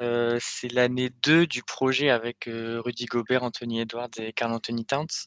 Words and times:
Euh, 0.00 0.38
c'est 0.40 0.72
l'année 0.72 1.10
2 1.22 1.46
du 1.46 1.62
projet 1.62 2.10
avec 2.10 2.48
euh, 2.48 2.80
Rudy 2.80 3.04
Gobert, 3.04 3.42
Anthony 3.42 3.80
Edwards 3.80 4.08
et 4.18 4.32
Carl 4.32 4.52
Anthony 4.52 4.86
Towns. 4.86 5.26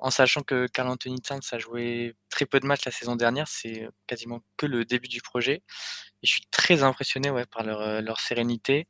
En 0.00 0.10
sachant 0.10 0.42
que 0.42 0.66
Carl 0.66 0.88
Anthony 0.88 1.20
Towns 1.20 1.42
a 1.52 1.58
joué 1.58 2.14
très 2.30 2.46
peu 2.46 2.58
de 2.58 2.66
matchs 2.66 2.84
la 2.84 2.90
saison 2.90 3.16
dernière, 3.16 3.46
c'est 3.46 3.88
quasiment 4.06 4.40
que 4.56 4.66
le 4.66 4.84
début 4.84 5.08
du 5.08 5.20
projet. 5.20 5.62
Et 6.22 6.26
je 6.26 6.32
suis 6.32 6.46
très 6.50 6.82
impressionné 6.82 7.30
ouais, 7.30 7.46
par 7.46 7.64
leur, 7.64 7.80
euh, 7.80 8.00
leur 8.00 8.18
sérénité. 8.20 8.88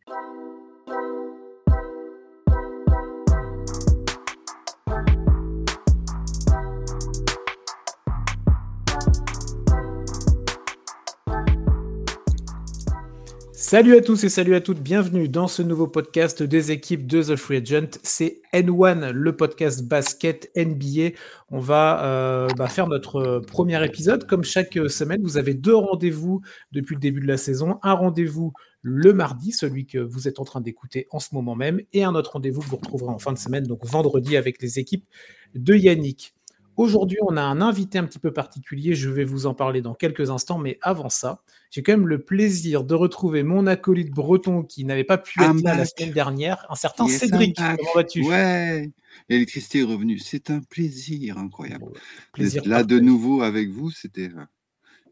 Salut 13.67 13.96
à 13.96 14.03
tous 14.03 14.23
et 14.25 14.29
salut 14.29 14.55
à 14.55 14.61
toutes, 14.61 14.81
bienvenue 14.81 15.27
dans 15.27 15.49
ce 15.49 15.62
nouveau 15.62 15.87
podcast 15.87 16.43
des 16.43 16.71
équipes 16.71 17.07
de 17.07 17.22
The 17.22 17.35
Free 17.35 17.57
Agent. 17.57 17.99
C'est 18.03 18.43
N1, 18.53 19.09
le 19.09 19.36
podcast 19.36 19.85
basket 19.85 20.50
NBA. 20.55 21.17
On 21.49 21.61
va 21.61 22.05
euh, 22.05 22.49
bah, 22.58 22.69
faire 22.69 22.89
notre 22.89 23.41
premier 23.46 23.82
épisode. 23.82 24.27
Comme 24.27 24.45
chaque 24.45 24.75
semaine, 24.89 25.22
vous 25.22 25.39
avez 25.39 25.55
deux 25.55 25.75
rendez-vous 25.75 26.43
depuis 26.72 26.95
le 26.95 27.00
début 27.00 27.22
de 27.22 27.27
la 27.27 27.39
saison. 27.39 27.79
Un 27.82 27.95
rendez-vous 27.95 28.53
le 28.82 29.14
mardi, 29.14 29.50
celui 29.50 29.86
que 29.86 29.96
vous 29.96 30.29
êtes 30.29 30.41
en 30.41 30.44
train 30.44 30.61
d'écouter 30.61 31.07
en 31.11 31.19
ce 31.19 31.35
moment 31.35 31.55
même, 31.55 31.81
et 31.94 32.05
un 32.05 32.14
autre 32.14 32.33
rendez-vous 32.33 32.61
que 32.61 32.67
vous 32.67 32.77
retrouverez 32.77 33.14
en 33.14 33.19
fin 33.19 33.33
de 33.33 33.39
semaine, 33.39 33.64
donc 33.64 33.83
vendredi 33.86 34.36
avec 34.36 34.61
les 34.61 34.78
équipes 34.78 35.06
de 35.55 35.75
Yannick. 35.75 36.34
Aujourd'hui, 36.77 37.19
on 37.23 37.37
a 37.37 37.42
un 37.42 37.61
invité 37.61 37.98
un 37.98 38.05
petit 38.05 38.19
peu 38.19 38.33
particulier, 38.33 38.95
je 38.95 39.09
vais 39.09 39.25
vous 39.25 39.47
en 39.47 39.55
parler 39.55 39.81
dans 39.81 39.95
quelques 39.95 40.31
instants, 40.31 40.59
mais 40.59 40.78
avant 40.83 41.09
ça, 41.09 41.42
j'ai 41.70 41.83
quand 41.83 41.92
même 41.92 42.09
le 42.09 42.23
plaisir 42.23 42.84
de 42.84 42.95
retrouver 42.95 43.42
mon 43.42 43.67
acolyte 43.67 44.11
breton 44.11 44.62
qui 44.62 44.84
n'avait 44.84 45.05
pas 45.05 45.19
pu 45.19 45.42
être 45.42 45.62
là 45.62 45.77
la 45.77 45.84
semaine 45.84 46.12
dernière, 46.12 46.67
un 46.69 46.75
certain 46.75 47.06
Cédric. 47.06 47.56
Comment 47.56 47.95
vas-tu? 47.95 48.25
Ouais, 48.25 48.91
l'électricité 49.28 49.81
est 49.81 49.84
revenue. 49.84 50.19
C'est 50.19 50.50
un 50.50 50.61
plaisir 50.61 51.39
incroyable. 51.39 51.86
plaisir 52.33 52.62
là 52.66 52.83
de 52.83 52.98
nouveau 52.98 53.42
avec 53.42 53.70
vous, 53.70 53.91
c'était 53.91 54.31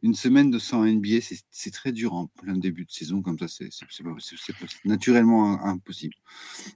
une 0.03 0.15
semaine 0.15 0.51
de 0.51 0.59
100 0.59 0.85
NBA, 0.87 1.19
c'est 1.51 1.71
très 1.71 1.93
dur 1.93 2.15
en 2.15 2.27
plein 2.27 2.57
début 2.57 2.85
de 2.85 2.91
saison 2.91 3.23
comme 3.23 3.39
ça, 3.39 3.47
c'est 3.49 3.69
naturellement 4.85 5.65
impossible. 5.65 6.15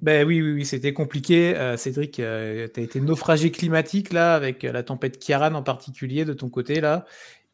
Ben 0.00 0.26
oui, 0.26 0.40
oui, 0.40 0.52
oui 0.52 0.64
c'était 0.64 0.92
compliqué. 0.92 1.56
Euh, 1.56 1.76
Cédric, 1.76 2.20
euh, 2.20 2.68
tu 2.72 2.80
as 2.80 2.82
été 2.84 3.00
naufragé 3.00 3.50
climatique 3.50 4.12
là, 4.12 4.34
avec 4.34 4.64
euh, 4.64 4.70
la 4.70 4.84
tempête 4.84 5.18
Kiaran 5.18 5.54
en 5.54 5.62
particulier 5.62 6.24
de 6.24 6.34
ton 6.34 6.48
côté 6.48 6.80
là. 6.80 7.04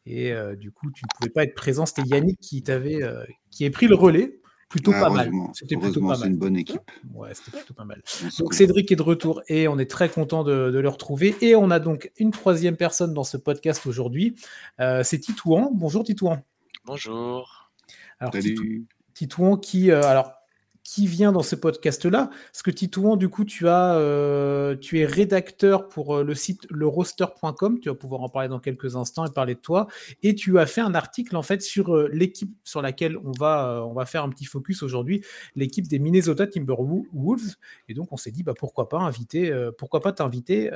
Et 0.05 0.33
du 0.59 0.69
coup, 0.69 0.91
tu 0.91 1.05
ne 1.05 1.09
pouvais 1.15 1.29
pas 1.29 1.43
être 1.45 1.55
présent. 1.55 1.85
C'était 1.85 2.01
Yannick 2.01 2.37
qui 2.41 2.61
t'avait 2.61 2.99
qui 3.51 3.65
a 3.65 3.69
pris 3.69 3.87
le 3.87 3.95
relais 3.95 4.41
plutôt 4.73 4.91
pas 4.91 5.11
mal. 5.11 5.31
C'était 5.53 5.77
plutôt 5.77 6.01
pas 6.01 6.17
mal. 6.17 6.29
Une 6.29 6.37
bonne 6.37 6.57
équipe. 6.57 6.89
Ouais, 7.13 7.29
c'était 7.33 7.57
plutôt 7.57 7.75
pas 7.75 7.85
mal. 7.85 8.01
Donc 8.39 8.55
Cédric 8.55 8.91
est 8.91 8.95
de 8.95 9.03
retour 9.03 9.43
et 9.47 9.67
on 9.67 9.77
est 9.77 9.89
très 9.89 10.09
content 10.09 10.43
de, 10.43 10.79
le 10.79 10.89
retrouver. 10.89 11.35
Et 11.41 11.55
on 11.55 11.69
a 11.69 11.79
donc 11.79 12.11
une 12.17 12.31
troisième 12.31 12.75
personne 12.75 13.13
dans 13.13 13.23
ce 13.23 13.37
podcast 13.37 13.85
aujourd'hui. 13.85 14.35
Euh, 14.79 15.03
c'est 15.03 15.19
Titouan. 15.19 15.69
Bonjour 15.73 16.03
Titouan. 16.03 16.41
Bonjour. 16.85 17.69
Alors, 18.19 18.33
Titouan 19.13 19.57
qui, 19.57 19.91
euh, 19.91 20.01
alors 20.01 20.33
qui 20.83 21.07
vient 21.07 21.31
dans 21.31 21.43
ce 21.43 21.55
podcast-là. 21.55 22.29
Parce 22.51 22.61
que 22.61 22.71
Titouan, 22.71 23.15
du 23.15 23.29
coup, 23.29 23.45
tu, 23.45 23.67
as, 23.69 23.95
euh, 23.95 24.75
tu 24.75 24.99
es 24.99 25.05
rédacteur 25.05 25.87
pour 25.87 26.17
euh, 26.17 26.23
le 26.23 26.35
site 26.35 26.67
leroster.com. 26.69 27.79
Tu 27.79 27.89
vas 27.89 27.95
pouvoir 27.95 28.21
en 28.21 28.29
parler 28.29 28.49
dans 28.49 28.59
quelques 28.59 28.95
instants 28.95 29.25
et 29.25 29.31
parler 29.31 29.55
de 29.55 29.61
toi. 29.61 29.87
Et 30.23 30.35
tu 30.35 30.59
as 30.59 30.65
fait 30.65 30.81
un 30.81 30.93
article, 30.93 31.37
en 31.37 31.41
fait, 31.41 31.61
sur 31.61 31.95
euh, 31.95 32.09
l'équipe 32.11 32.53
sur 32.63 32.81
laquelle 32.81 33.17
on 33.17 33.31
va, 33.31 33.83
on 33.87 33.93
va 33.93 34.05
faire 34.05 34.23
un 34.23 34.29
petit 34.29 34.45
focus 34.45 34.83
aujourd'hui, 34.83 35.23
l'équipe 35.55 35.87
des 35.87 35.99
Minnesota 35.99 36.47
Timberwolves. 36.47 37.55
Et 37.87 37.93
donc, 37.93 38.11
on 38.11 38.17
s'est 38.17 38.31
dit, 38.31 38.43
bah, 38.43 38.53
pourquoi 38.57 38.89
pas 38.89 38.99
inviter, 38.99 39.53
pourquoi 39.77 40.01
pas 40.01 40.11
t'inviter 40.11 40.69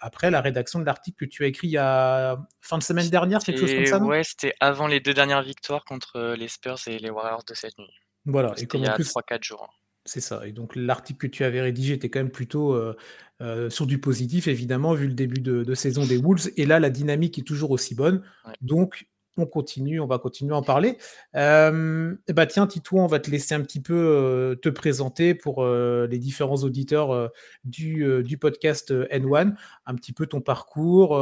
après 0.00 0.30
la 0.30 0.40
rédaction 0.40 0.80
de 0.80 0.84
l'article 0.84 1.26
que 1.26 1.30
tu 1.30 1.44
as 1.44 1.46
écrit 1.46 1.68
il 1.68 1.72
y 1.72 1.78
a 1.78 2.38
fin 2.60 2.78
de 2.78 2.82
semaine 2.82 3.08
dernière, 3.08 3.40
quelque 3.40 3.60
chose 3.60 3.74
comme 3.74 3.86
ça 3.86 3.98
Ouais, 3.98 4.24
c'était 4.24 4.54
avant 4.60 4.86
les 4.86 5.00
deux 5.00 5.14
dernières 5.14 5.42
victoires 5.42 5.84
contre 5.84 6.34
les 6.34 6.48
Spurs 6.48 6.78
et 6.86 6.98
les 6.98 7.10
Warriors 7.10 7.44
de 7.44 7.54
cette 7.54 7.78
nuit. 7.78 8.07
Voilà. 8.28 8.54
Et 8.58 8.66
comme 8.66 8.82
il 8.82 8.86
y 8.86 8.88
a 8.88 8.96
3-4 8.96 9.42
jours. 9.42 9.66
Hein. 9.68 9.74
C'est 10.04 10.20
ça. 10.20 10.46
Et 10.46 10.52
donc 10.52 10.76
l'article 10.76 11.18
que 11.18 11.26
tu 11.26 11.44
avais 11.44 11.60
rédigé 11.60 11.94
était 11.94 12.08
quand 12.08 12.20
même 12.20 12.30
plutôt 12.30 12.72
euh, 12.72 12.96
euh, 13.42 13.68
sur 13.68 13.86
du 13.86 13.98
positif, 13.98 14.48
évidemment, 14.48 14.94
vu 14.94 15.06
le 15.06 15.14
début 15.14 15.40
de, 15.40 15.74
saison 15.74 16.06
des 16.06 16.16
Wolves. 16.16 16.50
Et 16.56 16.66
là, 16.66 16.78
la 16.80 16.90
dynamique 16.90 17.38
est 17.38 17.42
toujours 17.42 17.70
aussi 17.70 17.94
bonne. 17.94 18.22
Donc 18.62 19.06
on 19.40 19.46
continue, 19.46 20.00
on 20.00 20.06
va 20.06 20.18
continuer 20.18 20.52
à 20.52 20.56
en 20.56 20.62
parler. 20.62 20.98
Euh, 21.36 22.14
bah 22.28 22.46
tiens, 22.46 22.66
Tito, 22.66 22.98
on 22.98 23.06
va 23.06 23.20
te 23.20 23.30
laisser 23.30 23.54
un 23.54 23.60
petit 23.60 23.80
peu 23.80 24.58
te 24.60 24.68
présenter 24.68 25.34
pour 25.34 25.64
les 25.64 26.18
différents 26.18 26.56
auditeurs 26.56 27.30
du, 27.64 28.22
du, 28.24 28.38
podcast 28.38 28.90
N1, 28.90 29.54
un 29.86 29.94
petit 29.94 30.12
peu 30.12 30.26
ton 30.26 30.40
parcours 30.40 31.16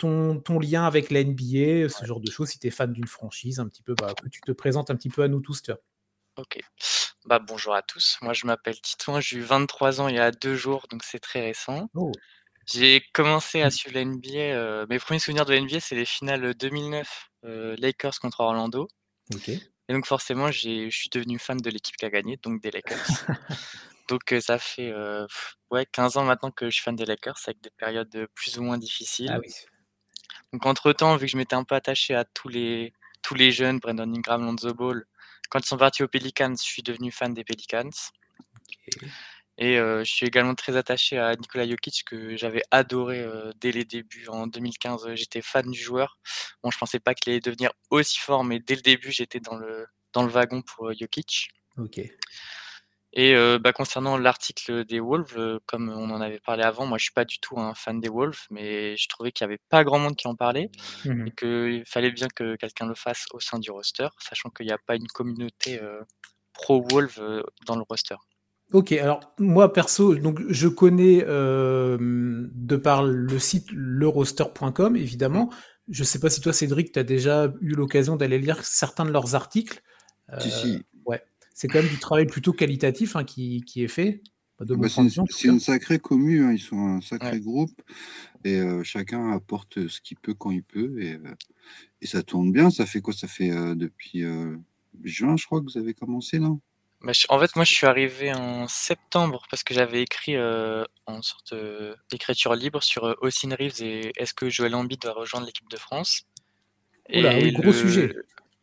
ton, 0.00 0.58
lien 0.58 0.84
avec 0.84 1.10
la 1.10 1.22
NBA, 1.22 1.88
ce 1.88 2.04
genre 2.04 2.20
de 2.20 2.30
choses, 2.30 2.48
si 2.48 2.58
tu 2.58 2.66
es 2.66 2.70
fan 2.70 2.92
d'une 2.92 3.06
franchise, 3.06 3.60
un 3.60 3.68
petit 3.68 3.82
peu, 3.82 3.94
bah, 3.94 4.14
que 4.20 4.28
tu 4.28 4.40
te 4.40 4.52
présentes 4.52 4.90
un 4.90 4.96
petit 4.96 5.10
peu 5.10 5.22
à 5.22 5.28
nous 5.28 5.40
tous. 5.40 5.62
Tu 5.62 5.72
Ok. 6.36 6.60
Bah, 7.26 7.38
bonjour 7.38 7.74
à 7.74 7.82
tous. 7.82 8.16
Moi, 8.22 8.32
je 8.32 8.46
m'appelle 8.46 8.80
Titouan. 8.80 9.20
J'ai 9.20 9.36
eu 9.38 9.42
23 9.42 10.00
ans 10.00 10.08
il 10.08 10.16
y 10.16 10.18
a 10.18 10.30
deux 10.30 10.56
jours, 10.56 10.86
donc 10.90 11.04
c'est 11.04 11.18
très 11.18 11.40
récent. 11.40 11.88
Oh. 11.94 12.12
J'ai 12.66 13.02
commencé 13.12 13.62
à 13.62 13.68
mmh. 13.68 13.70
suivre 13.70 13.94
la 13.94 14.04
NBA. 14.04 14.28
Euh, 14.38 14.86
mes 14.88 14.98
premiers 14.98 15.18
souvenirs 15.18 15.44
de 15.44 15.52
la 15.52 15.60
NBA, 15.60 15.80
c'est 15.80 15.94
les 15.94 16.04
finales 16.04 16.54
2009 16.54 17.30
euh, 17.44 17.76
Lakers 17.78 18.18
contre 18.20 18.40
Orlando. 18.40 18.88
Et 19.46 19.92
donc, 19.92 20.06
forcément, 20.06 20.50
je 20.50 20.88
suis 20.90 21.10
devenu 21.10 21.38
fan 21.38 21.58
de 21.58 21.70
l'équipe 21.70 21.96
qui 21.96 22.04
a 22.04 22.10
gagné, 22.10 22.38
donc 22.38 22.62
des 22.62 22.70
Lakers. 22.70 22.96
donc, 24.08 24.32
euh, 24.32 24.40
ça 24.40 24.58
fait 24.58 24.94
ouais, 25.70 25.86
15 25.92 26.16
ans 26.16 26.24
maintenant 26.24 26.50
que 26.50 26.70
je 26.70 26.74
suis 26.74 26.82
fan 26.82 26.96
des 26.96 27.04
Lakers, 27.04 27.38
avec 27.46 27.60
des 27.60 27.70
périodes 27.76 28.28
plus 28.34 28.58
ou 28.58 28.62
moins 28.62 28.78
difficiles. 28.78 29.30
Ah 29.30 29.40
oui. 29.40 29.52
Donc 30.52 30.66
entre-temps, 30.66 31.16
vu 31.16 31.26
que 31.26 31.32
je 31.32 31.36
m'étais 31.36 31.54
un 31.54 31.64
peu 31.64 31.74
attaché 31.74 32.14
à 32.14 32.24
tous 32.24 32.48
les, 32.48 32.92
tous 33.22 33.34
les 33.34 33.52
jeunes, 33.52 33.78
Brandon 33.78 34.12
Ingram, 34.12 34.44
Lonzo 34.44 34.74
Ball, 34.74 35.04
quand 35.48 35.60
ils 35.60 35.66
sont 35.66 35.76
partis 35.76 36.02
aux 36.02 36.08
Pelicans, 36.08 36.54
je 36.56 36.62
suis 36.62 36.82
devenu 36.82 37.10
fan 37.10 37.34
des 37.34 37.44
Pelicans. 37.44 37.90
Et 39.58 39.78
euh, 39.78 40.02
je 40.04 40.10
suis 40.10 40.26
également 40.26 40.54
très 40.54 40.76
attaché 40.76 41.18
à 41.18 41.36
Nikola 41.36 41.68
Jokic, 41.68 42.04
que 42.06 42.34
j'avais 42.36 42.62
adoré 42.70 43.20
euh, 43.20 43.52
dès 43.60 43.72
les 43.72 43.84
débuts. 43.84 44.26
En 44.28 44.46
2015, 44.46 45.14
j'étais 45.14 45.42
fan 45.42 45.70
du 45.70 45.78
joueur. 45.78 46.18
Bon, 46.62 46.70
je 46.70 46.78
pensais 46.78 46.98
pas 46.98 47.14
qu'il 47.14 47.30
allait 47.30 47.40
devenir 47.40 47.70
aussi 47.90 48.18
fort, 48.18 48.42
mais 48.42 48.58
dès 48.58 48.74
le 48.74 48.80
début, 48.80 49.12
j'étais 49.12 49.40
dans 49.40 49.56
le, 49.56 49.86
dans 50.14 50.22
le 50.22 50.30
wagon 50.30 50.62
pour 50.62 50.88
euh, 50.88 50.94
Jokic. 50.98 51.50
Ok. 51.76 52.00
Et 53.12 53.34
bah, 53.58 53.72
concernant 53.72 54.16
l'article 54.16 54.84
des 54.84 55.00
Wolves, 55.00 55.60
comme 55.66 55.88
on 55.88 56.10
en 56.10 56.20
avait 56.20 56.38
parlé 56.38 56.62
avant, 56.62 56.86
moi 56.86 56.96
je 56.96 57.04
suis 57.04 57.12
pas 57.12 57.24
du 57.24 57.40
tout 57.40 57.58
un 57.58 57.74
fan 57.74 58.00
des 58.00 58.08
Wolves, 58.08 58.46
mais 58.50 58.96
je 58.96 59.08
trouvais 59.08 59.32
qu'il 59.32 59.44
y 59.44 59.48
avait 59.48 59.58
pas 59.68 59.82
grand 59.82 59.98
monde 59.98 60.14
qui 60.14 60.28
en 60.28 60.36
parlait 60.36 60.70
mmh 61.04 61.26
et 61.26 61.30
qu'il 61.32 61.84
fallait 61.86 62.12
bien 62.12 62.28
que 62.28 62.54
quelqu'un 62.54 62.86
le 62.86 62.94
fasse 62.94 63.26
au 63.32 63.40
sein 63.40 63.58
du 63.58 63.72
roster, 63.72 64.06
sachant 64.20 64.50
qu'il 64.50 64.66
n'y 64.66 64.72
a 64.72 64.78
pas 64.86 64.94
une 64.94 65.08
communauté 65.08 65.80
pro 66.52 66.86
Wolves 66.90 67.20
dans 67.66 67.74
le 67.74 67.82
roster. 67.82 68.14
Ok, 68.72 68.92
alors 68.92 69.34
moi 69.40 69.72
perso, 69.72 70.14
donc 70.14 70.40
je 70.48 70.68
connais 70.68 71.22
de 71.24 72.76
par 72.76 73.02
le 73.02 73.38
site 73.40 73.66
leroster.com 73.72 74.94
évidemment. 74.94 75.52
Je 75.88 76.04
sais 76.04 76.20
pas 76.20 76.30
si 76.30 76.40
toi 76.40 76.52
Cédric, 76.52 76.92
tu 76.92 77.00
as 77.00 77.02
déjà 77.02 77.52
eu 77.60 77.74
l'occasion 77.74 78.14
d'aller 78.14 78.38
lire 78.38 78.62
certains 78.62 79.04
de 79.04 79.10
leurs 79.10 79.34
articles. 79.34 79.82
Si, 80.38 80.52
si 80.52 80.86
c'est 81.60 81.68
quand 81.68 81.82
même 81.82 81.90
du 81.90 81.98
travail 81.98 82.24
plutôt 82.24 82.54
qualitatif 82.54 83.16
hein, 83.16 83.24
qui, 83.24 83.62
est 83.76 83.88
fait. 83.88 84.22
Bah, 84.60 84.88
c'est 84.88 85.48
une, 85.48 85.60
sacrée 85.60 85.98
commune, 85.98 86.44
hein. 86.44 86.52
ils 86.54 86.58
sont 86.58 86.78
un 86.78 87.00
sacré 87.02 87.38
groupe 87.38 87.82
et 88.44 88.56
euh, 88.56 88.82
chacun 88.82 89.32
apporte 89.32 89.86
ce 89.88 90.00
qu'il 90.00 90.16
peut 90.16 90.32
quand 90.32 90.50
il 90.52 90.62
peut 90.62 91.02
et, 91.02 91.14
euh, 91.14 91.34
et, 92.00 92.06
ça 92.06 92.22
tourne 92.22 92.50
bien. 92.50 92.70
Ça 92.70 92.86
fait 92.86 93.02
quoi? 93.02 93.12
Ça 93.12 93.28
fait 93.28 93.50
euh, 93.50 93.74
depuis 93.74 94.24
juin, 95.04 95.36
je 95.36 95.44
crois 95.44 95.60
que 95.60 95.66
vous 95.66 95.76
avez 95.76 95.92
commencé, 95.92 96.38
non 96.38 96.60
bah, 97.02 97.12
En 97.28 97.38
fait, 97.38 97.54
moi 97.54 97.66
je 97.66 97.74
suis 97.74 97.86
arrivé 97.86 98.32
en 98.32 98.66
septembre 98.66 99.42
parce 99.50 99.62
que 99.62 99.74
j'avais 99.74 100.00
écrit 100.00 100.38
en 100.38 101.20
sorte 101.20 101.54
d'écriture 102.10 102.54
libre 102.54 102.82
sur 102.82 103.18
Austin 103.20 103.54
Reeves 103.54 103.82
et 103.82 104.12
est-ce 104.16 104.32
que 104.32 104.48
Joël 104.48 104.74
Embiid 104.74 105.02
doit 105.02 105.12
rejoindre 105.12 105.44
l'équipe 105.44 105.68
de 105.68 105.76
France? 105.76 106.22
Oula, 107.14 107.36
oui, 107.36 107.52
gros 107.52 107.72
sujet. 107.72 108.14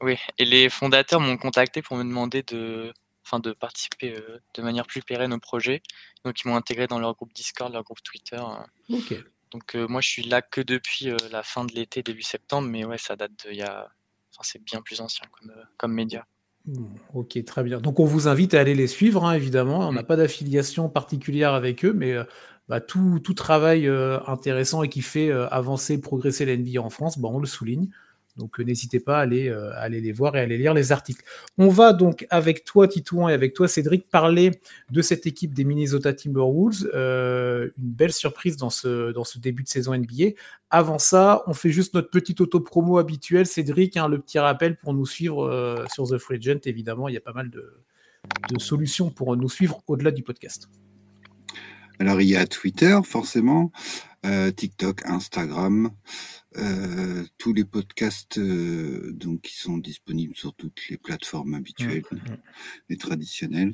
Oui, 0.01 0.17
et 0.37 0.45
les 0.45 0.69
fondateurs 0.69 1.19
m'ont 1.19 1.37
contacté 1.37 1.81
pour 1.81 1.97
me 1.97 2.03
demander 2.03 2.43
de, 2.43 2.93
enfin, 3.27 3.39
de 3.39 3.51
participer 3.51 4.15
euh, 4.15 4.39
de 4.55 4.61
manière 4.61 4.85
plus 4.85 5.01
pérenne 5.01 5.33
au 5.33 5.39
projet. 5.39 5.81
Donc, 6.23 6.41
ils 6.41 6.47
m'ont 6.47 6.55
intégré 6.55 6.87
dans 6.87 6.99
leur 6.99 7.15
groupe 7.15 7.33
Discord, 7.33 7.71
leur 7.73 7.83
groupe 7.83 8.01
Twitter. 8.03 8.37
Euh. 8.39 8.97
Ok. 8.97 9.15
Donc, 9.51 9.75
euh, 9.75 9.87
moi, 9.87 10.01
je 10.01 10.09
suis 10.09 10.23
là 10.23 10.41
que 10.41 10.61
depuis 10.61 11.11
la 11.31 11.43
fin 11.43 11.65
de 11.65 11.73
l'été, 11.73 12.03
début 12.03 12.21
septembre, 12.21 12.67
mais 12.69 12.85
ouais, 12.85 12.97
ça 12.97 13.15
date 13.15 13.31
de 13.45 13.51
il 13.51 13.57
y 13.57 13.63
a. 13.63 13.89
Enfin, 14.33 14.41
c'est 14.43 14.63
bien 14.63 14.81
plus 14.81 15.01
ancien 15.01 15.25
comme, 15.31 15.53
comme 15.77 15.93
média. 15.93 16.27
ok, 17.13 17.43
très 17.45 17.63
bien. 17.63 17.79
Donc, 17.79 17.99
on 17.99 18.05
vous 18.05 18.27
invite 18.27 18.53
à 18.53 18.59
aller 18.59 18.75
les 18.75 18.87
suivre, 18.87 19.25
hein, 19.25 19.33
évidemment. 19.33 19.87
On 19.87 19.93
n'a 19.93 20.03
mm. 20.03 20.07
pas 20.07 20.15
d'affiliation 20.15 20.89
particulière 20.89 21.53
avec 21.53 21.85
eux, 21.85 21.93
mais 21.93 22.15
bah, 22.67 22.81
tout, 22.81 23.19
tout, 23.19 23.33
travail 23.33 23.87
intéressant 24.27 24.83
et 24.83 24.89
qui 24.89 25.01
fait 25.01 25.31
avancer, 25.31 25.99
progresser 25.99 26.45
l'NBA 26.45 26.81
en 26.81 26.89
France, 26.89 27.17
bah, 27.17 27.29
on 27.31 27.39
le 27.39 27.47
souligne. 27.47 27.89
Donc 28.37 28.59
n'hésitez 28.59 28.99
pas 28.99 29.17
à 29.17 29.21
aller, 29.21 29.49
aller, 29.75 30.01
les 30.01 30.11
voir 30.11 30.35
et 30.35 30.39
à 30.39 30.43
aller 30.43 30.57
lire 30.57 30.73
les 30.73 30.91
articles. 30.91 31.23
On 31.57 31.69
va 31.69 31.93
donc 31.93 32.25
avec 32.29 32.63
toi 32.63 32.87
Titouan 32.87 33.29
et 33.29 33.33
avec 33.33 33.53
toi 33.53 33.67
Cédric 33.67 34.09
parler 34.09 34.51
de 34.91 35.01
cette 35.01 35.25
équipe 35.25 35.53
des 35.53 35.63
Minnesota 35.63 36.13
Timberwolves. 36.13 36.89
une 36.93 37.71
belle 37.77 38.13
surprise 38.13 38.57
dans 38.57 38.69
ce, 38.69 39.39
début 39.39 39.63
de 39.63 39.69
saison 39.69 39.95
NBA. 39.95 40.35
Avant 40.69 40.99
ça, 40.99 41.43
on 41.47 41.53
fait 41.53 41.71
juste 41.71 41.93
notre 41.93 42.09
petite 42.09 42.41
auto-promo 42.41 42.97
habituelle. 42.97 43.45
Cédric, 43.45 43.97
hein, 43.97 44.07
le 44.07 44.19
petit 44.19 44.39
rappel 44.39 44.77
pour 44.77 44.93
nous 44.93 45.05
suivre 45.05 45.85
sur 45.91 46.07
The 46.07 46.17
Free 46.17 46.37
Agent. 46.37 46.59
Évidemment, 46.65 47.07
il 47.07 47.13
y 47.13 47.17
a 47.17 47.21
pas 47.21 47.33
mal 47.33 47.49
de, 47.49 47.63
solutions 48.57 49.09
pour 49.09 49.35
nous 49.35 49.49
suivre 49.49 49.81
au-delà 49.87 50.11
du 50.11 50.23
podcast. 50.23 50.69
Alors, 51.99 52.21
il 52.21 52.27
y 52.27 52.35
a 52.35 52.45
Twitter, 52.45 52.99
forcément, 53.03 53.71
euh, 54.25 54.51
TikTok, 54.51 55.05
Instagram, 55.05 55.89
euh, 56.57 57.23
tous 57.37 57.53
les 57.53 57.65
podcasts 57.65 58.37
euh, 58.37 59.11
donc, 59.13 59.41
qui 59.41 59.57
sont 59.57 59.77
disponibles 59.77 60.35
sur 60.35 60.53
toutes 60.53 60.89
les 60.89 60.97
plateformes 60.97 61.53
habituelles, 61.53 62.03
mmh, 62.11 62.15
mmh. 62.15 62.37
et 62.89 62.97
traditionnelles. 62.97 63.73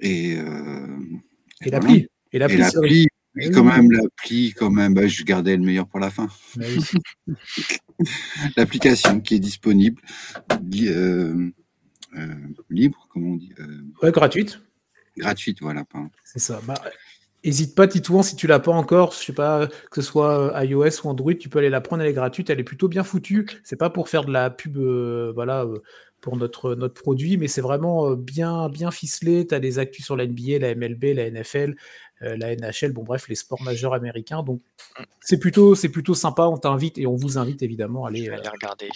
Et, 0.00 0.32
et, 0.32 1.70
l'appli. 1.70 2.08
Et 2.32 2.38
l'appli, 2.38 3.08
quand 3.52 3.64
même, 3.64 3.90
l'appli, 3.92 4.52
quand 4.52 4.70
même, 4.70 4.94
bah, 4.94 5.06
je 5.06 5.22
gardais 5.24 5.56
le 5.56 5.62
meilleur 5.62 5.86
pour 5.86 6.00
la 6.00 6.10
fin. 6.10 6.28
Bah 6.56 6.66
L'application 8.56 9.20
qui 9.20 9.36
est 9.36 9.40
disponible, 9.40 10.02
libre, 12.70 13.08
comment 13.10 13.30
on 13.30 13.36
dit 13.36 13.52
Ouais, 14.02 14.12
gratuite. 14.12 14.60
Gratuite, 15.16 15.58
voilà. 15.62 15.84
C'est 16.24 16.40
ça. 16.40 16.60
Bah, 16.66 16.74
hésite 17.48 17.74
pas, 17.74 17.86
Titouan, 17.86 18.22
si 18.22 18.36
tu 18.36 18.46
l'as 18.46 18.58
pas 18.60 18.72
encore, 18.72 19.12
je 19.12 19.18
sais 19.18 19.32
pas, 19.32 19.66
que 19.90 20.00
ce 20.00 20.02
soit 20.02 20.56
euh, 20.56 20.64
iOS 20.64 21.04
ou 21.04 21.08
Android, 21.08 21.34
tu 21.34 21.48
peux 21.48 21.58
aller 21.58 21.70
la 21.70 21.80
prendre, 21.80 22.02
elle 22.02 22.08
est 22.08 22.14
gratuite, 22.14 22.50
elle 22.50 22.60
est 22.60 22.64
plutôt 22.64 22.88
bien 22.88 23.04
foutue. 23.04 23.46
C'est 23.64 23.76
pas 23.76 23.90
pour 23.90 24.08
faire 24.08 24.24
de 24.24 24.32
la 24.32 24.50
pub, 24.50 24.76
euh, 24.78 25.32
euh, 25.36 25.78
pour 26.20 26.36
notre, 26.36 26.74
notre 26.74 27.00
produit, 27.00 27.36
mais 27.36 27.48
c'est 27.48 27.60
vraiment 27.60 28.12
bien, 28.12 28.68
bien 28.68 28.90
ficelé. 28.90 29.46
Tu 29.46 29.54
as 29.54 29.60
des 29.60 29.78
actus 29.78 30.04
sur 30.04 30.16
la 30.16 30.26
NBA, 30.26 30.58
la 30.60 30.74
MLB, 30.74 31.14
la 31.14 31.30
NFL, 31.30 31.76
la 32.20 32.56
NHL, 32.56 32.92
bon 32.92 33.02
bref, 33.02 33.28
les 33.28 33.34
sports 33.34 33.62
majeurs 33.62 33.94
américains. 33.94 34.42
Donc 34.42 34.60
c'est 35.20 35.38
plutôt, 35.38 35.74
c'est 35.74 35.88
plutôt 35.88 36.14
sympa. 36.14 36.44
On 36.44 36.56
t'invite 36.56 36.98
et 36.98 37.06
on 37.06 37.16
vous 37.16 37.38
invite 37.38 37.62
évidemment 37.62 38.06
à 38.06 38.08
aller, 38.08 38.28
aller 38.28 38.48
regarder. 38.48 38.88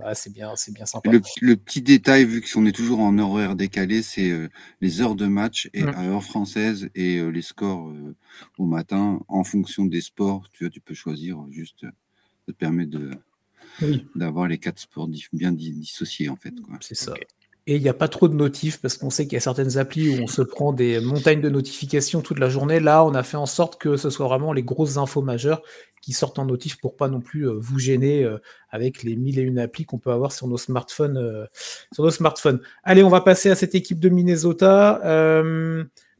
Bah, 0.00 0.14
c'est 0.14 0.32
bien, 0.32 0.56
c'est 0.56 0.72
bien 0.72 0.86
sympa. 0.86 1.10
Le, 1.10 1.56
petit 1.56 1.82
détail, 1.82 2.24
vu 2.24 2.40
qu'on 2.40 2.64
est 2.64 2.72
toujours 2.72 3.00
en 3.00 3.18
horaire 3.18 3.54
décalé, 3.54 4.02
c'est 4.02 4.30
euh, 4.30 4.48
les 4.80 5.02
heures 5.02 5.14
de 5.14 5.26
match 5.26 5.68
et 5.74 5.82
à 5.82 6.04
heure 6.04 6.24
française 6.24 6.88
et 6.94 7.18
euh, 7.18 7.28
les 7.28 7.42
scores 7.42 7.90
euh, 7.90 8.14
au 8.56 8.64
matin 8.64 9.20
en 9.28 9.44
fonction 9.44 9.84
des 9.84 10.00
sports. 10.00 10.48
Tu 10.52 10.64
vois, 10.64 10.70
tu 10.70 10.80
peux 10.80 10.94
choisir 10.94 11.44
juste. 11.50 11.82
Ça 11.82 12.52
te 12.52 12.52
permet 12.52 12.86
de 12.86 13.10
d'avoir 14.14 14.48
les 14.48 14.58
quatre 14.58 14.78
sports 14.78 15.08
bien 15.32 15.52
dissociés 15.52 16.28
en 16.28 16.36
fait. 16.36 16.54
C'est 16.80 16.94
ça. 16.94 17.14
Et 17.66 17.76
il 17.76 17.82
n'y 17.82 17.88
a 17.88 17.94
pas 17.94 18.08
trop 18.08 18.28
de 18.28 18.34
notifs 18.34 18.80
parce 18.80 18.96
qu'on 18.96 19.10
sait 19.10 19.24
qu'il 19.24 19.34
y 19.34 19.36
a 19.36 19.40
certaines 19.40 19.78
applis 19.78 20.08
où 20.08 20.22
on 20.22 20.26
se 20.26 20.42
prend 20.42 20.72
des 20.72 21.00
montagnes 21.00 21.40
de 21.40 21.48
notifications 21.48 22.20
toute 22.20 22.38
la 22.38 22.48
journée. 22.48 22.80
Là, 22.80 23.04
on 23.04 23.14
a 23.14 23.22
fait 23.22 23.36
en 23.36 23.46
sorte 23.46 23.80
que 23.80 23.96
ce 23.96 24.10
soit 24.10 24.26
vraiment 24.26 24.52
les 24.52 24.62
grosses 24.62 24.96
infos 24.96 25.22
majeures 25.22 25.62
qui 26.00 26.12
sortent 26.12 26.38
en 26.38 26.46
notif 26.46 26.80
pour 26.80 26.96
pas 26.96 27.08
non 27.08 27.20
plus 27.20 27.46
euh, 27.46 27.52
vous 27.52 27.78
gêner 27.78 28.24
euh, 28.24 28.38
avec 28.70 29.02
les 29.02 29.16
mille 29.16 29.38
et 29.38 29.42
une 29.42 29.58
applis 29.58 29.84
qu'on 29.84 29.98
peut 29.98 30.10
avoir 30.10 30.32
sur 30.32 30.48
nos 30.48 30.56
smartphones. 30.56 31.18
Euh, 31.18 31.46
sur 31.92 32.04
nos 32.04 32.10
smartphones. 32.10 32.60
Allez, 32.82 33.02
on 33.02 33.10
va 33.10 33.20
passer 33.20 33.50
à 33.50 33.54
cette 33.54 33.74
équipe 33.74 34.00
de 34.00 34.08
Minnesota 34.08 35.00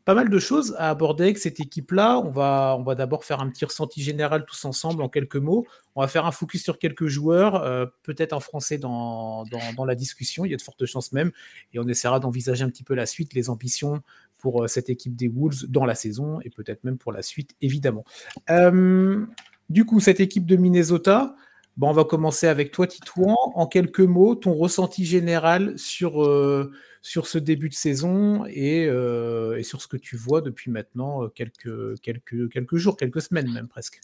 pas 0.05 0.14
mal 0.14 0.31
de 0.31 0.38
choses 0.38 0.75
à 0.79 0.91
aborder 0.91 1.25
avec 1.25 1.38
cette 1.38 1.61
équipe-là. 1.61 2.19
On 2.19 2.31
va, 2.31 2.76
on 2.79 2.82
va 2.82 2.94
d'abord 2.94 3.25
faire 3.25 3.41
un 3.41 3.49
petit 3.50 3.64
ressenti 3.64 4.02
général 4.02 4.44
tous 4.44 4.64
ensemble 4.64 5.02
en 5.02 5.08
quelques 5.08 5.37
mots. 5.37 5.67
On 5.94 6.00
va 6.00 6.08
faire 6.08 6.26
un 6.26 6.32
focus 6.32 6.62
sur 6.62 6.79
quelques 6.79 7.06
joueurs, 7.06 7.56
euh, 7.56 7.87
peut-être 8.02 8.32
en 8.32 8.41
français 8.41 8.79
dans, 8.79 9.44
dans, 9.76 9.85
la 9.85 9.94
discussion, 9.94 10.44
il 10.44 10.50
y 10.50 10.55
a 10.55 10.56
de 10.56 10.62
fortes 10.62 10.87
chances 10.87 11.12
même, 11.12 11.32
et 11.73 11.79
on 11.79 11.87
essaiera 11.88 12.20
d'envisager 12.20 12.64
un 12.64 12.70
petit 12.70 12.85
peu 12.85 12.94
la 12.94 13.06
suite, 13.06 13.35
les 13.35 13.50
ambitions 13.50 14.00
pour 14.38 14.64
euh, 14.64 14.67
cette 14.69 14.88
équipe 14.88 15.17
des 15.17 15.29
Wolves 15.29 15.67
dans 15.69 15.85
la 15.85 15.94
saison, 15.94 16.41
et 16.43 16.50
peut-être 16.50 16.85
même 16.85 16.99
pour 16.99 17.12
la 17.12 17.23
suite, 17.23 17.55
évidemment. 17.61 18.05
Euh, 18.49 19.26
du 19.69 19.85
coup, 19.85 20.00
cette 20.00 20.20
équipe 20.20 20.47
de 20.47 20.56
Minnesota, 20.56 21.35
bon, 21.81 21.88
on 21.88 21.93
va 21.93 22.05
commencer 22.05 22.47
avec 22.47 22.71
toi, 22.71 22.87
Titouan. 22.87 23.37
En 23.55 23.67
quelques 23.67 24.00
mots, 24.00 24.37
ton 24.37 24.55
ressenti 24.55 25.05
général 25.05 25.77
sur 25.79 26.23
sur 27.03 27.27
ce 27.27 27.38
début 27.38 27.69
de 27.69 27.75
saison 27.75 28.44
euh, 28.47 29.56
et, 29.56 29.62
sur 29.62 29.81
ce 29.81 29.88
que 29.88 29.97
tu 29.97 30.17
vois 30.17 30.41
depuis 30.41 30.71
maintenant 30.71 31.25
euh, 31.25 31.29
quelques, 31.29 32.77
jours, 32.77 32.97
quelques 32.97 33.23
semaines 33.23 33.50
même 33.53 33.69
presque. 33.69 34.00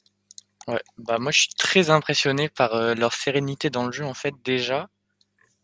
Ouais, 0.66 0.82
bah 0.98 1.18
moi 1.18 1.30
je 1.30 1.40
suis 1.40 1.54
très 1.56 1.90
impressionné 1.90 2.48
par 2.48 2.74
euh, 2.74 2.94
leur 2.94 3.12
sérénité 3.12 3.70
dans 3.70 3.86
le 3.86 3.92
jeu 3.92 4.04
en 4.04 4.14
fait 4.14 4.34
déjà. 4.44 4.88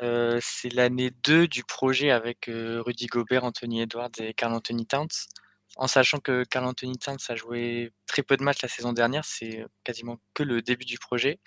c'est 0.00 0.73
l'année 0.73 1.12
2 1.25 1.49
du 1.49 1.65
projet 1.65 2.11
avec 2.11 2.50
Rudy 2.50 3.06
Gobert, 3.06 3.44
Anthony 3.44 3.82
Edwards 3.82 4.11
et 4.19 4.35
Carl 4.35 4.53
Anthony 4.53 4.87
Towns. 4.87 5.29
En 5.77 5.87
sachant 5.87 6.19
que 6.21 6.45
Carl 6.45 6.67
Anthony 6.67 6.99
Towns 6.99 7.19
a 7.29 7.35
joué 7.37 7.93
très 8.07 8.23
peu 8.23 8.37
de 8.37 8.43
matchs 8.43 8.63
la 8.63 8.69
saison 8.69 8.93
dernière, 8.93 9.25
c'est 9.25 9.65
quasiment 9.85 10.19
que 10.35 10.43
le 10.43 10.63
début 10.63 10.85
du 10.85 10.99
projet. 10.99 11.41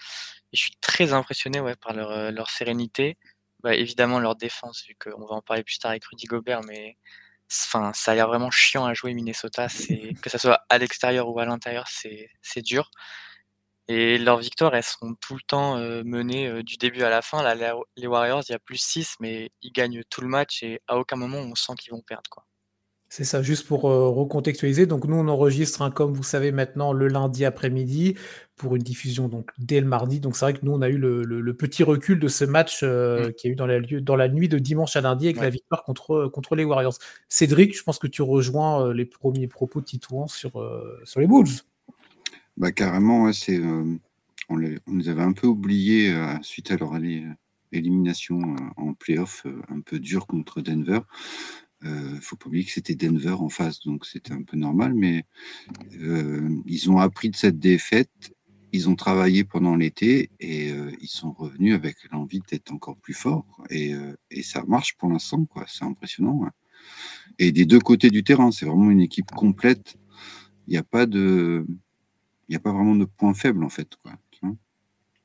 Et 0.51 0.57
je 0.57 0.61
suis 0.61 0.75
très 0.81 1.13
impressionné 1.13 1.59
ouais, 1.59 1.75
par 1.75 1.93
leur, 1.93 2.31
leur 2.31 2.49
sérénité. 2.49 3.17
Bah, 3.65 3.75
évidemment 3.75 4.19
leur 4.19 4.35
défense, 4.35 4.83
vu 4.87 4.95
qu'on 4.95 5.25
va 5.25 5.35
en 5.35 5.41
parler 5.41 5.63
plus 5.63 5.79
tard 5.79 5.91
avec 5.91 6.05
Rudy 6.05 6.25
Gobert, 6.27 6.61
mais 6.67 6.97
enfin, 7.51 7.93
ça 7.93 8.11
a 8.11 8.15
l'air 8.15 8.27
vraiment 8.27 8.51
chiant 8.51 8.85
à 8.85 8.93
jouer 8.93 9.13
Minnesota. 9.15 9.67
Que 10.21 10.29
ce 10.29 10.37
soit 10.37 10.61
à 10.69 10.77
l'extérieur 10.77 11.29
ou 11.29 11.39
à 11.39 11.45
l'intérieur, 11.45 11.87
c'est 11.87 12.61
dur. 12.61 12.91
Et 13.87 14.17
leurs 14.19 14.37
victoires, 14.39 14.75
elles 14.75 14.83
sont 14.83 15.15
tout 15.21 15.35
le 15.35 15.41
temps 15.47 15.77
euh, 15.77 16.03
menées 16.03 16.47
euh, 16.47 16.63
du 16.63 16.77
début 16.77 17.03
à 17.03 17.09
la 17.09 17.21
fin. 17.21 17.43
Là, 17.43 17.55
les 17.97 18.07
Warriors, 18.07 18.43
il 18.47 18.51
y 18.51 18.55
a 18.55 18.59
plus 18.59 18.77
6, 18.77 19.15
mais 19.19 19.51
ils 19.61 19.71
gagnent 19.71 20.03
tout 20.09 20.21
le 20.21 20.27
match 20.27 20.63
et 20.63 20.81
à 20.87 20.97
aucun 20.97 21.15
moment 21.15 21.37
on 21.39 21.55
sent 21.55 21.73
qu'ils 21.79 21.91
vont 21.93 22.01
perdre. 22.01 22.29
Quoi. 22.29 22.44
C'est 23.09 23.23
ça, 23.23 23.41
juste 23.41 23.67
pour 23.67 23.89
euh, 23.89 24.09
recontextualiser. 24.09 24.87
Donc, 24.87 25.05
nous, 25.05 25.15
on 25.15 25.27
enregistre, 25.27 25.81
hein, 25.81 25.91
comme 25.91 26.13
vous 26.13 26.23
savez 26.23 26.51
maintenant, 26.51 26.91
le 26.91 27.07
lundi 27.07 27.45
après-midi 27.45 28.15
pour 28.55 28.75
une 28.75 28.81
diffusion 28.81 29.27
donc 29.27 29.51
dès 29.57 29.79
le 29.79 29.87
mardi. 29.87 30.19
Donc, 30.19 30.35
c'est 30.35 30.45
vrai 30.45 30.53
que 30.53 30.65
nous, 30.65 30.71
on 30.71 30.81
a 30.81 30.89
eu 30.89 30.97
le, 30.97 31.53
petit 31.53 31.83
recul 31.83 32.19
de 32.19 32.27
ce 32.27 32.45
match 32.45 32.81
euh, 32.83 33.29
mm. 33.29 33.33
qui 33.33 33.47
a 33.47 33.49
eu 33.51 33.55
dans 33.55 33.67
la, 33.67 33.79
dans 33.79 34.15
la 34.15 34.27
nuit 34.27 34.49
de 34.49 34.57
dimanche 34.57 34.95
à 34.95 35.01
lundi 35.01 35.27
avec 35.27 35.37
la 35.37 35.49
victoire 35.49 35.83
contre, 35.83 36.27
contre 36.27 36.55
les 36.55 36.63
Warriors. 36.63 36.97
Cédric, 37.29 37.77
je 37.77 37.83
pense 37.83 37.99
que 37.99 38.07
tu 38.07 38.21
rejoins 38.21 38.87
euh, 38.87 38.93
les 38.93 39.05
premiers 39.05 39.47
propos 39.47 39.81
de 39.81 39.85
Titouan 39.85 40.27
sur, 40.27 40.51
sur 41.03 41.19
les 41.19 41.27
Bulls. 41.27 41.47
Bah, 42.57 42.71
carrément, 42.71 43.31
c'est, 43.33 43.61
on, 44.49 44.57
les, 44.57 44.79
on, 44.87 44.99
avait 45.07 45.21
un 45.21 45.33
peu 45.33 45.47
oubliés 45.47 46.13
suite 46.41 46.71
à 46.71 46.77
leur 46.77 46.93
élimination 47.71 48.39
en 48.77 48.93
playoff 48.93 49.45
un 49.69 49.81
peu 49.81 49.99
dur 49.99 50.25
contre 50.25 50.61
Denver. 50.61 50.99
Euh, 51.85 52.19
faut 52.21 52.35
pas 52.35 52.47
oublier 52.47 52.65
que 52.65 52.71
c'était 52.71 52.95
Denver 52.95 53.35
en 53.39 53.49
face, 53.49 53.79
donc 53.81 54.05
c'était 54.05 54.33
un 54.33 54.43
peu 54.43 54.57
normal, 54.57 54.93
mais 54.93 55.25
euh, 56.01 56.49
ils 56.65 56.89
ont 56.89 56.97
appris 56.97 57.29
de 57.29 57.35
cette 57.35 57.59
défaite, 57.59 58.33
ils 58.71 58.89
ont 58.89 58.95
travaillé 58.95 59.43
pendant 59.43 59.75
l'été 59.75 60.29
et 60.39 60.71
euh, 60.71 60.91
ils 60.99 61.07
sont 61.07 61.31
revenus 61.31 61.73
avec 61.75 61.97
l'envie 62.11 62.41
d'être 62.49 62.71
encore 62.71 62.97
plus 62.97 63.13
forts. 63.13 63.63
Et, 63.69 63.93
euh, 63.93 64.15
et 64.31 64.43
ça 64.43 64.63
marche 64.67 64.97
pour 64.97 65.09
l'instant, 65.09 65.45
quoi. 65.45 65.65
C'est 65.67 65.85
impressionnant. 65.85 66.43
Hein. 66.45 66.51
Et 67.39 67.51
des 67.51 67.65
deux 67.65 67.79
côtés 67.79 68.09
du 68.09 68.23
terrain, 68.23 68.51
c'est 68.51 68.65
vraiment 68.65 68.91
une 68.91 69.01
équipe 69.01 69.31
complète. 69.31 69.95
Il 70.67 70.71
n'y 70.71 70.77
a 70.77 70.83
pas 70.83 71.05
de, 71.05 71.65
il 72.47 72.51
n'y 72.51 72.55
a 72.55 72.59
pas 72.59 72.73
vraiment 72.73 72.95
de 72.95 73.05
point 73.05 73.33
faible 73.33 73.63
en 73.63 73.69
fait, 73.69 73.95
quoi. 74.01 74.13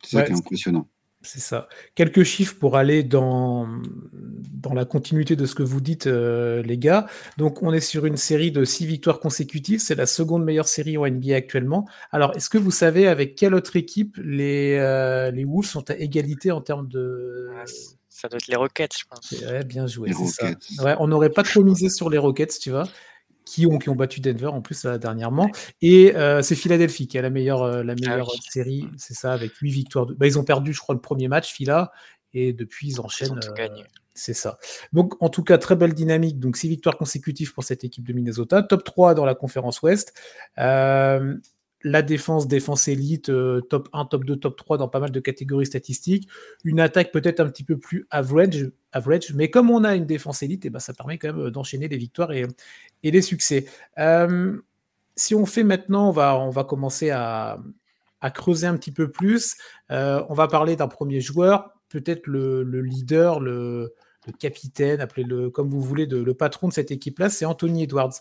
C'est 0.03 0.17
ça 0.17 0.23
qui 0.23 0.33
est 0.33 0.37
impressionnant. 0.37 0.89
C'est 1.23 1.41
ça. 1.41 1.69
Quelques 1.95 2.23
chiffres 2.23 2.57
pour 2.59 2.77
aller 2.77 3.03
dans, 3.03 3.69
dans 4.13 4.73
la 4.73 4.87
continuité 4.87 5.37
de 5.37 5.45
ce 5.45 5.55
que 5.55 5.63
vous 5.63 5.83
dites, 5.83 6.07
euh, 6.07 6.63
les 6.63 6.79
gars. 6.79 7.07
Donc, 7.37 7.63
on 7.63 7.75
est 7.75 7.81
sur 7.81 8.07
une 8.07 8.17
série 8.17 8.51
de 8.51 8.65
six 8.65 8.87
victoires 8.87 9.21
consécutives. 9.21 9.81
C'est 9.81 9.95
la 9.95 10.07
seconde 10.07 10.45
meilleure 10.45 10.69
série 10.69 10.97
en 10.97 11.07
NBA 11.07 11.35
actuellement. 11.37 11.87
Alors, 12.11 12.35
est-ce 12.37 12.49
que 12.49 12.57
vous 12.57 12.71
savez 12.71 13.07
avec 13.07 13.35
quelle 13.35 13.55
autre 13.55 13.77
équipe 13.77 14.17
les, 14.23 14.77
euh, 14.79 15.31
les 15.31 15.45
Wolves 15.45 15.67
sont 15.67 15.91
à 15.91 15.95
égalité 15.97 16.53
en 16.53 16.63
termes 16.63 16.89
de. 16.89 17.51
Ah, 17.55 17.65
ça 18.09 18.29
doit 18.29 18.39
être 18.39 18.49
les 18.49 18.57
Rockets, 18.57 18.97
je 18.99 19.05
pense. 19.09 19.65
bien 19.67 19.87
joué. 19.87 20.13
Ça. 20.13 20.97
on 21.01 21.09
n'aurait 21.09 21.31
pas 21.31 21.43
trop 21.43 21.63
misé 21.63 21.91
sur 21.91 22.09
les 22.09 22.19
Rockets, 22.19 22.59
tu 22.59 22.71
vois 22.71 22.89
qui 23.51 23.67
ont, 23.67 23.79
qui 23.79 23.89
ont 23.89 23.97
battu 23.97 24.21
Denver 24.21 24.47
en 24.47 24.63
plus 24.63 24.87
dernièrement. 24.87 25.51
Et 25.83 26.15
euh, 26.15 26.41
c'est 26.41 26.55
Philadelphie 26.55 27.09
qui 27.09 27.19
a 27.19 27.23
la 27.23 27.31
meilleure, 27.31 27.63
euh, 27.63 27.83
la 27.83 27.95
ah 27.95 28.01
meilleure 28.01 28.31
série, 28.49 28.87
c'est 28.97 29.15
ça, 29.15 29.33
avec 29.33 29.57
8 29.57 29.71
victoires. 29.73 30.07
Bah, 30.07 30.29
ils 30.29 30.39
ont 30.39 30.45
perdu, 30.45 30.73
je 30.73 30.79
crois, 30.79 30.95
le 30.95 31.01
premier 31.01 31.27
match, 31.27 31.53
Phila, 31.53 31.91
et 32.33 32.53
depuis 32.53 32.91
ils 32.91 33.01
enchaînent. 33.01 33.41
Euh, 33.59 33.69
c'est 34.15 34.35
ça. 34.35 34.59
Donc, 34.93 35.21
en 35.21 35.31
tout 35.31 35.43
cas, 35.43 35.59
très 35.59 35.75
belle 35.75 35.95
dynamique. 35.95 36.39
Donc, 36.39 36.57
6 36.57 36.69
victoires 36.69 36.97
consécutives 36.97 37.53
pour 37.53 37.65
cette 37.65 37.83
équipe 37.83 38.07
de 38.07 38.13
Minnesota. 38.13 38.63
Top 38.63 38.85
3 38.85 39.15
dans 39.15 39.25
la 39.25 39.35
conférence 39.35 39.83
Ouest 39.83 40.15
la 41.83 42.03
défense, 42.03 42.47
défense 42.47 42.89
élite, 42.89 43.31
euh, 43.31 43.61
top 43.63 43.89
1, 43.93 44.05
top 44.07 44.25
2, 44.25 44.37
top 44.37 44.57
3 44.57 44.79
dans 44.79 44.89
pas 44.89 45.01
mal 45.01 45.11
de 45.11 45.21
catégories 45.21 45.67
statistiques. 45.67 46.29
Une 46.65 46.81
attaque 46.81 47.13
peut-être 47.13 47.41
un 47.41 47.49
petit 47.49 47.65
peu 47.65 47.79
plus 47.79 48.07
average, 48.11 48.71
average 48.93 49.33
mais 49.35 49.51
comme 49.51 49.71
on 49.71 49.85
a 49.85 49.95
une 49.95 50.07
défense 50.07 50.43
élite, 50.43 50.65
et 50.65 50.69
eh 50.69 50.71
ben, 50.71 50.79
ça 50.79 50.93
permet 50.93 51.19
quand 51.19 51.29
même 51.29 51.47
euh, 51.47 51.51
d'enchaîner 51.51 51.89
les 51.89 51.97
victoires 51.97 52.33
et, 52.33 52.47
les 53.03 53.23
succès. 53.23 53.67
Euh, 53.99 54.59
si 55.17 55.35
on 55.35 55.47
fait 55.47 55.65
maintenant, 55.65 56.09
on 56.09 56.13
va, 56.13 56.39
on 56.39 56.51
va 56.51 56.65
commencer 56.65 57.11
à, 57.11 57.59
à 58.21 58.31
creuser 58.31 58.67
un 58.67 58.77
petit 58.77 58.93
peu 58.93 59.11
plus. 59.11 59.57
on 59.89 60.35
va 60.35 60.49
parler 60.49 60.77
d'un 60.77 60.89
premier 60.89 61.21
joueur, 61.21 61.75
peut-être 61.89 62.27
le, 62.27 62.63
leader, 62.63 63.41
le, 63.41 63.95
capitaine, 64.39 65.01
appelez-le 65.01 65.51
comme 65.51 65.69
vous 65.69 65.81
voulez, 65.81 66.07
de, 66.07 66.19
le 66.19 66.35
patron 66.35 66.69
de 66.69 66.73
cette 66.73 66.91
équipe-là, 66.91 67.29
c'est 67.29 67.45
Anthony 67.45 67.85
Edwards. 67.85 68.13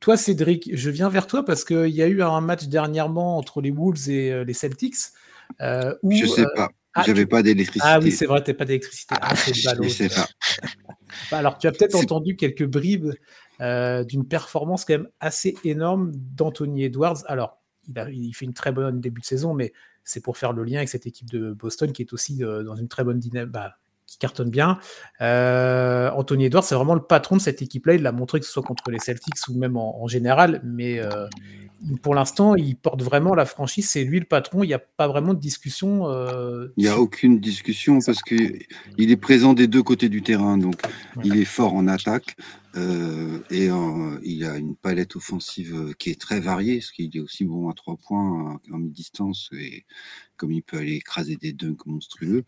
Toi, 0.00 0.16
Cédric, 0.16 0.70
je 0.72 0.90
viens 0.90 1.08
vers 1.08 1.26
toi 1.26 1.44
parce 1.44 1.64
qu'il 1.64 1.88
y 1.88 2.02
a 2.02 2.06
eu 2.06 2.22
un 2.22 2.40
match 2.40 2.66
dernièrement 2.66 3.38
entre 3.38 3.60
les 3.60 3.70
Wolves 3.70 4.08
et 4.08 4.44
les 4.44 4.52
Celtics. 4.52 4.96
où, 5.60 6.12
je 6.12 6.26
sais 6.26 6.46
pas. 6.54 6.70
Ah, 6.98 7.02
J'avais 7.06 7.26
pas 7.26 7.42
d'électricité. 7.42 7.86
Ah 7.86 7.98
oui, 8.00 8.10
c'est 8.10 8.24
vrai, 8.24 8.42
tu 8.42 8.50
n'as 8.50 8.56
pas 8.56 8.64
d'électricité. 8.64 9.14
Ah, 9.20 9.36
c'est 9.36 9.54
Je 9.54 9.88
sais 9.88 10.08
pas. 10.08 10.26
Bah, 11.30 11.38
alors, 11.38 11.56
tu 11.58 11.66
as 11.66 11.72
peut-être 11.72 11.94
entendu 11.94 12.36
quelques 12.36 12.66
bribes 12.66 13.12
euh, 13.60 14.04
d'une 14.04 14.26
performance 14.26 14.84
quand 14.84 14.94
même 14.94 15.08
assez 15.20 15.54
énorme 15.64 16.12
d'Anthony 16.14 16.84
Edwards. 16.84 17.22
Alors, 17.26 17.62
il, 17.86 18.32
fait 18.34 18.44
une 18.44 18.54
très 18.54 18.72
bonne 18.72 19.00
début 19.00 19.20
de 19.20 19.26
saison, 19.26 19.54
mais 19.54 19.72
c'est 20.04 20.20
pour 20.20 20.36
faire 20.36 20.52
le 20.52 20.64
lien 20.64 20.78
avec 20.78 20.88
cette 20.88 21.06
équipe 21.06 21.30
de 21.30 21.52
Boston 21.52 21.92
qui 21.92 22.02
est 22.02 22.12
aussi 22.12 22.42
euh, 22.42 22.64
dans 22.64 22.76
une 22.76 22.88
très 22.88 23.04
bonne 23.04 23.18
dynamique, 23.18 23.52
bah, 23.52 23.76
qui 24.06 24.18
cartonne 24.18 24.50
bien. 24.50 24.78
Euh, 25.20 26.10
Anthony 26.10 26.46
Edwards, 26.46 26.64
c'est 26.64 26.74
vraiment 26.74 26.94
le 26.94 27.02
patron 27.02 27.36
de 27.36 27.40
cette 27.40 27.62
équipe-là. 27.62 27.94
Il 27.94 28.02
l'a 28.02 28.12
montré 28.12 28.40
que 28.40 28.46
ce 28.46 28.52
soit 28.52 28.62
contre 28.62 28.90
les 28.90 28.98
Celtics 28.98 29.36
ou 29.48 29.58
même 29.58 29.76
en, 29.76 30.06
général, 30.06 30.60
mais 30.64 31.00
pour 32.02 32.14
l'instant, 32.14 32.54
il 32.54 32.76
porte 32.76 33.02
vraiment 33.02 33.34
la 33.34 33.44
franchise. 33.44 33.88
C'est 33.88 34.04
lui 34.04 34.18
le 34.18 34.24
patron. 34.24 34.62
Il 34.62 34.68
n'y 34.68 34.74
a 34.74 34.78
pas 34.78 35.08
vraiment 35.08 35.34
de 35.34 35.40
discussion. 35.40 36.08
Euh, 36.08 36.68
il 36.76 36.84
n'y 36.84 36.90
a 36.90 36.98
aucune 36.98 37.38
discussion 37.38 37.98
parce 38.04 38.22
qu'il 38.22 38.66
est 38.98 39.16
présent 39.16 39.54
des 39.54 39.66
deux 39.66 39.82
côtés 39.82 40.08
du 40.08 40.22
terrain. 40.22 40.58
Donc, 40.58 40.80
il 41.24 41.36
est 41.36 41.44
fort 41.44 41.74
en 41.74 41.86
attaque 41.86 42.36
euh, 42.76 43.40
et 43.50 43.68
il 44.22 44.44
a 44.44 44.56
une 44.56 44.76
palette 44.76 45.16
offensive 45.16 45.94
qui 45.98 46.10
est 46.10 46.20
très 46.20 46.40
variée. 46.40 46.78
Parce 46.78 46.92
qu'il 46.92 47.16
est 47.16 47.20
aussi 47.20 47.44
bon 47.44 47.68
à 47.68 47.74
trois 47.74 47.96
points 47.96 48.58
en 48.72 48.78
mi-distance 48.78 49.50
et 49.52 49.84
comme 50.36 50.52
il 50.52 50.62
peut 50.62 50.78
aller 50.78 50.94
écraser 50.94 51.36
des 51.36 51.52
dunks 51.52 51.86
monstrueux. 51.86 52.44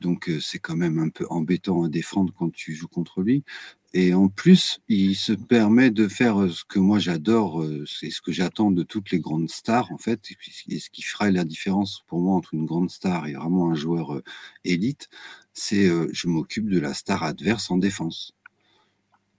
Donc, 0.00 0.28
euh, 0.28 0.40
c'est 0.40 0.58
quand 0.58 0.76
même 0.76 0.98
un 0.98 1.08
peu 1.08 1.26
embêtant 1.30 1.84
à 1.84 1.88
défendre 1.88 2.32
quand 2.38 2.52
tu 2.52 2.74
joues 2.74 2.88
contre 2.88 3.22
lui. 3.22 3.44
Et 3.92 4.14
en 4.14 4.28
plus, 4.28 4.80
il 4.88 5.16
se 5.16 5.32
permet 5.32 5.90
de 5.90 6.06
faire 6.06 6.40
euh, 6.42 6.48
ce 6.48 6.64
que 6.64 6.78
moi 6.78 7.00
j'adore, 7.00 7.60
euh, 7.62 7.84
c'est 7.86 8.10
ce 8.10 8.20
que 8.20 8.30
j'attends 8.30 8.70
de 8.70 8.84
toutes 8.84 9.10
les 9.10 9.18
grandes 9.18 9.50
stars, 9.50 9.90
en 9.90 9.98
fait, 9.98 10.20
et 10.68 10.78
ce 10.78 10.90
qui 10.90 11.02
ferait 11.02 11.32
la 11.32 11.44
différence 11.44 12.04
pour 12.06 12.20
moi 12.20 12.36
entre 12.36 12.54
une 12.54 12.66
grande 12.66 12.90
star 12.90 13.26
et 13.26 13.32
vraiment 13.32 13.70
un 13.70 13.74
joueur 13.74 14.14
euh, 14.14 14.22
élite, 14.64 15.08
c'est 15.54 15.88
je 16.12 16.28
m'occupe 16.28 16.68
de 16.68 16.78
la 16.78 16.94
star 16.94 17.24
adverse 17.24 17.70
en 17.70 17.78
défense. 17.78 18.34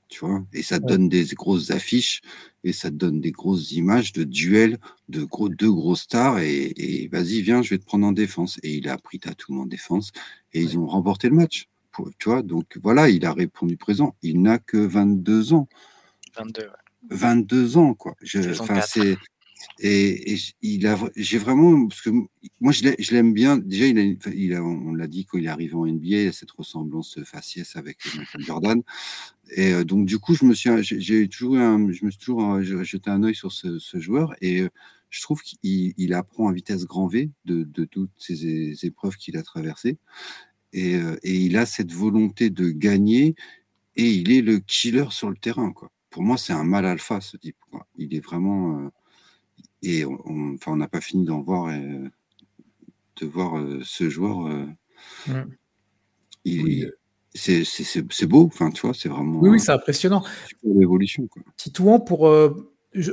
Tu 0.09 0.19
vois 0.19 0.45
et 0.51 0.61
ça 0.61 0.79
te 0.79 0.85
donne 0.85 1.07
des 1.07 1.23
grosses 1.35 1.71
affiches 1.71 2.21
et 2.65 2.73
ça 2.73 2.89
te 2.89 2.95
donne 2.95 3.21
des 3.21 3.31
grosses 3.31 3.71
images 3.71 4.11
de 4.11 4.25
duels 4.25 4.77
de 5.07 5.23
gros, 5.23 5.47
deux 5.47 5.71
gros 5.71 5.95
stars 5.95 6.39
et, 6.39 6.73
et 6.75 7.07
vas-y, 7.07 7.41
viens, 7.41 7.61
je 7.61 7.69
vais 7.69 7.77
te 7.77 7.85
prendre 7.85 8.05
en 8.05 8.11
défense. 8.11 8.59
Et 8.63 8.75
il 8.75 8.89
a 8.89 8.97
pris 8.97 9.19
Tatum 9.19 9.61
en 9.61 9.65
défense 9.65 10.11
et 10.53 10.61
ils 10.61 10.77
ont 10.77 10.85
remporté 10.85 11.29
le 11.29 11.35
match 11.35 11.70
tu 12.17 12.29
vois, 12.29 12.41
donc 12.41 12.77
voilà, 12.81 13.09
il 13.09 13.25
a 13.25 13.33
répondu 13.33 13.77
présent. 13.77 14.15
Il 14.21 14.41
n'a 14.41 14.59
que 14.59 14.77
22 14.77 15.53
ans. 15.53 15.67
22, 16.37 16.69
22 17.09 17.77
ans, 17.77 17.93
quoi. 17.93 18.15
Enfin, 18.59 18.81
c'est. 18.81 19.17
Et, 19.79 20.37
il 20.61 20.87
a, 20.87 20.97
j'ai 21.15 21.37
vraiment, 21.37 21.87
parce 21.87 22.01
que 22.01 22.09
moi 22.59 22.71
je 22.71 23.13
l'aime 23.13 23.33
bien. 23.33 23.57
Déjà, 23.57 23.87
il 23.87 24.17
il 24.33 24.53
a, 24.53 24.63
on 24.63 24.93
l'a 24.93 25.07
dit 25.07 25.25
quand 25.25 25.37
il 25.37 25.45
est 25.45 25.49
arrivé 25.49 25.73
en 25.75 25.85
NBA, 25.85 26.07
il 26.07 26.27
a 26.27 26.31
cette 26.31 26.51
ressemblance 26.51 27.19
faciès 27.23 27.75
avec 27.75 27.97
Michael 28.15 28.41
Jordan. 28.41 28.81
Et 29.55 29.73
euh, 29.73 29.83
donc 29.83 30.05
du 30.05 30.19
coup, 30.19 30.35
je 30.35 30.45
me 30.45 30.53
suis, 30.53 30.69
j'ai 30.81 31.27
toujours, 31.27 31.55
je 31.55 32.05
me 32.05 32.11
suis 32.11 32.19
toujours 32.19 32.53
euh, 32.53 32.83
jeté 32.83 33.09
un 33.09 33.23
œil 33.23 33.35
sur 33.35 33.51
ce, 33.51 33.79
joueur 33.99 34.33
et 34.41 34.61
euh, 34.61 34.69
je 35.09 35.21
trouve 35.21 35.41
qu'il 35.41 36.13
apprend 36.13 36.47
à 36.47 36.53
vitesse 36.53 36.85
grand 36.85 37.07
V 37.07 37.29
de, 37.45 37.63
de 37.63 37.85
toutes 37.85 38.11
ces 38.17 38.85
épreuves 38.85 39.17
qu'il 39.17 39.37
a 39.37 39.43
traversées. 39.43 39.97
Euh, 40.75 41.17
et, 41.23 41.35
il 41.35 41.57
a 41.57 41.65
cette 41.65 41.91
volonté 41.91 42.49
de 42.49 42.69
gagner 42.69 43.35
et 43.95 44.07
il 44.07 44.31
est 44.31 44.41
le 44.41 44.59
killer 44.59 45.07
sur 45.09 45.29
le 45.29 45.35
terrain. 45.35 45.71
Quoi. 45.73 45.91
Pour 46.09 46.23
moi, 46.23 46.37
c'est 46.37 46.53
un 46.53 46.63
mal 46.63 46.85
alpha, 46.85 47.21
ce 47.21 47.37
type. 47.37 47.57
Il 47.97 48.15
est 48.15 48.23
vraiment. 48.23 48.79
Euh, 48.79 48.89
et 49.83 50.05
on 50.05 50.53
enfin, 50.53 50.75
n'a 50.75 50.87
pas 50.87 51.01
fini 51.01 51.25
d'en 51.25 51.41
voir, 51.41 51.67
euh, 51.67 52.07
de 53.19 53.25
voir 53.25 53.61
ce 53.83 54.09
joueur. 54.09 54.47
C'est 57.33 58.27
beau, 58.27 58.45
enfin, 58.45 58.69
tu 58.69 58.81
vois, 58.81 58.93
c'est 58.93 59.09
vraiment. 59.09 59.39
Oui, 59.39 59.49
oui 59.49 59.59
c'est 59.59 59.71
impressionnant. 59.71 60.23
L'évolution. 60.63 61.27
Titouan, 61.57 61.99
pour 61.99 62.31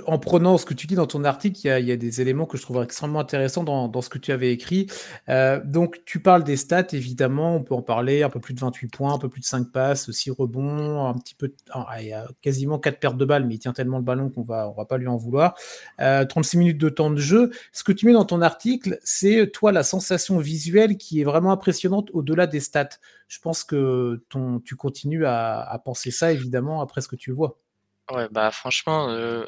en 0.06 0.18
prenant 0.18 0.58
ce 0.58 0.66
que 0.66 0.74
tu 0.74 0.88
dis 0.88 0.96
dans 0.96 1.06
ton 1.06 1.24
article, 1.24 1.60
il 1.64 1.84
y, 1.86 1.92
a, 1.92 1.96
des 1.96 2.20
éléments 2.20 2.46
que 2.46 2.56
je 2.56 2.62
trouve 2.62 2.82
extrêmement 2.82 3.20
intéressants 3.20 3.62
dans, 3.62 4.02
ce 4.02 4.08
que 4.08 4.18
tu 4.18 4.32
avais 4.32 4.52
écrit. 4.52 4.88
Euh, 5.28 5.60
donc, 5.64 6.02
tu 6.04 6.20
parles 6.20 6.42
des 6.42 6.56
stats, 6.56 6.88
évidemment, 6.92 7.54
on 7.54 7.62
peut 7.62 7.74
en 7.74 7.82
parler, 7.82 8.24
un 8.24 8.28
peu 8.28 8.40
plus 8.40 8.54
de 8.54 8.60
28 8.60 8.88
points, 8.88 9.14
un 9.14 9.18
peu 9.18 9.28
plus 9.28 9.40
de 9.40 9.46
5 9.46 9.70
passes, 9.70 10.10
6 10.10 10.30
rebonds, 10.32 11.06
un 11.06 11.14
petit 11.14 11.36
peu, 11.36 11.54
ah, 11.70 11.86
il 12.00 12.08
y 12.08 12.12
a 12.12 12.26
quasiment 12.42 12.80
4 12.80 12.98
pertes 12.98 13.16
de 13.16 13.24
balles, 13.24 13.46
mais 13.46 13.54
il 13.54 13.58
tient 13.60 13.72
tellement 13.72 13.98
le 13.98 14.04
ballon 14.04 14.30
qu'on 14.30 14.42
va, 14.42 14.68
on 14.68 14.74
va 14.74 14.84
pas 14.84 14.98
lui 14.98 15.06
en 15.06 15.16
vouloir. 15.16 15.54
36 15.98 16.56
euh, 16.56 16.58
minutes 16.58 16.78
de 16.78 16.88
temps 16.88 17.10
de 17.10 17.20
jeu. 17.20 17.50
Ce 17.72 17.84
que 17.84 17.92
tu 17.92 18.06
mets 18.06 18.12
dans 18.12 18.24
ton 18.24 18.42
article, 18.42 18.98
c'est 19.04 19.50
toi 19.52 19.70
la 19.70 19.84
sensation 19.84 20.38
visuelle 20.38 20.96
qui 20.96 21.20
est 21.20 21.24
vraiment 21.24 21.52
impressionnante 21.52 22.10
au-delà 22.12 22.48
des 22.48 22.60
stats. 22.60 22.88
Je 23.28 23.38
pense 23.38 23.62
que 23.62 24.24
ton, 24.28 24.58
tu 24.58 24.74
continues 24.74 25.24
à, 25.24 25.60
à 25.60 25.78
penser 25.78 26.10
ça, 26.10 26.32
évidemment, 26.32 26.80
après 26.80 27.00
ce 27.00 27.08
que 27.08 27.16
tu 27.16 27.30
vois. 27.30 27.58
Ouais, 28.10 28.26
bah 28.30 28.50
franchement, 28.50 29.10
euh, 29.10 29.44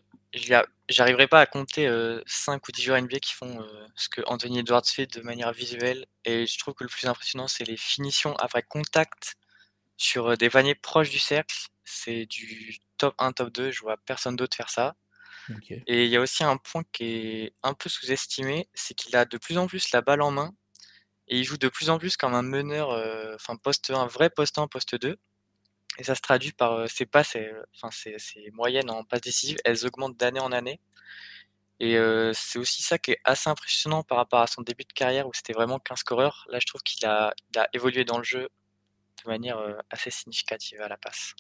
j'arriverai 0.89 1.27
pas 1.29 1.41
à 1.41 1.47
compter 1.47 1.87
5 2.27 2.55
euh, 2.55 2.59
ou 2.69 2.73
10 2.73 2.83
joueurs 2.83 3.03
NBA 3.03 3.19
qui 3.21 3.35
font 3.35 3.63
euh, 3.63 3.87
ce 3.97 4.09
que 4.09 4.21
Anthony 4.27 4.61
Edwards 4.61 4.87
fait 4.87 5.07
de 5.07 5.21
manière 5.23 5.53
visuelle. 5.53 6.07
Et 6.25 6.47
je 6.47 6.59
trouve 6.59 6.75
que 6.75 6.85
le 6.85 6.91
plus 6.91 7.07
impressionnant, 7.07 7.49
c'est 7.49 7.65
les 7.65 7.77
finitions 7.77 8.35
après 8.37 8.63
contact 8.63 9.37
sur 9.97 10.37
des 10.37 10.51
paniers 10.51 10.75
proches 10.75 11.11
du 11.11 11.19
cercle. 11.19 11.57
C'est 11.85 12.27
du 12.27 12.79
top 12.99 13.15
1, 13.19 13.33
top 13.33 13.53
2. 13.53 13.71
Je 13.71 13.81
vois 13.81 13.97
personne 13.99 14.37
d'autre 14.37 14.57
faire 14.57 14.71
ça. 14.71 14.97
Et 15.89 16.05
il 16.05 16.11
y 16.11 16.17
a 16.17 16.21
aussi 16.21 16.45
un 16.45 16.57
point 16.59 16.83
qui 16.93 17.05
est 17.05 17.55
un 17.65 17.75
peu 17.75 17.89
sous-estimé, 17.89 18.69
c'est 18.73 18.95
qu'il 18.95 19.17
a 19.17 19.25
de 19.25 19.37
plus 19.37 19.59
en 19.59 19.67
plus 19.67 19.91
la 19.91 20.01
balle 20.01 20.23
en 20.23 20.31
main 20.31 20.55
et 21.27 21.39
il 21.39 21.45
joue 21.45 21.57
de 21.57 21.69
plus 21.69 21.91
en 21.91 21.99
plus 21.99 22.17
comme 22.17 22.35
un 22.35 22.43
meneur, 22.43 22.91
enfin 23.35 23.57
poste 23.57 23.91
1, 23.91 24.07
vrai 24.07 24.31
poste 24.31 24.59
1, 24.59 24.69
poste 24.69 24.95
2. 24.95 25.17
Et 25.99 26.05
ça 26.05 26.15
se 26.15 26.21
traduit 26.21 26.53
par 26.53 26.89
ses 26.89 27.07
passes, 27.07 27.37
enfin 27.75 27.91
ses, 27.91 28.51
moyennes 28.53 28.91
en 28.91 29.05
passes 29.05 29.21
décisives, 29.21 29.59
elles 29.65 29.87
augmentent 29.87 30.17
d'année 30.17 30.41
en 30.41 30.53
année. 30.53 30.81
Et 31.81 31.97
c'est 32.35 32.59
aussi 32.59 32.83
ça 32.83 32.99
qui 32.99 33.13
est 33.13 33.21
assez 33.25 33.49
impressionnant 33.49 34.03
par 34.03 34.19
rapport 34.19 34.41
à 34.41 34.47
son 34.47 34.63
début 34.63 34.85
de 34.85 34.93
carrière 34.93 35.27
où 35.27 35.33
c'était 35.35 35.53
vraiment 35.53 35.79
qu'un 35.79 35.97
scoreur. 35.97 36.47
Là, 36.51 36.59
je 36.61 36.67
trouve 36.67 36.83
qu'il 36.83 37.07
a, 37.07 37.35
évolué 37.73 38.05
dans 38.05 38.19
le 38.19 38.25
jeu 38.25 38.49
de 39.25 39.31
manière 39.31 39.59
assez 39.91 40.11
significative 40.11 40.81
à 40.81 40.89
la 40.89 40.97
passe. 40.97 41.35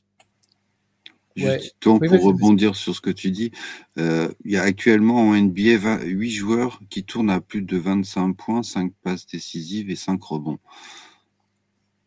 Justement, 1.37 1.99
pour 1.99 2.23
rebondir 2.25 2.75
sur 2.75 2.95
ce 2.95 3.01
que 3.01 3.11
tu 3.11 3.31
dis, 3.31 3.53
il 3.97 4.33
y 4.45 4.57
a 4.57 4.63
actuellement 4.63 5.29
en 5.29 5.35
NBA 5.35 6.03
8 6.05 6.31
joueurs 6.31 6.81
qui 6.91 7.05
tournent 7.05 7.31
à 7.31 7.41
plus 7.41 7.63
de 7.63 7.79
25 7.79 8.35
points, 8.35 8.63
5 8.63 8.93
passes 9.03 9.27
décisives 9.27 9.91
et 9.91 9.97
5 9.97 10.23
rebonds. 10.23 10.59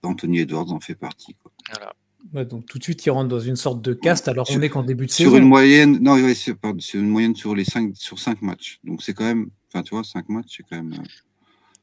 Anthony 0.01 0.39
Edwards 0.39 0.71
en 0.71 0.81
fait 0.81 0.95
partie. 0.95 1.37
Voilà 1.69 1.93
donc 2.31 2.65
tout 2.65 2.79
de 2.79 2.83
suite, 2.83 3.05
il 3.05 3.11
rentre 3.11 3.29
dans 3.29 3.39
une 3.39 3.55
sorte 3.55 3.81
de 3.81 3.93
caste. 3.93 4.27
Alors 4.27 4.47
on 4.49 4.61
est 4.61 4.69
qu'en 4.69 4.83
début 4.83 5.05
de 5.05 5.11
saison. 5.11 5.31
Sur 5.31 5.37
une 5.37 5.47
moyenne, 5.47 5.99
non, 6.01 6.17
c'est 6.33 6.93
une 6.93 7.09
moyenne 7.09 7.35
sur 7.35 7.55
les 7.55 7.65
5 7.65 7.95
sur 7.95 8.19
cinq 8.19 8.41
matchs. 8.41 8.79
Donc 8.83 9.03
c'est 9.03 9.13
quand 9.13 9.25
même, 9.25 9.49
enfin 9.69 9.83
tu 9.83 9.93
vois, 9.93 10.03
5 10.03 10.29
matchs, 10.29 10.57
c'est 10.57 10.63
quand 10.63 10.77
même, 10.77 10.93
euh, 10.93 11.03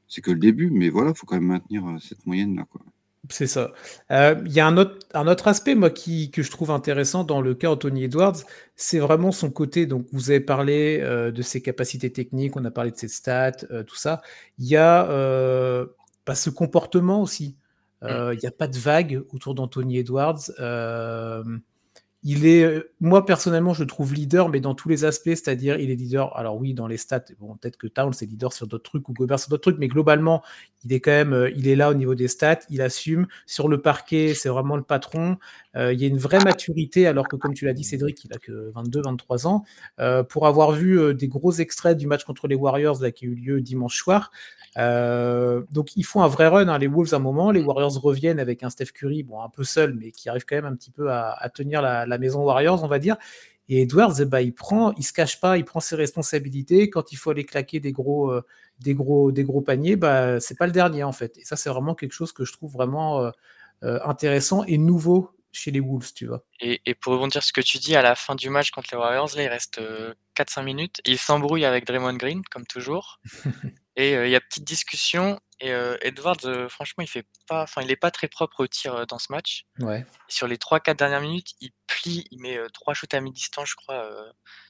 c'est 0.08 0.22
que 0.22 0.30
le 0.30 0.38
début, 0.38 0.70
mais 0.70 0.88
voilà, 0.88 1.10
il 1.10 1.16
faut 1.16 1.26
quand 1.26 1.36
même 1.36 1.46
maintenir 1.46 1.86
euh, 1.86 1.98
cette 2.00 2.26
moyenne 2.26 2.56
là, 2.56 2.64
quoi. 2.70 2.80
C'est 3.28 3.46
ça. 3.46 3.72
Euh, 4.10 4.42
il 4.46 4.52
y 4.52 4.60
a 4.60 4.66
un 4.66 4.78
autre, 4.78 5.06
un 5.12 5.28
autre 5.28 5.46
aspect, 5.46 5.74
moi, 5.74 5.90
qui, 5.90 6.30
que 6.30 6.42
je 6.42 6.50
trouve 6.50 6.70
intéressant 6.70 7.22
dans 7.22 7.42
le 7.42 7.54
cas 7.54 7.70
Anthony 7.70 8.04
Edwards, 8.04 8.38
c'est 8.76 8.98
vraiment 8.98 9.30
son 9.30 9.50
côté. 9.50 9.84
Donc, 9.84 10.06
vous 10.10 10.30
avez 10.30 10.40
parlé 10.40 10.98
de 10.98 11.42
ses 11.42 11.60
capacités 11.60 12.10
techniques, 12.10 12.56
on 12.56 12.64
a 12.64 12.70
parlé 12.70 12.90
de 12.90 12.96
ses 12.96 13.08
stats, 13.08 13.52
tout 13.86 13.94
ça. 13.94 14.22
Il 14.58 14.66
y 14.66 14.76
a 14.76 15.06
bah, 16.26 16.34
ce 16.34 16.48
comportement 16.48 17.20
aussi. 17.20 17.56
Mmh. 18.02 18.32
Il 18.32 18.38
n'y 18.38 18.46
a 18.46 18.52
pas 18.52 18.68
de 18.68 18.78
vague 18.78 19.22
autour 19.32 19.54
d'Anthony 19.54 19.98
Edwards. 19.98 20.50
il 22.22 22.46
est, 22.46 22.84
moi 23.00 23.24
personnellement, 23.24 23.72
je 23.72 23.82
le 23.82 23.86
trouve 23.86 24.14
leader, 24.14 24.48
mais 24.48 24.60
dans 24.60 24.74
tous 24.74 24.88
les 24.88 25.04
aspects, 25.04 25.28
c'est-à-dire 25.28 25.78
il 25.78 25.90
est 25.90 25.96
leader. 25.96 26.36
Alors 26.36 26.56
oui, 26.56 26.74
dans 26.74 26.86
les 26.86 26.96
stats, 26.96 27.24
bon, 27.38 27.56
peut-être 27.56 27.76
que 27.76 27.86
Town 27.86 28.12
c'est 28.12 28.26
leader 28.26 28.52
sur 28.52 28.66
d'autres 28.66 28.90
trucs 28.90 29.08
ou 29.08 29.12
Gobert 29.12 29.38
sur 29.38 29.50
d'autres 29.50 29.62
trucs, 29.62 29.78
mais 29.78 29.88
globalement, 29.88 30.42
il 30.84 30.92
est 30.92 31.00
quand 31.00 31.10
même, 31.10 31.50
il 31.56 31.68
est 31.68 31.76
là 31.76 31.90
au 31.90 31.94
niveau 31.94 32.14
des 32.14 32.28
stats, 32.28 32.60
il 32.70 32.80
assume. 32.82 33.26
Sur 33.46 33.68
le 33.68 33.80
parquet, 33.80 34.34
c'est 34.34 34.48
vraiment 34.48 34.76
le 34.76 34.82
patron. 34.82 35.36
il 35.74 36.00
y 36.00 36.04
a 36.04 36.08
une 36.08 36.18
vraie 36.18 36.42
maturité, 36.42 37.06
alors 37.06 37.28
que 37.28 37.36
comme 37.36 37.54
tu 37.54 37.66
l'as 37.66 37.72
dit, 37.72 37.84
Cédric, 37.84 38.24
il 38.24 38.32
a 38.32 38.38
que 38.38 38.72
22-23 38.72 39.46
ans. 39.46 39.64
pour 40.24 40.46
avoir 40.46 40.72
vu 40.72 41.14
des 41.14 41.28
gros 41.28 41.52
extraits 41.52 41.96
du 41.96 42.06
match 42.06 42.24
contre 42.24 42.48
les 42.48 42.54
Warriors 42.54 42.98
qui 43.14 43.26
a 43.26 43.28
eu 43.28 43.34
lieu 43.34 43.60
dimanche 43.60 43.96
soir, 43.96 44.30
euh, 44.78 45.62
donc 45.70 45.96
ils 45.96 46.04
font 46.04 46.22
un 46.22 46.28
vrai 46.28 46.46
run, 46.46 46.68
hein, 46.68 46.78
les 46.78 46.86
Wolves 46.86 47.12
à 47.12 47.16
un 47.16 47.20
moment, 47.20 47.50
les 47.50 47.60
Warriors 47.60 48.00
reviennent 48.00 48.38
avec 48.38 48.62
un 48.62 48.70
Steph 48.70 48.92
Curry, 48.94 49.26
un 49.42 49.48
peu 49.48 49.64
seul, 49.64 49.94
mais 49.94 50.12
qui 50.12 50.28
arrive 50.28 50.44
quand 50.44 50.56
même 50.56 50.66
un 50.66 50.76
petit 50.76 50.90
peu 50.90 51.10
à, 51.10 51.50
tenir 51.54 51.82
la, 51.82 52.18
maison 52.18 52.42
Warriors, 52.44 52.82
on 52.84 52.88
va 52.88 52.98
dire. 52.98 53.16
Et 53.68 53.82
Edwards, 53.82 54.14
eh 54.20 54.24
ben, 54.24 54.40
il 54.40 54.52
prend, 54.52 54.92
il 54.94 55.04
se 55.04 55.12
cache 55.12 55.40
pas, 55.40 55.56
il 55.56 55.64
prend 55.64 55.80
ses 55.80 55.96
responsabilités. 55.96 56.90
Quand 56.90 57.12
il 57.12 57.16
faut 57.16 57.30
aller 57.30 57.44
claquer 57.44 57.78
des 57.78 57.92
gros, 57.92 58.30
euh, 58.30 58.42
des 58.80 58.94
gros, 58.94 59.30
des 59.30 59.44
gros 59.44 59.60
paniers, 59.60 59.96
bah, 59.96 60.40
c'est 60.40 60.56
pas 60.56 60.66
le 60.66 60.72
dernier 60.72 61.04
en 61.04 61.12
fait. 61.12 61.36
Et 61.38 61.44
ça, 61.44 61.56
c'est 61.56 61.70
vraiment 61.70 61.94
quelque 61.94 62.12
chose 62.12 62.32
que 62.32 62.44
je 62.44 62.52
trouve 62.52 62.72
vraiment 62.72 63.20
euh, 63.20 63.30
euh, 63.84 64.00
intéressant 64.04 64.64
et 64.64 64.78
nouveau 64.78 65.30
chez 65.52 65.70
les 65.70 65.80
Wolves, 65.80 66.12
tu 66.14 66.26
vois. 66.26 66.44
Et, 66.60 66.94
pour 66.94 67.12
rebondir 67.12 67.42
sur 67.42 67.48
ce 67.48 67.52
que 67.52 67.60
tu 67.60 67.78
dis, 67.78 67.96
à 67.96 68.02
la 68.02 68.14
fin 68.14 68.34
du 68.36 68.50
match 68.50 68.70
contre 68.70 68.88
les 68.92 68.98
Warriors, 68.98 69.30
là, 69.34 69.42
il 69.42 69.48
reste 69.48 69.80
4-5 70.36 70.62
minutes. 70.62 71.00
Il 71.04 71.18
s'embrouille 71.18 71.64
avec 71.64 71.86
Draymond 71.86 72.14
Green, 72.14 72.42
comme 72.50 72.66
toujours. 72.66 73.20
et 73.96 74.12
il 74.12 74.30
y 74.30 74.36
a 74.36 74.40
petite 74.40 74.62
discussion. 74.62 75.40
Et 75.58 75.72
Edwards, 76.02 76.68
franchement, 76.68 77.02
il 77.02 77.08
fait 77.08 77.26
pas, 77.48 77.64
enfin, 77.64 77.82
il 77.82 77.90
est 77.90 77.96
pas 77.96 78.12
très 78.12 78.28
propre 78.28 78.60
au 78.60 78.68
tir 78.68 79.08
dans 79.08 79.18
ce 79.18 79.32
match. 79.32 79.64
Ouais. 79.80 80.06
Sur 80.28 80.46
les 80.46 80.56
3-4 80.56 80.94
dernières 80.94 81.20
minutes, 81.20 81.54
il 81.60 81.72
plie, 81.88 82.24
il 82.30 82.40
met 82.40 82.56
trois 82.72 82.94
shoots 82.94 83.12
à 83.12 83.20
mi-distance, 83.20 83.70
je 83.70 83.74
crois, 83.74 84.08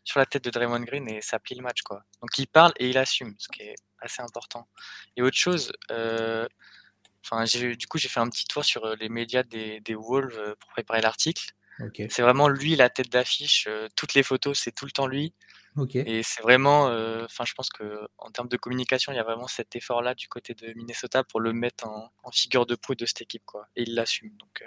sur 0.02 0.18
la 0.18 0.24
tête 0.24 0.44
de 0.44 0.50
Draymond 0.50 0.80
Green 0.80 1.06
et 1.10 1.20
ça 1.20 1.38
plie 1.38 1.56
le 1.56 1.62
match, 1.62 1.82
quoi. 1.82 2.02
Donc 2.22 2.30
il 2.38 2.46
parle 2.46 2.72
et 2.78 2.88
il 2.88 2.96
assume, 2.96 3.34
ce 3.38 3.48
qui 3.48 3.64
est 3.64 3.74
assez 4.00 4.22
important. 4.22 4.68
Et 5.16 5.22
autre 5.22 5.36
chose, 5.36 5.72
enfin, 5.88 7.44
du 7.44 7.86
coup, 7.88 7.98
j'ai 7.98 8.08
fait 8.08 8.20
un 8.20 8.28
petit 8.28 8.46
tour 8.46 8.64
sur 8.64 8.96
les 8.96 9.08
médias 9.08 9.42
des, 9.42 9.80
des 9.80 9.94
Wolves 9.94 10.56
pour 10.58 10.70
préparer 10.70 11.00
l'article. 11.00 11.52
C'est 12.10 12.22
vraiment 12.22 12.48
lui 12.48 12.76
la 12.76 12.90
tête 12.90 13.10
d'affiche. 13.10 13.68
toutes 13.96 14.14
les 14.14 14.22
photos, 14.22 14.58
c'est 14.58 14.72
tout 14.72 14.84
le 14.84 14.90
temps 14.90 15.06
lui. 15.06 15.34
Et 15.94 16.22
c'est 16.22 16.42
vraiment, 16.42 16.86
enfin, 17.24 17.44
je 17.46 17.54
pense 17.54 17.70
que 17.70 18.06
en 18.18 18.30
termes 18.30 18.48
de 18.48 18.56
communication, 18.56 19.12
il 19.12 19.16
y 19.16 19.18
a 19.18 19.22
vraiment 19.22 19.46
cet 19.46 19.76
effort-là 19.76 20.14
du 20.14 20.28
côté 20.28 20.54
de 20.54 20.72
Minnesota 20.74 21.24
pour 21.24 21.40
le 21.40 21.52
mettre 21.52 21.86
en, 21.86 22.30
figure 22.32 22.66
de 22.66 22.74
proue 22.74 22.94
de 22.94 23.06
cette 23.06 23.22
équipe, 23.22 23.44
quoi. 23.46 23.66
Et 23.76 23.82
il 23.82 23.94
l'assume. 23.94 24.32
Donc, 24.38 24.62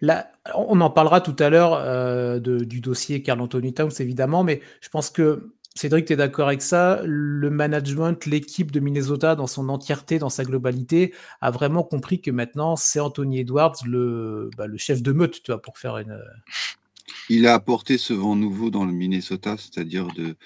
Là, 0.00 0.32
on 0.54 0.80
en 0.80 0.90
parlera 0.90 1.20
tout 1.20 1.36
à 1.38 1.50
l'heure 1.50 2.40
du 2.40 2.80
dossier 2.80 3.22
Carl 3.22 3.40
Anthony 3.40 3.74
Towns, 3.74 3.92
évidemment, 3.98 4.44
mais 4.44 4.62
je 4.80 4.88
pense 4.88 5.10
que 5.10 5.54
Cédric, 5.76 6.06
tu 6.06 6.12
es 6.12 6.16
d'accord 6.16 6.48
avec 6.48 6.62
ça? 6.62 7.02
Le 7.04 7.50
management, 7.50 8.26
l'équipe 8.26 8.70
de 8.70 8.80
Minnesota 8.80 9.34
dans 9.34 9.48
son 9.48 9.68
entièreté, 9.68 10.18
dans 10.18 10.30
sa 10.30 10.44
globalité, 10.44 11.12
a 11.40 11.50
vraiment 11.50 11.82
compris 11.82 12.20
que 12.20 12.30
maintenant, 12.30 12.76
c'est 12.76 13.00
Anthony 13.00 13.40
Edwards 13.40 13.76
le, 13.84 14.50
bah, 14.56 14.66
le 14.66 14.78
chef 14.78 15.02
de 15.02 15.12
meute, 15.12 15.42
tu 15.42 15.50
vois, 15.50 15.60
pour 15.60 15.78
faire 15.78 15.98
une, 15.98 16.16
il 17.28 17.46
a 17.46 17.54
apporté 17.54 17.98
ce 17.98 18.12
vent 18.12 18.36
nouveau 18.36 18.70
dans 18.70 18.84
le 18.84 18.92
Minnesota, 18.92 19.56
c'est-à-dire 19.56 20.08
de 20.08 20.36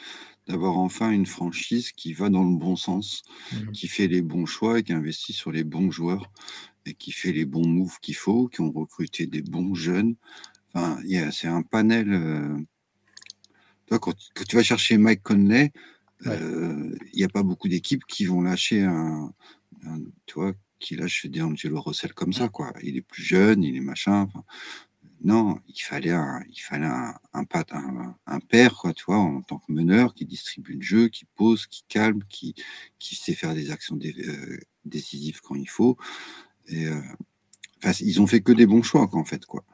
d'avoir 0.47 0.79
enfin 0.79 1.11
une 1.11 1.27
franchise 1.27 1.93
qui 1.93 2.15
va 2.15 2.31
dans 2.31 2.43
le 2.43 2.57
bon 2.57 2.75
sens, 2.75 3.23
mmh. 3.53 3.73
qui 3.73 3.87
fait 3.87 4.07
les 4.07 4.23
bons 4.23 4.47
choix 4.47 4.79
et 4.79 4.83
qui 4.83 4.95
investit 4.95 5.35
sur 5.35 5.53
les 5.53 5.63
bons 5.63 5.91
joueurs 5.91 6.31
et 6.87 6.95
qui 6.95 7.13
fait 7.13 7.33
les 7.33 7.45
bons 7.45 7.69
moves 7.69 7.99
qu'il 8.01 8.17
faut, 8.17 8.49
qui 8.49 8.63
ont 8.63 8.71
recruté 8.71 9.27
des 9.27 9.43
bons 9.43 9.75
jeunes. 9.75 10.15
Enfin, 10.73 10.99
c'est 11.33 11.49
un 11.49 11.61
panel. 11.61 12.11
Euh, 12.15 12.57
quand, 13.97 14.15
tu 14.47 14.57
vas 14.57 14.63
chercher 14.63 14.99
Mike 14.99 15.23
Conley, 15.23 15.73
euh, 16.27 16.95
il 17.13 17.17
n'y 17.17 17.25
a 17.25 17.29
pas 17.29 17.43
beaucoup 17.43 17.69
d'équipes 17.69 18.05
qui 18.07 18.27
vont 18.27 18.43
lâcher 18.43 18.83
un, 18.83 19.33
tu 20.27 20.35
vois, 20.35 20.53
qui 20.79 20.97
lâche 20.97 21.27
D'Angelo 21.27 21.81
Russell 21.81 22.13
comme 22.13 22.33
ça, 22.33 22.49
quoi. 22.49 22.73
Il 22.83 22.97
est 22.97 23.03
plus 23.03 23.23
jeune, 23.23 23.63
il 23.63 23.77
est 23.77 23.81
machin. 23.81 24.29
Non, 25.25 25.59
il 25.67 25.81
fallait 25.81 26.13
un, 26.13 26.43
il 26.49 26.61
fallait 26.61 26.87
un, 26.87 27.15
un, 27.33 28.41
père, 28.41 28.77
quoi, 28.77 28.93
tu 28.93 29.05
vois, 29.07 29.19
en 29.19 29.43
tant 29.43 29.59
que 29.59 29.73
meneur, 29.73 30.15
qui 30.15 30.25
distribue 30.25 30.75
le 30.75 30.83
jeu, 30.83 31.09
qui 31.09 31.25
pose, 31.25 31.67
qui 31.67 31.83
calme, 31.89 32.23
qui, 32.29 32.55
qui 33.01 33.17
sait 33.17 33.35
faire 33.35 33.55
des 33.55 33.73
actions 33.73 33.99
euh, 34.05 34.59
décisives 34.85 35.41
quand 35.41 35.57
il 35.57 35.69
faut. 35.69 35.97
Et, 36.69 36.87
euh, 36.87 37.01
ils 38.01 38.21
ont 38.21 38.27
fait 38.27 38.41
que 38.43 38.53
des 38.53 38.67
bons 38.67 38.83
choix, 38.83 39.09
quoi, 39.09 39.21
en 39.21 39.25
fait, 39.25 39.45
quoi. 39.47 39.65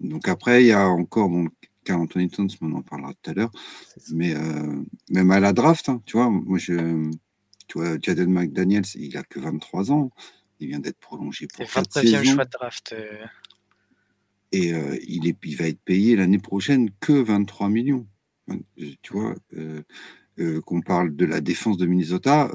Donc 0.00 0.26
après, 0.28 0.64
il 0.64 0.68
y 0.68 0.72
a 0.72 0.88
encore, 0.88 1.28
bon, 1.28 1.48
Carl 1.84 2.00
Anthony 2.00 2.28
Towns, 2.28 2.50
on 2.60 2.72
en 2.72 2.82
parlera 2.82 3.12
tout 3.14 3.30
à 3.30 3.34
l'heure, 3.34 3.50
mais 4.12 4.34
euh, 4.34 4.82
même 5.10 5.30
à 5.30 5.40
la 5.40 5.52
draft, 5.52 5.88
hein, 5.88 6.02
tu 6.06 6.16
vois, 6.16 6.30
moi, 6.30 6.58
je, 6.58 7.10
tu 7.68 7.78
vois, 7.78 7.98
Jaden 8.00 8.30
McDaniels, 8.30 8.84
il 8.94 9.16
a 9.16 9.22
que 9.22 9.40
23 9.40 9.92
ans, 9.92 10.10
il 10.60 10.68
vient 10.68 10.78
d'être 10.78 10.98
prolongé 10.98 11.48
pour 11.48 11.64
29e 11.64 12.24
choix 12.24 12.44
de 12.44 12.50
draft. 12.50 12.94
Et 14.52 14.74
euh, 14.74 14.98
il, 15.08 15.26
est, 15.26 15.36
il 15.44 15.56
va 15.56 15.66
être 15.66 15.80
payé 15.80 16.14
l'année 16.14 16.38
prochaine 16.38 16.90
que 17.00 17.12
23 17.12 17.68
millions. 17.68 18.06
Tu 19.00 19.12
vois, 19.12 19.34
euh, 19.56 19.82
euh, 20.38 20.60
qu'on 20.60 20.82
parle 20.82 21.16
de 21.16 21.24
la 21.24 21.40
défense 21.40 21.78
de 21.78 21.86
Minnesota, 21.86 22.50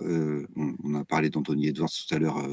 on, 0.55 0.93
a 0.93 1.03
parlé 1.03 1.29
d'Anthony 1.29 1.67
Edwards 1.67 1.89
tout 1.89 2.15
à 2.15 2.19
l'heure 2.19 2.47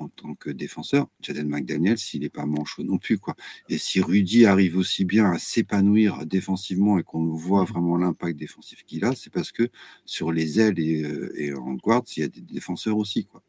en 0.00 0.08
tant 0.08 0.34
que 0.34 0.50
défenseur. 0.50 1.08
Jaden 1.20 1.48
McDaniel, 1.48 1.98
s'il 1.98 2.22
n'est 2.22 2.30
pas 2.30 2.46
manchot 2.46 2.82
non 2.82 2.98
plus. 2.98 3.18
quoi. 3.18 3.36
Et 3.68 3.78
si 3.78 4.00
Rudy 4.00 4.46
arrive 4.46 4.76
aussi 4.76 5.04
bien 5.04 5.30
à 5.30 5.38
s'épanouir 5.38 6.26
défensivement 6.26 6.98
et 6.98 7.02
qu'on 7.02 7.26
voit 7.26 7.64
vraiment 7.64 7.96
l'impact 7.96 8.38
défensif 8.38 8.82
qu'il 8.84 9.04
a, 9.04 9.14
c'est 9.14 9.30
parce 9.30 9.52
que 9.52 9.68
sur 10.04 10.32
les 10.32 10.58
ailes 10.60 10.78
et, 10.78 11.52
en 11.54 11.74
guard, 11.74 12.02
il 12.16 12.20
y 12.20 12.22
a 12.22 12.28
des 12.28 12.40
défenseurs 12.40 12.96
aussi. 12.96 13.26
quoi. 13.26 13.42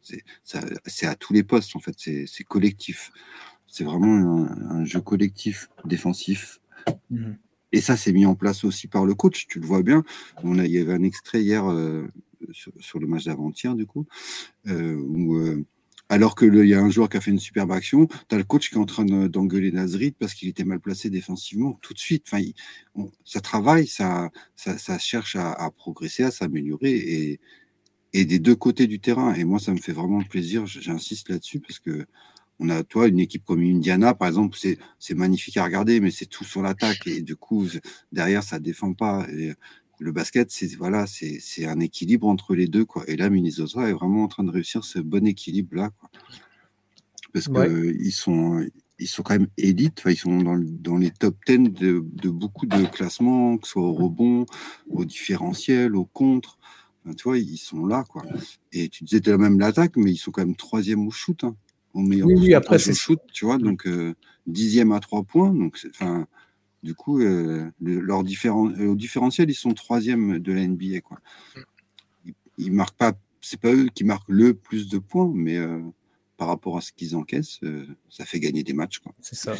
C'est 0.84 1.06
à 1.06 1.14
tous 1.14 1.32
les 1.32 1.42
postes, 1.42 1.74
en 1.74 1.80
fait. 1.80 1.94
C'est 1.98 2.44
collectif. 2.44 3.10
C'est 3.66 3.84
vraiment 3.84 4.46
un, 4.70 4.84
jeu 4.84 5.00
collectif 5.00 5.68
défensif. 5.84 6.60
Mhm. 7.10 7.38
Et 7.74 7.80
ça, 7.80 7.96
c'est 7.96 8.12
mis 8.12 8.26
en 8.26 8.34
place 8.34 8.64
aussi 8.64 8.86
par 8.86 9.06
le 9.06 9.14
coach. 9.14 9.46
Tu 9.48 9.58
le 9.58 9.66
vois 9.66 9.82
bien. 9.82 10.04
On 10.42 10.58
a, 10.58 10.66
il 10.66 10.72
y 10.72 10.78
avait 10.78 10.92
un 10.92 11.02
extrait 11.02 11.42
hier 11.42 11.70
euh, 11.70 12.06
sur, 12.52 12.98
le 12.98 13.06
match 13.06 13.24
d'avant-hier, 13.24 13.74
du 13.74 13.86
coup, 13.86 14.06
euh, 14.66 14.94
où, 14.94 15.36
euh, 15.36 15.64
alors 16.12 16.34
qu'il 16.34 16.54
y 16.66 16.74
a 16.74 16.78
un 16.78 16.90
joueur 16.90 17.08
qui 17.08 17.16
a 17.16 17.22
fait 17.22 17.30
une 17.30 17.38
superbe 17.38 17.72
action, 17.72 18.06
tu 18.06 18.34
as 18.34 18.36
le 18.36 18.44
coach 18.44 18.68
qui 18.68 18.74
est 18.74 18.78
en 18.78 18.84
train 18.84 19.06
d'engueuler 19.06 19.72
Nazrit 19.72 20.10
parce 20.10 20.34
qu'il 20.34 20.46
était 20.46 20.62
mal 20.62 20.78
placé 20.78 21.08
défensivement 21.08 21.78
tout 21.80 21.94
de 21.94 21.98
suite. 21.98 22.26
Enfin, 22.30 22.44
ça 23.24 23.40
travaille, 23.40 23.86
ça, 23.86 24.30
cherche 24.98 25.36
à, 25.36 25.70
progresser, 25.74 26.22
à 26.22 26.30
s'améliorer 26.30 27.38
et, 28.12 28.24
des 28.26 28.38
deux 28.38 28.54
côtés 28.54 28.86
du 28.86 29.00
terrain. 29.00 29.32
Et 29.32 29.44
moi, 29.44 29.58
ça 29.58 29.72
me 29.72 29.78
fait 29.78 29.92
vraiment 29.92 30.20
plaisir. 30.22 30.66
J'insiste 30.66 31.30
là-dessus 31.30 31.60
parce 31.60 31.78
que 31.78 32.04
on 32.58 32.68
a, 32.68 32.84
toi, 32.84 33.08
une 33.08 33.18
équipe 33.18 33.44
comme 33.46 33.62
Indiana, 33.62 34.12
par 34.12 34.28
exemple, 34.28 34.58
c'est 34.98 35.14
magnifique 35.14 35.56
à 35.56 35.64
regarder, 35.64 35.98
mais 36.00 36.10
c'est 36.10 36.26
tout 36.26 36.44
sur 36.44 36.60
l'attaque. 36.60 37.06
Et 37.06 37.22
du 37.22 37.36
coup, 37.36 37.66
derrière, 38.12 38.42
ça 38.42 38.58
défend 38.58 38.92
pas. 38.92 39.26
Le 40.02 40.12
basket, 40.12 40.50
c'est 40.50 40.74
voilà, 40.76 41.06
c'est 41.06 41.64
un 41.64 41.80
équilibre 41.80 42.26
entre 42.26 42.54
les 42.54 42.66
deux. 42.66 42.84
Quoi. 42.84 43.04
Et 43.08 43.16
là, 43.16 43.30
Minnesota 43.30 43.88
est 43.88 43.92
vraiment 43.92 44.24
en 44.24 44.28
train 44.28 44.44
de 44.44 44.50
réussir 44.50 44.84
ce 44.84 44.98
bon 44.98 45.26
équilibre-là. 45.26 45.90
Parce 47.32 47.48
qu'ils 47.48 48.12
sont, 48.12 48.66
ils 48.98 49.06
sont 49.06 49.22
quand 49.22 49.34
même 49.38 49.48
élites, 49.56 50.02
ils 50.06 50.16
sont 50.16 50.38
dans, 50.38 50.96
les 50.98 51.10
top 51.10 51.36
10 51.46 51.70
de, 51.70 52.28
beaucoup 52.28 52.66
de 52.66 52.84
classements, 52.86 53.56
que 53.56 53.66
ce 53.66 53.72
soit 53.72 53.82
au 53.82 53.94
rebond, 53.94 54.44
au 54.90 55.04
différentiel, 55.04 55.96
au 55.96 56.04
contre. 56.04 56.58
tu 57.16 57.22
vois, 57.24 57.38
ils 57.38 57.56
sont 57.56 57.86
là. 57.86 58.04
Quoi. 58.06 58.22
Et 58.72 58.88
tu 58.90 59.04
disais 59.04 59.36
même 59.38 59.58
l'attaque, 59.58 59.96
mais 59.96 60.10
ils 60.10 60.18
sont 60.18 60.30
quand 60.30 60.44
même 60.44 60.56
troisième 60.56 61.06
au 61.06 61.10
shoot. 61.10 61.42
Hein 61.44 61.56
oui, 61.94 62.54
après 62.54 62.78
c'est 62.78 62.94
shoot, 62.94 63.20
tu 63.32 63.44
vois, 63.44 63.58
donc 63.58 63.86
euh, 63.86 64.14
dixième 64.46 64.92
à 64.92 65.00
trois 65.00 65.22
points, 65.22 65.52
donc 65.52 65.78
enfin, 65.90 66.26
du 66.82 66.94
coup, 66.94 67.20
euh, 67.20 67.70
leur 67.80 68.20
euh, 68.20 68.86
au 68.86 68.94
différentiel, 68.94 69.50
ils 69.50 69.54
sont 69.54 69.72
troisième 69.72 70.38
de 70.38 70.52
la 70.52 70.66
NBA, 70.66 71.00
quoi. 71.00 71.18
Ils, 72.58 72.72
marquent 72.72 72.96
pas, 72.96 73.12
c'est 73.40 73.60
pas 73.60 73.72
eux 73.72 73.88
qui 73.94 74.04
marquent 74.04 74.28
le 74.28 74.54
plus 74.54 74.88
de 74.88 74.98
points, 74.98 75.30
mais 75.34 75.58
par 76.36 76.48
rapport 76.48 76.76
à 76.76 76.80
ce 76.80 76.92
qu'ils 76.92 77.16
encaissent, 77.16 77.60
ça 78.10 78.24
fait 78.24 78.40
gagner 78.40 78.62
des 78.62 78.74
matchs. 78.74 79.00
C'est 79.20 79.34
ça. 79.34 79.54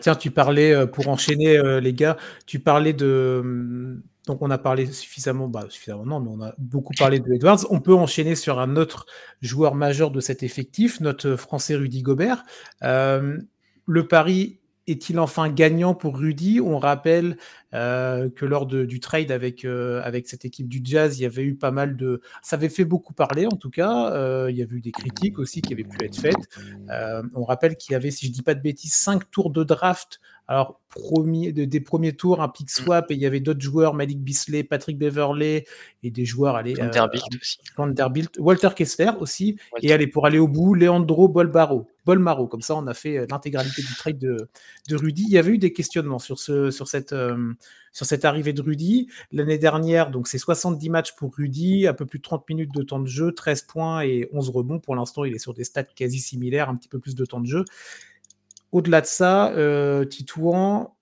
tiens, 0.00 0.14
tu 0.14 0.30
parlais, 0.30 0.86
pour 0.86 1.08
enchaîner 1.08 1.60
les 1.80 1.92
gars, 1.92 2.16
tu 2.46 2.58
parlais 2.58 2.94
de, 2.94 4.00
donc 4.26 4.42
on 4.42 4.50
a 4.50 4.58
parlé 4.58 4.86
suffisamment, 4.86 5.48
bah, 5.48 5.66
suffisamment 5.68 6.04
non, 6.04 6.20
mais 6.20 6.30
on 6.30 6.42
a 6.42 6.54
beaucoup 6.58 6.92
parlé 6.98 7.20
de 7.20 7.32
Edwards. 7.32 7.64
On 7.70 7.80
peut 7.80 7.94
enchaîner 7.94 8.34
sur 8.34 8.58
un 8.58 8.76
autre 8.76 9.06
joueur 9.40 9.76
majeur 9.76 10.10
de 10.10 10.20
cet 10.20 10.42
effectif, 10.42 11.00
notre 11.00 11.36
Français 11.36 11.76
Rudy 11.76 12.02
Gobert. 12.02 12.44
Euh, 12.82 13.38
le 13.86 14.08
pari 14.08 14.58
est-il 14.86 15.18
enfin 15.18 15.48
gagnant 15.50 15.94
pour 15.94 16.18
Rudy? 16.18 16.60
On 16.60 16.78
rappelle 16.78 17.36
euh, 17.76 18.28
que 18.30 18.44
lors 18.44 18.66
du 18.66 19.00
trade 19.00 19.30
avec, 19.30 19.64
euh, 19.64 20.00
avec 20.02 20.26
cette 20.26 20.44
équipe 20.44 20.68
du 20.68 20.80
Jazz, 20.82 21.18
il 21.18 21.22
y 21.22 21.26
avait 21.26 21.44
eu 21.44 21.54
pas 21.54 21.70
mal 21.70 21.96
de... 21.96 22.20
Ça 22.42 22.56
avait 22.56 22.68
fait 22.68 22.84
beaucoup 22.84 23.12
parler 23.12 23.46
en 23.46 23.56
tout 23.56 23.70
cas. 23.70 24.48
il 24.48 24.56
y 24.56 24.62
avait 24.62 24.76
eu 24.76 24.80
des 24.80 24.92
critiques 24.92 25.38
aussi 25.38 25.60
qui 25.60 25.72
avaient 25.72 25.84
pu 25.84 26.04
être 26.04 26.16
faites. 26.16 26.34
on 27.34 27.44
rappelle 27.44 27.76
qu'il 27.76 27.92
y 27.92 27.96
avait, 27.96 28.10
si 28.10 28.26
je 28.26 28.30
ne 28.30 28.34
dis 28.34 28.42
pas 28.42 28.54
de 28.54 28.62
bêtises, 28.62 28.94
cinq 28.94 29.30
tours 29.30 29.50
de 29.50 29.62
draft 29.62 30.20
alors, 30.48 30.80
premier, 30.88 31.52
des 31.52 31.80
premiers 31.80 32.12
tours, 32.12 32.40
un 32.40 32.48
pick 32.48 32.68
mmh. 32.68 32.82
swap, 32.84 33.10
et 33.10 33.14
il 33.14 33.20
y 33.20 33.26
avait 33.26 33.40
d'autres 33.40 33.60
joueurs, 33.60 33.94
Malik 33.94 34.20
Bisley, 34.20 34.62
Patrick 34.62 34.96
Beverley, 34.96 35.64
et 36.04 36.10
des 36.12 36.24
joueurs, 36.24 36.54
allez, 36.54 36.74
Vanderbilt 36.74 37.24
euh, 37.34 37.38
aussi. 37.40 37.58
Vanderbilt, 37.76 38.38
Walter 38.38 38.68
Kessler 38.76 39.10
aussi, 39.18 39.56
et 39.82 39.92
allez, 39.92 40.06
pour 40.06 40.24
aller 40.24 40.38
au 40.38 40.46
bout, 40.46 40.74
Leandro 40.74 41.28
Bolbaro, 41.28 41.88
Bolmaro, 42.04 42.46
comme 42.46 42.62
ça 42.62 42.76
on 42.76 42.86
a 42.86 42.94
fait 42.94 43.18
euh, 43.18 43.26
l'intégralité 43.28 43.82
du 43.82 43.94
trade 43.96 44.18
de, 44.18 44.48
de, 44.88 44.96
Rudy. 44.96 45.24
Il 45.26 45.32
y 45.32 45.38
avait 45.38 45.50
eu 45.50 45.58
des 45.58 45.72
questionnements 45.72 46.20
sur, 46.20 46.38
ce, 46.38 46.70
sur, 46.70 46.86
cette, 46.86 47.12
euh, 47.12 47.52
sur 47.92 48.04
cette 48.04 48.26
arrivée 48.26 48.52
de 48.52 48.60
Rudy. 48.60 49.08
L'année 49.32 49.56
dernière, 49.56 50.10
donc 50.10 50.28
c'est 50.28 50.36
70 50.36 50.90
matchs 50.90 51.16
pour 51.16 51.34
Rudy, 51.34 51.86
un 51.86 51.94
peu 51.94 52.04
plus 52.04 52.18
de 52.18 52.24
30 52.24 52.46
minutes 52.50 52.74
de 52.74 52.82
temps 52.82 52.98
de 52.98 53.06
jeu, 53.06 53.32
13 53.32 53.62
points 53.62 54.02
et 54.02 54.28
11 54.34 54.50
rebonds. 54.50 54.80
Pour 54.80 54.94
l'instant, 54.96 55.24
il 55.24 55.34
est 55.34 55.38
sur 55.38 55.54
des 55.54 55.64
stats 55.64 55.84
quasi 55.84 56.18
similaires, 56.18 56.68
un 56.68 56.76
petit 56.76 56.88
peu 56.88 56.98
plus 56.98 57.14
de 57.14 57.24
temps 57.24 57.40
de 57.40 57.46
jeu. 57.46 57.64
Au-delà 58.70 59.00
de 59.00 59.06
ça, 59.06 59.50
euh, 59.52 60.04
Titouan, 60.04 60.94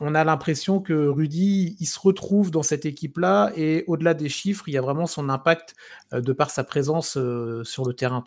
on 0.00 0.14
a 0.16 0.24
l'impression 0.24 0.80
que 0.80 0.92
Rudy, 0.92 1.76
il 1.78 1.86
se 1.86 2.00
retrouve 2.00 2.50
dans 2.50 2.64
cette 2.64 2.84
équipe-là 2.84 3.52
et 3.54 3.84
au-delà 3.86 4.14
des 4.14 4.28
chiffres, 4.28 4.68
il 4.68 4.74
y 4.74 4.78
a 4.78 4.82
vraiment 4.82 5.06
son 5.06 5.28
impact 5.28 5.76
de 6.10 6.32
par 6.32 6.50
sa 6.50 6.64
présence 6.64 7.12
sur 7.62 7.84
le 7.86 7.92
terrain, 7.92 8.24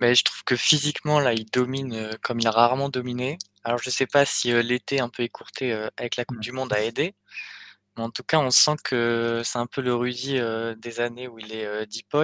mais 0.00 0.14
je 0.14 0.24
trouve 0.24 0.44
que 0.44 0.56
physiquement, 0.56 1.20
là, 1.20 1.34
il 1.34 1.44
domine 1.50 2.10
comme 2.22 2.40
il 2.40 2.46
a 2.46 2.50
rarement 2.50 2.88
dominé. 2.88 3.36
Alors, 3.66 3.80
je 3.80 3.90
sais 3.90 4.06
pas 4.06 4.24
si 4.24 4.52
l'été 4.62 5.00
un 5.00 5.08
peu 5.08 5.24
écourté 5.24 5.72
avec 5.96 6.14
la 6.14 6.24
Coupe 6.24 6.38
du 6.38 6.52
Monde 6.52 6.72
a 6.72 6.84
aidé, 6.84 7.16
mais 7.96 8.04
en 8.04 8.10
tout 8.10 8.22
cas, 8.22 8.38
on 8.38 8.52
sent 8.52 8.76
que 8.84 9.42
c'est 9.44 9.58
un 9.58 9.66
peu 9.66 9.80
le 9.80 9.92
Rudy 9.92 10.38
des 10.76 11.00
années 11.00 11.26
où 11.26 11.40
il 11.40 11.52
est 11.52 11.84
deep 11.86 12.14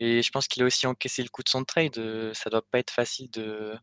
Et 0.00 0.22
je 0.22 0.30
pense 0.30 0.48
qu'il 0.48 0.62
a 0.62 0.66
aussi 0.66 0.86
encaissé 0.86 1.22
le 1.22 1.28
coup 1.28 1.42
de 1.42 1.50
son 1.50 1.64
trade. 1.64 2.00
ça 2.32 2.48
doit 2.48 2.62
pas 2.62 2.78
être 2.78 2.90
facile 2.90 3.30
de. 3.32 3.74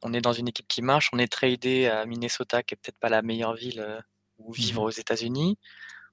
On 0.00 0.14
est 0.14 0.22
dans 0.22 0.32
une 0.32 0.48
équipe 0.48 0.68
qui 0.68 0.80
marche, 0.80 1.10
on 1.12 1.18
est 1.18 1.30
tradé 1.30 1.86
à 1.88 2.06
Minnesota, 2.06 2.62
qui 2.62 2.72
est 2.72 2.78
peut-être 2.78 2.98
pas 2.98 3.10
la 3.10 3.20
meilleure 3.20 3.54
ville 3.54 4.02
où 4.38 4.54
vivre 4.54 4.84
mmh 4.84 4.86
aux 4.86 4.90
États-Unis. 4.90 5.58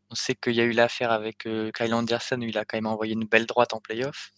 On 0.10 0.16
sait 0.16 0.36
qu'il 0.36 0.54
y 0.54 0.60
a 0.62 0.66
eu 0.66 0.74
l'affaire 0.74 1.12
avec 1.14 1.48
Kyle 1.74 1.94
Anderson 1.94 2.40
où 2.42 2.44
il 2.44 2.58
a 2.58 2.66
quand 2.66 2.76
même 2.76 2.88
envoyé 2.88 3.14
une 3.14 3.26
belle 3.26 3.46
droite 3.46 3.74
en 3.74 3.80
playoff. 3.80 4.32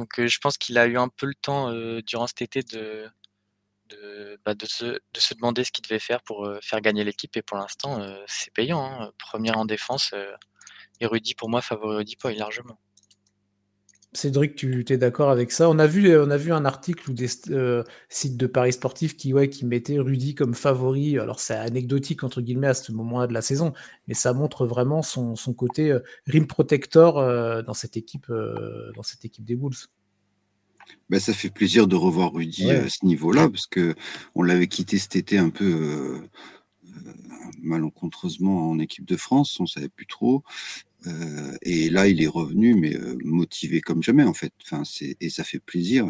Donc 0.00 0.20
je 0.20 0.38
pense 0.40 0.58
qu'il 0.58 0.78
a 0.78 0.86
eu 0.86 0.98
un 0.98 1.08
peu 1.08 1.26
le 1.26 1.34
temps 1.34 1.72
durant 2.02 2.26
cet 2.26 2.42
été 2.42 2.62
de, 2.64 3.08
de, 3.90 4.40
bah, 4.44 4.54
de, 4.54 4.66
se, 4.66 4.84
de, 4.84 5.20
se, 5.20 5.34
demander 5.34 5.64
ce 5.64 5.72
qu'il 5.72 5.82
devait 5.82 5.98
faire 5.98 6.22
pour 6.22 6.48
faire 6.62 6.80
gagner 6.80 7.04
l'équipe. 7.04 7.36
Et 7.36 7.42
pour 7.42 7.56
l'instant, 7.56 8.00
c'est 8.26 8.52
payant. 8.52 8.84
Hein. 8.84 9.12
Première 9.18 9.58
en 9.58 9.64
défense, 9.64 10.14
et 11.00 11.06
Rudy, 11.06 11.34
pour 11.34 11.48
moi, 11.48 11.62
favori 11.62 11.96
Rudy 11.96 12.16
Poy 12.16 12.34
largement. 12.34 12.78
Cédric, 14.12 14.56
tu 14.56 14.84
es 14.88 14.98
d'accord 14.98 15.30
avec 15.30 15.52
ça? 15.52 15.70
On 15.70 15.78
a, 15.78 15.86
vu, 15.86 16.18
on 16.18 16.30
a 16.30 16.36
vu 16.36 16.52
un 16.52 16.64
article 16.64 17.10
ou 17.10 17.14
des 17.14 17.28
sites 18.08 18.36
de 18.36 18.46
paris 18.48 18.72
sportifs 18.72 19.16
qui, 19.16 19.32
ouais, 19.32 19.48
qui 19.48 19.64
mettaient 19.64 20.00
Rudy 20.00 20.34
comme 20.34 20.54
favori. 20.54 21.16
Alors, 21.18 21.38
c'est 21.38 21.54
anecdotique, 21.54 22.24
entre 22.24 22.40
guillemets, 22.40 22.66
à 22.66 22.74
ce 22.74 22.90
moment-là 22.90 23.28
de 23.28 23.32
la 23.32 23.40
saison, 23.40 23.72
mais 24.08 24.14
ça 24.14 24.32
montre 24.32 24.66
vraiment 24.66 25.02
son, 25.02 25.36
côté 25.54 25.96
rim 26.26 26.46
protector 26.46 27.14
dans, 27.62 27.74
cette 27.74 27.96
équipe, 27.96 28.26
dans 28.28 29.02
cette 29.04 29.24
équipe 29.24 29.44
des 29.44 29.54
Bulls. 29.54 29.76
Ben, 31.08 31.20
ça 31.20 31.32
fait 31.32 31.50
plaisir 31.50 31.86
de 31.86 31.96
revoir 31.96 32.32
Rudy 32.32 32.70
à 32.70 32.88
ce 32.88 33.04
niveau-là, 33.04 33.48
parce 33.48 33.66
que 33.66 33.94
on 34.34 34.42
l'avait 34.42 34.68
quitté 34.68 34.98
cet 34.98 35.16
été 35.16 35.38
un 35.38 35.50
peu 35.50 36.20
malencontreusement 37.62 38.70
en 38.70 38.78
équipe 38.78 39.04
de 39.04 39.16
France, 39.16 39.58
on 39.60 39.66
savait 39.66 39.88
plus 39.88 40.06
trop. 40.06 40.42
Euh, 41.06 41.56
et 41.62 41.90
là, 41.90 42.08
il 42.08 42.22
est 42.22 42.28
revenu, 42.28 42.74
mais 42.74 42.94
euh, 42.94 43.16
motivé 43.24 43.80
comme 43.80 44.02
jamais, 44.02 44.24
en 44.24 44.34
fait. 44.34 44.52
Enfin, 44.62 44.82
et 45.20 45.30
ça 45.30 45.44
fait 45.44 45.58
plaisir. 45.58 46.06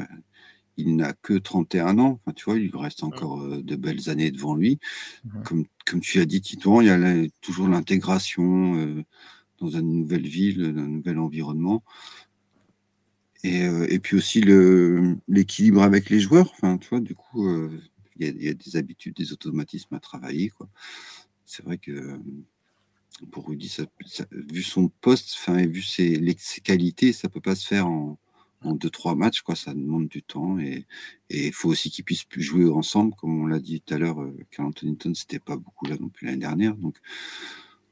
Il 0.77 0.97
n'a 0.97 1.12
que 1.12 1.35
31 1.35 1.99
ans. 1.99 2.21
Enfin, 2.25 2.33
tu 2.35 2.45
vois, 2.45 2.59
il 2.59 2.75
reste 2.75 3.05
encore 3.05 3.40
euh, 3.40 3.62
de 3.62 3.77
belles 3.77 4.09
années 4.11 4.31
devant 4.31 4.55
lui. 4.55 4.79
Comme, 5.45 5.64
comme 5.87 6.01
tu 6.01 6.21
as 6.21 6.27
dit, 6.27 6.40
Titouan, 6.40 6.81
il 6.81 6.87
y 6.87 6.90
a 6.90 7.29
toujours 7.40 7.69
l'intégration 7.69 9.05
dans 9.61 9.71
une 9.71 10.01
nouvelle 10.01 10.27
ville, 10.27 10.73
dans 10.73 10.83
un 10.83 10.87
nouvel 10.87 11.19
environnement. 11.19 11.85
Et, 13.42 13.64
et 13.88 13.98
puis 13.98 14.16
aussi 14.16 14.42
l'équilibre 15.29 15.83
avec 15.83 16.11
les 16.11 16.20
joueurs. 16.20 16.50
Enfin, 16.53 16.76
tu 16.79 16.88
vois, 16.88 17.00
du 17.00 17.14
coup, 17.14 17.48
il 18.16 18.26
y, 18.26 18.29
a, 18.29 18.33
il 18.33 18.42
y, 18.42 18.48
a 18.48 18.55
des 18.55 18.76
habitudes, 18.76 19.14
des 19.16 19.33
automatismes 19.33 19.94
à 19.94 20.00
travailler. 20.00 20.53
C'est 21.46 21.64
vrai 21.64 21.79
que 21.79 22.20
pour 23.31 23.48
Rudy, 23.48 23.74
vu 24.31 24.62
son 24.62 24.88
poste, 24.88 25.37
enfin, 25.38 25.59
et 25.59 25.66
vu 25.66 25.83
ses, 25.83 26.37
ses, 26.38 26.61
qualités, 26.61 27.12
ça 27.12 27.29
peut 27.29 27.40
pas 27.40 27.55
se 27.55 27.66
faire 27.66 27.87
en, 27.87 28.18
en 28.62 28.74
deux 28.74 28.90
trois 28.90 29.14
matchs, 29.14 29.42
quoi. 29.42 29.55
Ça 29.55 29.74
demande 29.74 30.09
du 30.09 30.22
temps 30.22 30.59
et 30.59 30.87
il 31.31 31.53
faut 31.53 31.68
aussi 31.68 31.90
qu'ils 31.90 32.05
puissent 32.05 32.26
jouer 32.37 32.68
ensemble, 32.68 33.14
comme 33.16 33.42
on 33.42 33.46
l'a 33.46 33.61
dit 33.61 33.81
tout 33.81 33.94
à 33.94 33.98
l'heure. 33.98 34.20
Euh, 34.20 34.37
Carl 34.50 34.68
Anthony 34.68 34.96
c'était 35.14 35.38
pas 35.38 35.57
beaucoup 35.57 35.87
là 35.87 35.96
non 35.98 36.09
plus 36.09 36.26
l'année 36.26 36.38
dernière, 36.38 36.76
donc. 36.76 36.96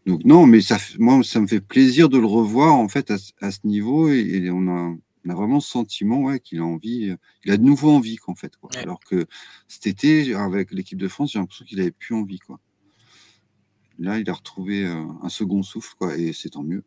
Donc 0.07 0.25
non, 0.25 0.47
mais 0.47 0.63
ça, 0.63 0.79
moi, 0.99 1.23
ça 1.23 1.39
me 1.39 1.47
fait 1.47 1.61
plaisir 1.61 2.09
de 2.09 2.17
le 2.17 2.25
revoir 2.25 2.75
en 2.75 2.89
fait 2.89 3.11
à, 3.11 3.51
ce 3.51 3.59
niveau 3.65 4.09
et, 4.09 4.49
on, 4.51 4.67
a, 4.69 4.97
on, 5.25 5.31
a, 5.31 5.35
vraiment 5.35 5.61
ce 5.61 5.71
sentiment 5.71 6.21
ouais, 6.23 6.41
qu'il 6.41 6.59
a 6.61 6.65
envie, 6.65 7.15
il 7.45 7.51
a 7.51 7.57
de 7.57 7.63
nouveau 7.63 7.91
envie 7.91 8.17
qu'en 8.17 8.35
fait. 8.35 8.57
Quoi. 8.57 8.71
Alors 8.77 9.01
que 9.01 9.27
cet 9.67 9.87
été, 9.87 10.35
avec 10.35 10.71
l'équipe 10.73 10.99
de 10.99 11.09
France, 11.09 11.33
j'ai 11.33 11.39
l'impression 11.39 11.65
qu'il 11.65 11.81
avait 11.81 11.91
plus 11.91 12.15
envie. 12.15 12.39
Quoi 12.39 12.61
là, 13.99 14.19
il 14.19 14.29
a 14.31 14.33
retrouvé 14.33 14.87
euh, 14.87 15.05
un 15.23 15.29
second 15.29 15.63
souffle, 15.63 15.95
quoi, 15.99 16.17
et 16.17 16.33
c'est 16.33 16.51
tant 16.51 16.63
mieux. 16.63 16.85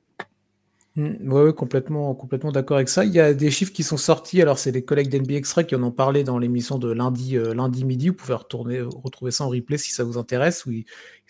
Oui, 0.97 1.03
mmh, 1.03 1.31
ouais, 1.31 1.53
complètement, 1.53 2.13
complètement 2.15 2.51
d'accord 2.51 2.75
avec 2.75 2.89
ça. 2.89 3.05
Il 3.05 3.13
y 3.13 3.19
a 3.21 3.33
des 3.33 3.49
chiffres 3.49 3.71
qui 3.71 3.83
sont 3.83 3.95
sortis. 3.95 4.41
Alors, 4.41 4.59
c'est 4.59 4.71
les 4.71 4.83
collègues 4.83 5.09
d'NB 5.09 5.31
Extra 5.31 5.63
qui 5.63 5.73
en 5.75 5.83
ont 5.83 5.91
parlé 5.91 6.25
dans 6.25 6.37
l'émission 6.37 6.79
de 6.79 6.91
lundi, 6.91 7.37
euh, 7.37 7.53
lundi 7.53 7.85
midi. 7.85 8.09
Vous 8.09 8.15
pouvez 8.15 8.33
retourner, 8.33 8.81
retrouver 8.81 9.31
ça 9.31 9.45
en 9.45 9.49
replay 9.49 9.77
si 9.77 9.93
ça 9.93 10.03
vous 10.03 10.17
intéresse. 10.17 10.65
Où 10.65 10.71
ils, 10.71 10.85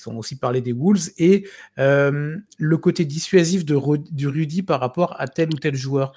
ont 0.08 0.18
aussi 0.18 0.36
parlé 0.36 0.62
des 0.62 0.74
Wolves 0.74 1.12
et 1.20 1.48
euh, 1.78 2.36
le 2.58 2.78
côté 2.78 3.06
dissuasif 3.06 3.64
de, 3.66 3.80
du 4.12 4.28
Rudy 4.28 4.64
par 4.64 4.80
rapport 4.80 5.16
à 5.20 5.28
tel 5.28 5.50
ou 5.50 5.58
tel 5.60 5.76
joueur. 5.76 6.14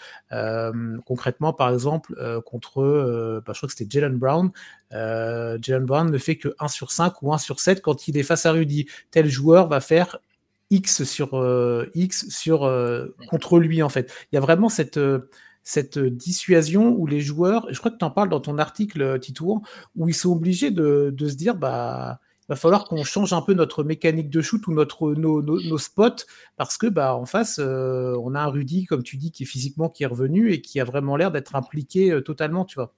concrètement, 1.04 1.52
par 1.52 1.70
exemple, 1.70 2.14
contre, 2.46 3.42
bah, 3.44 3.52
je 3.52 3.58
crois 3.58 3.66
que 3.66 3.74
c'était 3.76 3.90
Jalen 3.90 4.16
Brown. 4.16 4.52
Jalen 4.90 5.84
Brown 5.84 6.10
ne 6.10 6.16
fait 6.16 6.36
que 6.36 6.54
1 6.58 6.68
sur 6.68 6.92
5 6.92 7.20
ou 7.20 7.34
1 7.34 7.36
sur 7.36 7.60
7 7.60 7.82
quand 7.82 8.08
il 8.08 8.16
est 8.16 8.22
face 8.22 8.46
à 8.46 8.52
Rudy. 8.52 8.86
Tel 9.10 9.28
joueur 9.28 9.68
va 9.68 9.80
faire 9.80 10.18
X 10.70 11.04
sur 11.04 11.34
euh, 11.34 11.90
X 11.94 12.28
sur 12.28 12.64
euh, 12.64 13.14
contre 13.28 13.58
lui 13.58 13.82
en 13.82 13.88
fait. 13.88 14.12
Il 14.32 14.36
y 14.36 14.38
a 14.38 14.40
vraiment 14.40 14.68
cette 14.68 14.96
euh, 14.96 15.30
cette 15.62 15.98
dissuasion 15.98 16.90
où 16.90 17.06
les 17.06 17.20
joueurs, 17.20 17.66
je 17.70 17.78
crois 17.78 17.90
que 17.90 17.96
tu 17.96 18.04
en 18.04 18.10
parles 18.10 18.28
dans 18.28 18.40
ton 18.40 18.58
article 18.58 19.18
Titour, 19.18 19.62
où 19.96 20.08
ils 20.08 20.14
sont 20.14 20.30
obligés 20.30 20.70
de, 20.70 21.10
de 21.16 21.28
se 21.28 21.36
dire 21.36 21.54
bah 21.54 22.20
il 22.42 22.52
va 22.52 22.56
falloir 22.56 22.84
qu'on 22.84 23.02
change 23.04 23.32
un 23.32 23.40
peu 23.40 23.54
notre 23.54 23.82
mécanique 23.84 24.28
de 24.28 24.42
shoot 24.42 24.66
ou 24.66 24.74
notre 24.74 25.14
nos, 25.14 25.40
nos, 25.40 25.78
spots 25.78 26.26
parce 26.58 26.76
que 26.76 26.86
bah 26.86 27.14
en 27.14 27.24
face 27.24 27.58
on 27.58 28.34
a 28.34 28.40
un 28.40 28.48
Rudy 28.48 28.84
comme 28.84 29.02
tu 29.02 29.16
dis 29.16 29.32
qui 29.32 29.44
est 29.44 29.46
physiquement 29.46 29.88
qui 29.88 30.02
est 30.02 30.06
revenu 30.06 30.52
et 30.52 30.60
qui 30.60 30.80
a 30.80 30.84
vraiment 30.84 31.16
l'air 31.16 31.30
d'être 31.30 31.56
impliqué 31.56 32.20
totalement 32.22 32.66
tu 32.66 32.74
vois. 32.74 32.92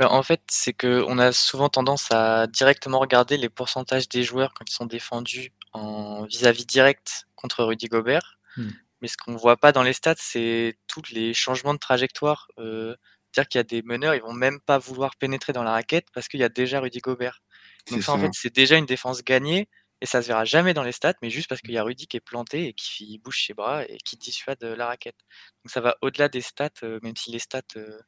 Bah, 0.00 0.08
en 0.10 0.24
fait, 0.24 0.42
c'est 0.48 0.72
que 0.72 1.04
on 1.06 1.18
a 1.18 1.30
souvent 1.30 1.68
tendance 1.68 2.10
à 2.10 2.48
directement 2.48 2.98
regarder 2.98 3.36
les 3.36 3.48
pourcentages 3.48 4.08
des 4.08 4.24
joueurs 4.24 4.52
quand 4.52 4.68
ils 4.68 4.74
sont 4.74 4.86
défendus 4.86 5.52
en 5.74 6.24
vis-à-vis 6.24 6.66
direct 6.66 7.26
contre 7.34 7.64
Rudy 7.64 7.86
Gobert. 7.86 8.38
Hmm. 8.56 8.70
Mais 9.00 9.08
ce 9.08 9.16
qu'on 9.16 9.32
ne 9.32 9.38
voit 9.38 9.58
pas 9.58 9.72
dans 9.72 9.82
les 9.82 9.92
stats, 9.92 10.14
c'est 10.16 10.78
tous 10.86 11.10
les 11.10 11.34
changements 11.34 11.74
de 11.74 11.78
trajectoire. 11.78 12.48
Euh, 12.58 12.96
c'est-à-dire 13.30 13.48
qu'il 13.48 13.58
y 13.58 13.60
a 13.60 13.64
des 13.64 13.82
meneurs, 13.82 14.14
ils 14.14 14.22
vont 14.22 14.32
même 14.32 14.60
pas 14.60 14.78
vouloir 14.78 15.16
pénétrer 15.16 15.52
dans 15.52 15.64
la 15.64 15.72
raquette 15.72 16.06
parce 16.14 16.28
qu'il 16.28 16.40
y 16.40 16.44
a 16.44 16.48
déjà 16.48 16.80
Rudy 16.80 17.00
Gobert. 17.00 17.42
Donc 17.90 18.02
ça, 18.02 18.12
en 18.12 18.18
fait, 18.18 18.30
c'est 18.32 18.54
déjà 18.54 18.76
une 18.76 18.86
défense 18.86 19.22
gagnée 19.22 19.68
et 20.00 20.06
ça 20.06 20.22
se 20.22 20.28
verra 20.28 20.44
jamais 20.44 20.74
dans 20.74 20.82
les 20.82 20.92
stats, 20.92 21.14
mais 21.22 21.30
juste 21.30 21.48
parce 21.48 21.60
qu'il 21.60 21.72
y 21.72 21.78
a 21.78 21.82
Rudy 21.82 22.06
qui 22.06 22.16
est 22.16 22.20
planté 22.20 22.68
et 22.68 22.72
qui 22.74 23.18
bouge 23.18 23.44
ses 23.46 23.54
bras 23.54 23.84
et 23.84 23.98
qui 23.98 24.16
dissuade 24.16 24.62
la 24.62 24.86
raquette. 24.86 25.16
Donc 25.64 25.70
ça 25.70 25.80
va 25.80 25.96
au-delà 26.00 26.28
des 26.28 26.40
stats, 26.40 26.70
euh, 26.82 27.00
même 27.02 27.16
si 27.16 27.30
les 27.30 27.38
stats 27.38 27.62
euh, 27.76 28.00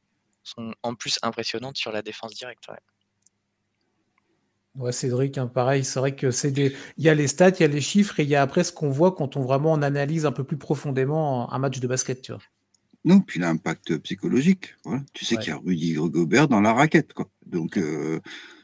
sont 0.42 0.74
en 0.82 0.94
plus 0.94 1.18
impressionnantes 1.22 1.76
sur 1.76 1.92
la 1.92 2.02
défense 2.02 2.34
directe. 2.34 2.68
Ouais, 2.68 2.78
Cédric, 4.90 5.38
hein, 5.38 5.46
pareil, 5.46 5.84
c'est 5.84 5.98
vrai 5.98 6.14
que 6.14 6.30
c'est 6.30 6.50
des. 6.50 6.74
Il 6.98 7.04
y 7.04 7.08
a 7.08 7.14
les 7.14 7.26
stats, 7.26 7.50
il 7.50 7.60
y 7.60 7.64
a 7.64 7.68
les 7.68 7.80
chiffres 7.80 8.20
et 8.20 8.22
il 8.22 8.28
y 8.28 8.34
a 8.34 8.42
après 8.42 8.64
ce 8.64 8.72
qu'on 8.72 8.90
voit 8.90 9.12
quand 9.12 9.36
on 9.36 9.42
vraiment 9.42 9.72
on 9.72 9.82
analyse 9.82 10.26
un 10.26 10.32
peu 10.32 10.44
plus 10.44 10.56
profondément 10.56 11.52
un 11.52 11.58
match 11.58 11.80
de 11.80 11.86
basket, 11.86 12.22
tu 12.22 12.32
vois. 12.32 12.40
Non, 13.04 13.20
puis 13.20 13.38
l'impact 13.38 13.98
psychologique. 13.98 14.74
Voilà. 14.84 15.02
Tu 15.12 15.24
sais 15.24 15.36
qu'il 15.36 15.48
y 15.48 15.52
a 15.52 15.58
Rudy 15.64 15.94
Gobert 15.94 16.48
dans 16.48 16.60
la 16.60 16.72
raquette, 16.72 17.12
quoi. 17.12 17.30
Donc, 17.46 17.78
euh, 17.78 18.20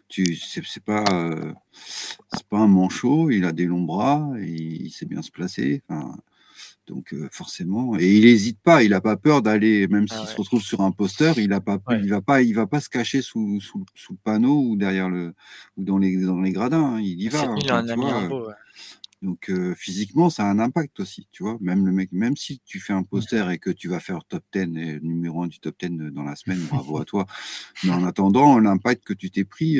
tu 0.08 0.36
c'est 0.36 0.84
pas 0.84 1.04
euh, 1.12 1.52
c'est 1.72 2.46
pas 2.48 2.58
un 2.58 2.66
manchot, 2.66 3.30
il 3.30 3.44
a 3.44 3.52
des 3.52 3.66
longs 3.66 3.82
bras, 3.82 4.28
il, 4.38 4.90
sait 4.90 5.06
bien 5.06 5.22
se 5.22 5.30
placer. 5.30 5.82
Enfin, 5.88 6.16
donc 6.92 7.14
forcément, 7.30 7.98
et 7.98 8.16
il 8.16 8.24
n'hésite 8.24 8.60
pas, 8.60 8.82
il 8.82 8.90
n'a 8.90 9.00
pas 9.00 9.16
peur 9.16 9.42
d'aller, 9.42 9.88
même 9.88 10.06
ah 10.10 10.16
s'il 10.16 10.26
se 10.26 10.36
retrouve 10.36 10.62
sur 10.62 10.82
un 10.82 10.90
poster, 10.90 11.38
il 11.38 11.52
a 11.52 11.60
pas, 11.60 11.78
il 11.90 12.08
va 12.08 12.20
pas, 12.20 12.42
il 12.42 12.54
va 12.54 12.66
pas 12.66 12.80
se 12.80 12.88
cacher 12.88 13.22
sous, 13.22 13.60
sous, 13.60 13.84
sous, 13.94 14.12
le 14.12 14.18
panneau 14.22 14.60
ou 14.60 14.76
derrière 14.76 15.08
le 15.08 15.34
ou 15.76 15.84
dans 15.84 15.98
les 15.98 16.16
dans 16.16 16.40
les 16.40 16.52
gradins. 16.52 16.94
Hein, 16.94 17.00
il 17.00 17.20
y 17.20 17.28
va. 17.28 17.54
donc 19.22 19.50
physiquement, 19.76 20.30
ça 20.30 20.44
a 20.44 20.50
un 20.50 20.58
impact 20.58 21.00
aussi, 21.00 21.28
tu 21.30 21.44
vois. 21.44 21.56
Même 21.60 21.86
le 21.86 21.92
mec, 21.92 22.10
même 22.12 22.36
si 22.36 22.60
tu 22.64 22.80
fais 22.80 22.92
un 22.92 23.04
poster 23.04 23.48
et 23.50 23.58
que 23.58 23.70
tu 23.70 23.88
vas 23.88 24.00
faire 24.00 24.24
top 24.24 24.42
10 24.52 24.60
et 24.60 25.00
numéro 25.00 25.42
1 25.42 25.46
du 25.46 25.60
top 25.60 25.76
10 25.80 26.12
dans 26.12 26.24
la 26.24 26.36
semaine, 26.36 26.60
bravo 26.70 26.98
à 26.98 27.04
toi. 27.04 27.26
Mais 27.84 27.90
en 27.90 28.04
attendant, 28.04 28.58
l'impact 28.58 29.04
que 29.04 29.14
tu 29.14 29.30
t'es 29.30 29.44
pris, 29.44 29.78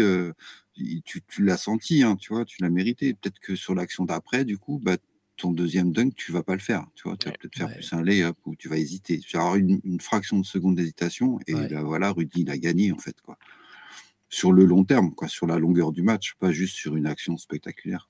tu, 1.04 1.22
tu 1.26 1.44
l'as 1.44 1.56
senti, 1.56 2.02
hein, 2.02 2.16
tu 2.16 2.32
vois, 2.32 2.44
tu 2.44 2.62
l'as 2.62 2.70
mérité. 2.70 3.14
Peut-être 3.14 3.40
que 3.40 3.56
sur 3.56 3.74
l'action 3.74 4.04
d'après, 4.04 4.44
du 4.44 4.58
coup, 4.58 4.80
bah, 4.82 4.96
ton 5.36 5.50
deuxième 5.50 5.92
dunk, 5.92 6.14
tu 6.14 6.32
vas 6.32 6.42
pas 6.42 6.54
le 6.54 6.60
faire. 6.60 6.86
Tu 6.94 7.08
vas 7.08 7.16
peut-être 7.16 7.54
faire 7.54 7.72
plus 7.72 7.92
un 7.92 8.02
layup 8.02 8.36
ou 8.44 8.56
tu 8.56 8.68
vas 8.68 8.76
hésiter. 8.76 9.18
Tu 9.18 9.36
vas 9.36 9.42
avoir 9.42 9.56
une, 9.56 10.00
fraction 10.00 10.38
de 10.38 10.44
seconde 10.46 10.76
d'hésitation 10.76 11.38
et 11.46 11.54
là, 11.54 11.82
voilà, 11.82 12.12
Rudy, 12.12 12.42
il 12.42 12.50
a 12.50 12.58
gagné 12.58 12.92
en 12.92 12.98
fait. 12.98 13.20
Quoi. 13.20 13.38
Sur 14.28 14.52
le 14.52 14.64
long 14.64 14.84
terme, 14.84 15.14
quoi, 15.14 15.28
sur 15.28 15.46
la 15.46 15.58
longueur 15.58 15.92
du 15.92 16.02
match, 16.02 16.34
pas 16.38 16.52
juste 16.52 16.76
sur 16.76 16.96
une 16.96 17.06
action 17.06 17.36
spectaculaire. 17.36 18.08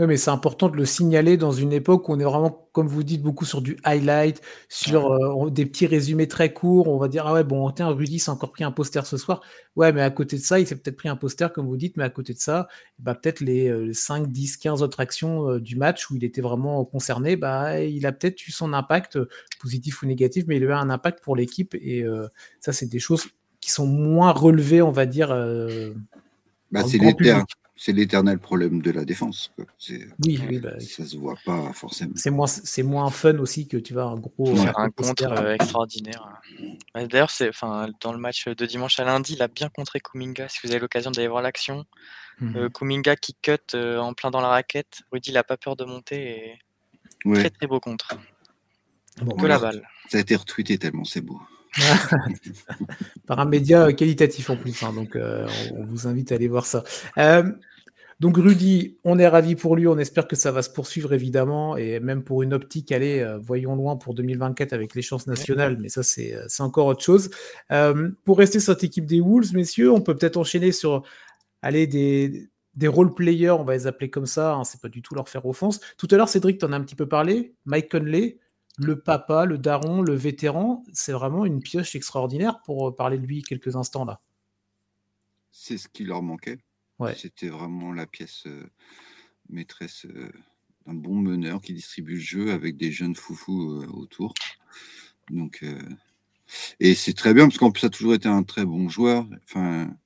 Oui, 0.00 0.06
mais 0.08 0.16
c'est 0.16 0.30
important 0.30 0.68
de 0.68 0.76
le 0.76 0.86
signaler 0.86 1.36
dans 1.36 1.52
une 1.52 1.72
époque 1.72 2.08
où 2.08 2.12
on 2.12 2.18
est 2.18 2.24
vraiment, 2.24 2.68
comme 2.72 2.88
vous 2.88 3.04
dites, 3.04 3.22
beaucoup 3.22 3.44
sur 3.44 3.62
du 3.62 3.76
highlight, 3.84 4.42
sur 4.68 5.12
euh, 5.12 5.50
des 5.50 5.66
petits 5.66 5.86
résumés 5.86 6.26
très 6.26 6.52
courts. 6.52 6.88
On 6.88 6.98
va 6.98 7.06
dire, 7.06 7.28
ah 7.28 7.32
ouais, 7.32 7.44
bon, 7.44 7.70
tiens, 7.70 7.90
Rudy 7.90 8.18
s'est 8.18 8.32
encore 8.32 8.50
pris 8.50 8.64
un 8.64 8.72
poster 8.72 9.06
ce 9.06 9.16
soir. 9.16 9.40
Ouais, 9.76 9.92
mais 9.92 10.02
à 10.02 10.10
côté 10.10 10.36
de 10.36 10.42
ça, 10.42 10.58
il 10.58 10.66
s'est 10.66 10.74
peut-être 10.74 10.96
pris 10.96 11.08
un 11.08 11.14
poster, 11.14 11.52
comme 11.52 11.68
vous 11.68 11.76
dites, 11.76 11.96
mais 11.96 12.02
à 12.02 12.10
côté 12.10 12.34
de 12.34 12.40
ça, 12.40 12.66
bah, 12.98 13.14
peut-être 13.14 13.38
les 13.38 13.94
5, 13.94 14.32
10, 14.32 14.56
15 14.56 14.82
autres 14.82 14.98
actions 14.98 15.48
euh, 15.48 15.60
du 15.60 15.76
match 15.76 16.10
où 16.10 16.16
il 16.16 16.24
était 16.24 16.40
vraiment 16.40 16.84
concerné, 16.84 17.36
bah, 17.36 17.80
il 17.80 18.04
a 18.04 18.10
peut-être 18.10 18.44
eu 18.48 18.50
son 18.50 18.72
impact, 18.72 19.14
euh, 19.14 19.28
positif 19.60 20.02
ou 20.02 20.06
négatif, 20.06 20.44
mais 20.48 20.56
il 20.56 20.64
a 20.64 20.66
eu 20.66 20.72
un 20.72 20.90
impact 20.90 21.22
pour 21.22 21.36
l'équipe. 21.36 21.72
Et 21.76 22.04
ça, 22.58 22.72
c'est 22.72 22.86
des 22.86 22.98
choses 22.98 23.28
qui 23.60 23.70
sont 23.70 23.86
moins 23.86 24.32
relevées, 24.32 24.82
on 24.82 24.90
va 24.90 25.06
dire. 25.06 25.28
Bah, 26.72 26.82
c'est 26.84 26.98
c'est 27.76 27.92
l'éternel 27.92 28.38
problème 28.38 28.80
de 28.82 28.90
la 28.90 29.04
défense. 29.04 29.52
Oui, 30.24 30.40
oui 30.48 30.58
bah, 30.58 30.78
ça 30.78 31.04
se 31.04 31.16
voit 31.16 31.34
pas 31.44 31.72
forcément. 31.72 32.12
C'est 32.14 32.30
moins, 32.30 32.46
c'est 32.46 32.84
moins 32.84 33.10
fun 33.10 33.38
aussi 33.38 33.66
que 33.66 33.76
tu 33.76 33.94
vas 33.94 34.04
un 34.04 34.16
gros 34.16 34.54
un 34.76 34.90
contre 34.90 35.24
euh, 35.26 35.54
extraordinaire. 35.54 36.40
D'ailleurs, 36.94 37.30
c'est, 37.30 37.48
enfin, 37.48 37.88
dans 38.00 38.12
le 38.12 38.18
match 38.18 38.46
de 38.46 38.66
dimanche 38.66 39.00
à 39.00 39.04
lundi, 39.04 39.34
il 39.34 39.42
a 39.42 39.48
bien 39.48 39.68
contré 39.68 40.00
Kuminga. 40.00 40.48
Si 40.48 40.60
vous 40.62 40.70
avez 40.70 40.80
l'occasion 40.80 41.10
d'aller 41.10 41.26
voir 41.26 41.42
l'action, 41.42 41.84
mmh. 42.40 42.56
euh, 42.56 42.68
Kuminga 42.68 43.16
qui 43.16 43.34
cut 43.42 43.56
euh, 43.74 43.98
en 43.98 44.14
plein 44.14 44.30
dans 44.30 44.40
la 44.40 44.48
raquette. 44.48 45.02
Rudy, 45.10 45.30
il 45.30 45.36
a 45.36 45.44
pas 45.44 45.56
peur 45.56 45.74
de 45.74 45.84
monter 45.84 46.58
et 47.24 47.34
très 47.34 47.50
très 47.50 47.66
beau 47.66 47.80
contre. 47.80 48.16
que 49.16 49.46
la 49.46 49.58
balle. 49.58 49.88
Ça 50.08 50.18
a 50.18 50.20
été 50.20 50.36
retweeté 50.36 50.78
tellement 50.78 51.04
c'est 51.04 51.22
beau. 51.22 51.40
Par 53.26 53.40
un 53.40 53.46
média 53.46 53.92
qualitatif 53.92 54.50
en 54.50 54.56
plus, 54.56 54.82
hein, 54.82 54.92
donc 54.92 55.16
on 55.16 55.84
vous 55.84 56.06
invite 56.06 56.32
à 56.32 56.36
aller 56.36 56.48
voir 56.48 56.66
ça. 56.66 56.84
Donc 58.20 58.36
Rudy, 58.36 58.96
on 59.04 59.18
est 59.18 59.26
ravi 59.26 59.56
pour 59.56 59.76
lui, 59.76 59.88
on 59.88 59.98
espère 59.98 60.28
que 60.28 60.36
ça 60.36 60.52
va 60.52 60.62
se 60.62 60.70
poursuivre 60.70 61.12
évidemment, 61.12 61.76
et 61.76 61.98
même 62.00 62.22
pour 62.22 62.42
une 62.42 62.54
optique, 62.54 62.92
allez, 62.92 63.20
euh, 63.20 63.38
voyons 63.38 63.74
loin 63.74 63.96
pour 63.96 64.14
2024 64.14 64.72
avec 64.72 64.94
les 64.94 65.02
chances 65.02 65.26
nationales, 65.26 65.78
mais 65.80 65.88
ça 65.88 66.02
c'est 66.02 66.34
euh, 66.34 66.46
encore 66.60 66.86
autre 66.86 67.02
chose. 67.02 67.30
Euh, 67.72 68.10
pour 68.24 68.38
rester 68.38 68.60
sur 68.60 68.72
cette 68.72 68.84
équipe 68.84 69.06
des 69.06 69.20
Wolves, 69.20 69.52
messieurs, 69.54 69.92
on 69.92 70.00
peut 70.00 70.16
peut-être 70.16 70.36
enchaîner 70.36 70.70
sur 70.70 71.02
des, 71.64 72.48
des 72.76 72.88
role-players, 72.88 73.50
on 73.50 73.64
va 73.64 73.74
les 73.74 73.86
appeler 73.86 74.10
comme 74.10 74.26
ça, 74.26 74.54
hein, 74.54 74.64
c'est 74.64 74.80
pas 74.80 74.88
du 74.88 75.02
tout 75.02 75.14
leur 75.14 75.28
faire 75.28 75.44
offense. 75.44 75.80
Tout 75.98 76.08
à 76.10 76.16
l'heure, 76.16 76.28
Cédric, 76.28 76.58
tu 76.58 76.64
en 76.64 76.72
as 76.72 76.76
un 76.76 76.82
petit 76.82 76.96
peu 76.96 77.08
parlé, 77.08 77.54
Mike 77.64 77.90
Conley, 77.90 78.38
le 78.76 79.00
papa, 79.00 79.44
le 79.46 79.58
daron, 79.58 80.02
le 80.02 80.14
vétéran, 80.14 80.84
c'est 80.92 81.12
vraiment 81.12 81.44
une 81.44 81.60
pioche 81.60 81.94
extraordinaire 81.94 82.60
pour 82.62 82.94
parler 82.94 83.18
de 83.18 83.26
lui 83.26 83.42
quelques 83.42 83.76
instants 83.76 84.04
là. 84.04 84.20
C'est 85.52 85.78
ce 85.78 85.88
qui 85.88 86.04
leur 86.04 86.22
manquait. 86.22 86.58
C'était 87.16 87.48
vraiment 87.48 87.92
la 87.92 88.06
pièce 88.06 88.44
euh, 88.46 88.68
maîtresse 89.48 90.06
euh, 90.06 90.30
d'un 90.86 90.94
bon 90.94 91.16
meneur 91.16 91.60
qui 91.60 91.74
distribue 91.74 92.14
le 92.14 92.20
jeu 92.20 92.52
avec 92.52 92.76
des 92.76 92.92
jeunes 92.92 93.14
foufous 93.14 93.82
euh, 93.82 93.86
autour. 93.88 94.34
Donc, 95.30 95.64
et 96.80 96.94
c'est 96.94 97.14
très 97.14 97.32
bien 97.32 97.46
parce 97.46 97.56
qu'en 97.56 97.70
plus, 97.70 97.80
ça 97.80 97.86
a 97.86 97.90
toujours 97.90 98.14
été 98.14 98.28
un 98.28 98.42
très 98.42 98.66
bon 98.66 98.88
joueur. 98.88 99.26
Enfin, 99.44 99.96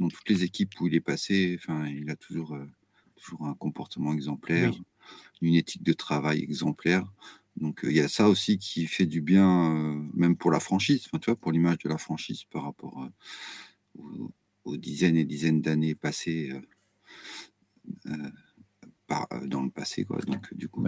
dans 0.00 0.08
toutes 0.08 0.28
les 0.28 0.42
équipes 0.42 0.80
où 0.80 0.88
il 0.88 0.94
est 0.94 1.00
passé, 1.00 1.56
enfin, 1.60 1.86
il 1.86 2.10
a 2.10 2.16
toujours, 2.16 2.58
toujours 3.14 3.46
un 3.46 3.54
comportement 3.54 4.12
exemplaire, 4.12 4.74
une 5.40 5.54
éthique 5.54 5.84
de 5.84 5.92
travail 5.92 6.42
exemplaire. 6.42 7.04
Donc, 7.56 7.80
il 7.84 7.92
y 7.92 8.00
a 8.00 8.08
ça 8.08 8.28
aussi 8.28 8.58
qui 8.58 8.86
fait 8.86 9.06
du 9.06 9.20
bien, 9.20 10.06
même 10.12 10.36
pour 10.36 10.50
la 10.50 10.60
franchise, 10.60 11.04
enfin, 11.06 11.18
tu 11.18 11.30
vois, 11.30 11.36
pour 11.36 11.52
l'image 11.52 11.78
de 11.78 11.88
la 11.88 11.98
franchise 11.98 12.44
par 12.44 12.64
rapport 12.64 13.08
aux 14.64 14.76
dizaines 14.76 15.16
et 15.16 15.24
dizaines 15.24 15.60
d'années 15.60 15.94
passées 15.94 16.50
euh, 16.50 16.60
euh, 18.06 18.30
par, 19.06 19.26
euh, 19.32 19.46
dans 19.46 19.62
le 19.62 19.70
passé. 19.70 20.04
Quoi. 20.04 20.18
Donc, 20.26 20.52
du 20.54 20.68
coup. 20.68 20.84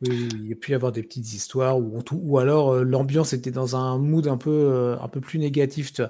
Oui, 0.00 0.28
il 0.32 0.46
y 0.46 0.52
a 0.52 0.56
pu 0.56 0.70
y 0.70 0.74
avoir 0.74 0.92
des 0.92 1.02
petites 1.02 1.32
histoires 1.32 1.78
ou, 1.78 2.00
ou 2.12 2.38
alors 2.38 2.76
l'ambiance 2.84 3.32
était 3.32 3.50
dans 3.50 3.74
un 3.74 3.98
mood 3.98 4.28
un 4.28 4.36
peu, 4.36 4.96
un 5.00 5.08
peu 5.08 5.20
plus 5.20 5.40
négatif. 5.40 5.92
Tu 5.92 6.02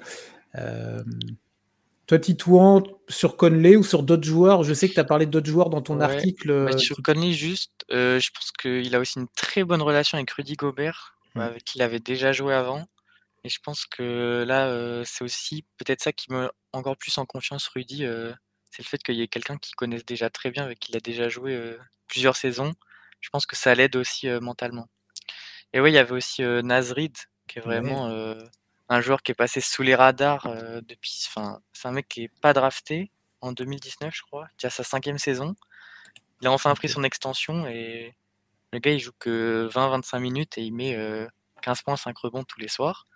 toi, 2.06 2.18
Titouan, 2.18 2.82
sur 3.08 3.36
Conley 3.36 3.76
ou 3.76 3.82
sur 3.82 4.02
d'autres 4.02 4.26
joueurs? 4.26 4.62
Je 4.62 4.72
sais 4.72 4.88
que 4.88 4.94
tu 4.94 5.00
as 5.00 5.04
parlé 5.04 5.26
d'autres 5.26 5.48
joueurs 5.48 5.68
dans 5.68 5.82
ton 5.82 6.00
article. 6.00 6.66
Bah, 6.70 6.78
sur 6.78 7.02
Conley, 7.02 7.32
juste, 7.32 7.77
je 7.90 8.30
pense 8.30 8.52
qu'il 8.52 8.94
a 8.94 8.98
aussi 8.98 9.18
une 9.18 9.28
très 9.28 9.64
bonne 9.64 9.82
relation 9.82 10.18
avec 10.18 10.30
Rudy 10.30 10.54
Gobert, 10.54 11.16
mmh. 11.34 11.40
avec 11.40 11.64
qui 11.64 11.78
il 11.78 11.82
avait 11.82 12.00
déjà 12.00 12.32
joué 12.32 12.54
avant. 12.54 12.86
Et 13.44 13.48
je 13.48 13.60
pense 13.60 13.86
que 13.86 14.44
là, 14.46 15.04
c'est 15.04 15.24
aussi 15.24 15.64
peut-être 15.76 16.02
ça 16.02 16.12
qui 16.12 16.32
me 16.32 16.50
encore 16.72 16.96
plus 16.96 17.16
en 17.18 17.24
confiance 17.24 17.68
Rudy, 17.68 18.04
c'est 18.70 18.82
le 18.82 18.88
fait 18.88 19.02
qu'il 19.02 19.14
y 19.14 19.22
ait 19.22 19.28
quelqu'un 19.28 19.56
qui 19.56 19.72
connaisse 19.72 20.04
déjà 20.04 20.28
très 20.28 20.50
bien, 20.50 20.64
avec 20.64 20.78
qui 20.80 20.92
il 20.92 20.96
a 20.96 21.00
déjà 21.00 21.28
joué, 21.28 21.76
plusieurs 22.08 22.36
saisons. 22.36 22.74
Je 23.20 23.30
pense 23.30 23.46
que 23.46 23.56
ça 23.56 23.74
l'aide 23.74 23.96
aussi, 23.96 24.28
mentalement. 24.40 24.88
Et 25.72 25.80
oui, 25.80 25.92
il 25.92 25.94
y 25.94 25.98
avait 25.98 26.12
aussi, 26.12 26.42
Nazrid, 26.42 27.16
qui 27.46 27.58
est 27.58 27.62
vraiment, 27.62 28.10
un 28.88 29.00
joueur 29.00 29.22
qui 29.22 29.32
est 29.32 29.34
passé 29.34 29.60
sous 29.60 29.82
les 29.82 29.94
radars, 29.94 30.48
depuis 30.82 31.24
enfin, 31.28 31.60
c'est 31.72 31.88
un 31.88 31.92
mec 31.92 32.08
qui 32.08 32.24
est 32.24 32.40
pas 32.40 32.52
drafté 32.52 33.10
en 33.40 33.52
2019, 33.52 34.14
je 34.14 34.22
crois, 34.22 34.48
qui 34.56 34.66
a 34.66 34.70
sa 34.70 34.82
cinquième 34.82 35.18
saison. 35.18 35.54
Il 36.40 36.46
a 36.46 36.52
enfin 36.52 36.74
pris 36.74 36.88
son 36.88 37.02
extension 37.04 37.66
et 37.66 38.14
le 38.72 38.78
gars, 38.78 38.92
il 38.92 39.00
joue 39.00 39.12
que 39.18 39.68
20-25 39.72 40.20
minutes 40.20 40.58
et 40.58 40.62
il 40.62 40.72
met, 40.72 40.96
15 41.62 41.82
points, 41.82 41.96
5 41.96 42.16
rebonds 42.18 42.44
tous 42.44 42.60
les 42.60 42.68
soirs. 42.68 43.06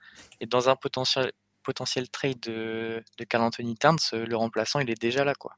Et 0.41 0.47
dans 0.47 0.69
un 0.69 0.77
potentiel, 0.77 1.33
potentiel 1.63 2.09
trade 2.09 2.41
de, 2.41 3.03
de 3.19 3.25
Carl 3.25 3.45
Anthony 3.45 3.77
Towns, 3.77 3.99
le 4.13 4.37
remplaçant, 4.37 4.81
il 4.81 4.91
est 4.91 5.01
déjà 5.01 5.25
là. 5.25 5.35
quoi. 5.35 5.57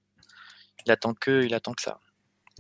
Il 0.87 0.93
attend 0.93 1.15
que, 1.15 1.45
il 1.45 1.55
attend 1.55 1.73
que 1.73 1.83
ça. 1.83 2.01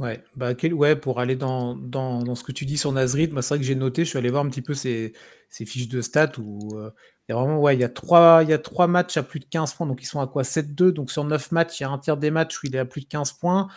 Ouais, 0.01 0.25
bah, 0.35 0.51
ouais, 0.73 0.97
pour 0.97 1.21
aller 1.21 1.37
dans, 1.37 1.77
dans, 1.77 2.23
dans, 2.25 2.35
ce 2.35 2.43
que 2.43 2.51
tu 2.51 2.67
dis 2.67 2.77
sur 2.77 2.91
Nazrid, 2.91 3.33
c'est 3.41 3.49
vrai 3.49 3.59
que 3.59 3.65
j'ai 3.65 3.77
noté, 3.77 4.05
je 4.05 4.11
suis 4.11 4.19
allé 4.19 4.29
voir 4.29 4.45
un 4.45 4.49
petit 4.49 4.63
peu 4.63 4.75
ses 4.75 5.13
fiches 5.51 5.87
de 5.87 6.01
stats 6.01 6.33
où 6.39 6.77
euh, 6.77 6.91
il 7.29 7.33
y 7.33 7.35
a 7.35 7.39
vraiment, 7.39 7.61
ouais, 7.61 7.77
il 7.77 7.81
y 7.81 7.85
a 7.85 7.89
trois, 7.89 8.41
il 8.43 8.51
y 8.51 8.53
a 8.53 8.59
trois 8.59 8.89
matchs 8.89 9.17
à 9.19 9.23
plus 9.23 9.39
de 9.39 9.45
15 9.45 9.75
points, 9.75 9.87
donc 9.87 10.03
ils 10.03 10.07
sont 10.07 10.21
à 10.21 10.27
quoi? 10.27 10.43
7-2, 10.43 10.91
donc 10.91 11.13
sur 11.13 11.23
9 11.23 11.53
matchs, 11.53 11.79
il 11.79 11.85
y 11.85 11.87
a 11.87 11.91
un 11.91 11.99
tiers 11.99 12.17
des 12.17 12.33
matchs 12.33 12.61
où 12.61 12.67
il 12.67 12.75
est 12.75 12.81
à 12.81 12.85
plus 12.85 13.03
de 13.03 13.07
15 13.07 13.35
points, 13.35 13.69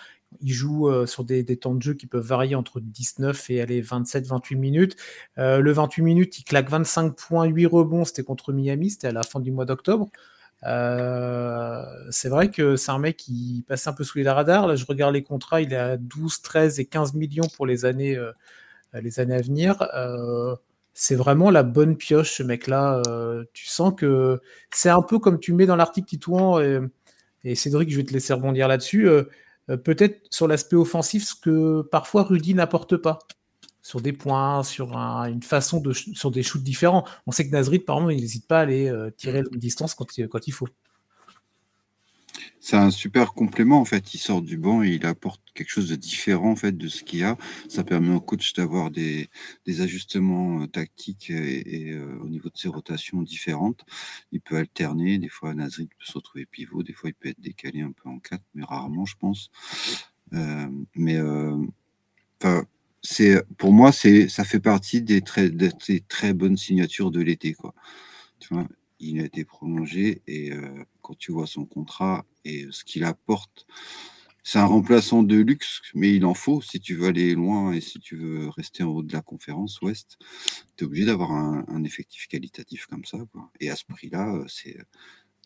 il 0.42 0.54
joue 0.54 0.90
euh, 0.90 1.06
sur 1.06 1.24
des, 1.24 1.44
temps 1.58 1.74
de 1.74 1.82
jeu 1.82 1.94
qui 1.94 2.08
peuvent 2.08 2.26
varier 2.26 2.56
entre 2.56 2.80
19 2.80 3.50
et 3.50 3.66
27-28 3.82 4.56
minutes. 4.56 4.96
Euh, 5.38 5.60
le 5.60 5.72
28 5.72 6.04
minutes, 6.04 6.40
il 6.40 6.44
claque 6.44 6.70
25 6.70 7.16
points, 7.16 7.46
8 7.46 7.66
rebonds. 7.66 8.06
C'était 8.06 8.24
contre 8.24 8.54
Miami, 8.54 8.92
c'était 8.92 9.08
à 9.08 9.12
la 9.12 9.24
fin 9.24 9.40
du 9.40 9.52
mois 9.52 9.66
d'octobre. 9.66 10.10
Euh, 10.66 11.84
c'est 12.10 12.30
vrai 12.30 12.50
que 12.50 12.76
c'est 12.76 12.92
un 12.92 13.00
mec 13.00 13.18
qui 13.18 13.64
passe 13.68 13.88
un 13.88 13.94
peu 13.94 14.04
sous 14.04 14.18
les 14.18 14.30
radars. 14.30 14.68
Là, 14.68 14.76
je 14.76 14.86
regarde 14.86 15.14
les 15.14 15.24
contrats, 15.24 15.62
il 15.62 15.74
est 15.74 15.78
à 15.78 15.98
12, 15.98 16.42
13 16.42 16.80
et 16.80 16.86
15 16.86 17.14
millions 17.14 17.48
pour 17.56 17.66
les 17.66 17.86
années, 17.86 18.20
les 18.94 19.20
années 19.20 19.36
à 19.36 19.42
venir. 19.42 19.88
c'est 20.94 21.16
vraiment 21.16 21.52
la 21.52 21.64
bonne 21.64 21.96
pioche, 21.96 22.34
ce 22.34 22.44
mec-là. 22.44 23.02
tu 23.54 23.68
sens 23.68 23.94
que 23.96 24.42
c'est 24.72 24.90
un 24.90 25.02
peu 25.02 25.20
comme 25.20 25.40
tu 25.40 25.54
mets 25.54 25.68
dans 25.68 25.76
l'article 25.76 26.08
Titouan, 26.08 26.60
et, 26.60 26.80
et 27.44 27.56
Cédric, 27.56 27.92
je 27.92 27.98
vais 27.98 28.04
te 28.04 28.14
laisser 28.14 28.34
rebondir 28.34 28.68
là-dessus 28.68 29.08
peut-être 29.76 30.22
sur 30.32 30.48
l'aspect 30.48 30.76
offensif, 30.76 31.26
ce 31.26 31.36
que 31.36 31.82
parfois 31.82 32.24
Rudy 32.24 32.54
n'apporte 32.54 32.98
pas. 32.98 33.20
Sur 33.82 34.02
des 34.02 34.12
points, 34.12 34.64
sur 34.64 34.98
une 34.98 35.44
façon 35.44 35.80
de 35.80 35.94
sur 35.94 36.30
des 36.30 36.44
shoots 36.44 36.64
différents. 36.64 37.06
On 37.26 37.32
sait 37.32 37.48
que 37.48 37.54
Nazrid, 37.54 37.86
par 37.86 37.98
exemple, 37.98 38.14
il 38.14 38.20
n'hésite 38.22 38.46
pas 38.46 38.60
à 38.60 38.62
aller 38.62 38.90
euh, 38.90 39.12
tirer 39.12 39.44
la 39.44 39.58
distance 39.58 39.96
quand, 39.96 40.08
quand 40.30 40.48
il 40.48 40.52
faut 40.52 40.68
c'est 42.60 42.76
un 42.76 42.92
super 42.92 43.34
complément 43.34 43.80
en 43.80 43.86
fait. 43.86 44.14
Il 44.14 44.18
sort 44.18 44.42
du 44.42 44.58
banc 44.58 44.84
et 44.84 44.90
il 44.90 45.06
apporte 45.06 45.42
quelque 45.54 45.70
chose 45.70 45.90
de 45.90 45.96
différent 45.96 46.52
en 46.52 46.56
fait 46.56 46.76
de 46.78 46.88
ce 46.88 47.04
qu'il 47.04 47.20
y 47.20 47.24
a. 47.24 47.38
Ça 47.70 47.84
permet 47.84 48.14
au 48.14 48.22
coach 48.22 48.54
d'avoir 48.54 48.92
des, 48.92 49.30
ajustements 49.68 50.62
euh, 50.62 50.68
tactiques 50.68 51.30
et, 51.30 51.92
euh, 51.92 52.18
au 52.22 52.28
niveau 52.28 52.50
de 52.50 52.58
ses 52.58 52.68
rotations 52.68 53.22
différentes. 53.22 53.86
Il 54.32 54.42
peut 54.42 54.58
alterner. 54.58 55.18
Des 55.18 55.30
fois, 55.30 55.54
Nazrid 55.54 55.90
peut 55.90 56.06
se 56.06 56.14
retrouver 56.14 56.46
pivot. 56.46 56.84
Des 56.84 56.94
fois, 56.94 57.10
il 57.10 57.14
peut 57.14 57.30
être 57.30 57.40
décalé 57.40 57.82
un 57.82 57.92
peu 57.92 58.10
en 58.10 58.20
4, 58.20 58.42
mais 58.56 58.64
rarement, 58.64 59.06
je 59.06 59.16
pense. 59.18 59.50
Euh, 60.34 60.68
mais 60.96 61.18
c'est 63.02 63.42
pour 63.58 63.72
moi, 63.72 63.92
c'est 63.92 64.28
ça 64.28 64.44
fait 64.44 64.60
partie 64.60 65.02
des 65.02 65.22
très, 65.22 65.50
des 65.50 66.02
très 66.02 66.34
bonnes 66.34 66.58
signatures 66.58 67.12
de 67.12 67.22
l'été, 67.22 67.54
quoi. 67.54 67.74
Tu 68.40 68.54
vois, 68.54 68.68
il 69.00 69.20
a 69.22 69.26
été 69.26 69.46
prolongé 69.46 70.22
et 70.28 70.52
quand 71.08 71.18
tu 71.18 71.32
vois 71.32 71.48
son 71.48 71.66
contrat 71.66 72.26
et 72.44 72.68
ce 72.70 72.84
qu'il 72.84 73.06
apporte, 73.06 73.66
c'est 74.44 74.60
un 74.60 74.66
remplaçant 74.66 75.24
de 75.24 75.38
luxe, 75.38 75.82
mais 75.94 76.14
il 76.14 76.26
en 76.26 76.34
faut 76.34 76.62
si 76.62 76.82
tu 76.82 76.96
veux 76.96 77.08
aller 77.08 77.34
loin 77.34 77.72
et 77.72 77.80
si 77.82 78.00
tu 78.00 78.18
veux 78.18 78.50
rester 78.50 78.84
en 78.84 78.90
haut 78.90 79.04
de 79.04 79.14
la 79.14 79.22
conférence 79.22 79.82
Ouest. 79.82 80.18
Tu 80.76 80.84
es 80.84 80.88
obligé 80.88 81.06
d'avoir 81.06 81.32
un, 81.32 81.84
effectif 81.86 82.28
qualitatif 82.28 82.86
comme 82.88 83.06
ça. 83.06 83.18
Et 83.62 83.70
à 83.70 83.76
ce 83.78 83.86
prix-là, 83.86 84.44
c'est 84.48 84.78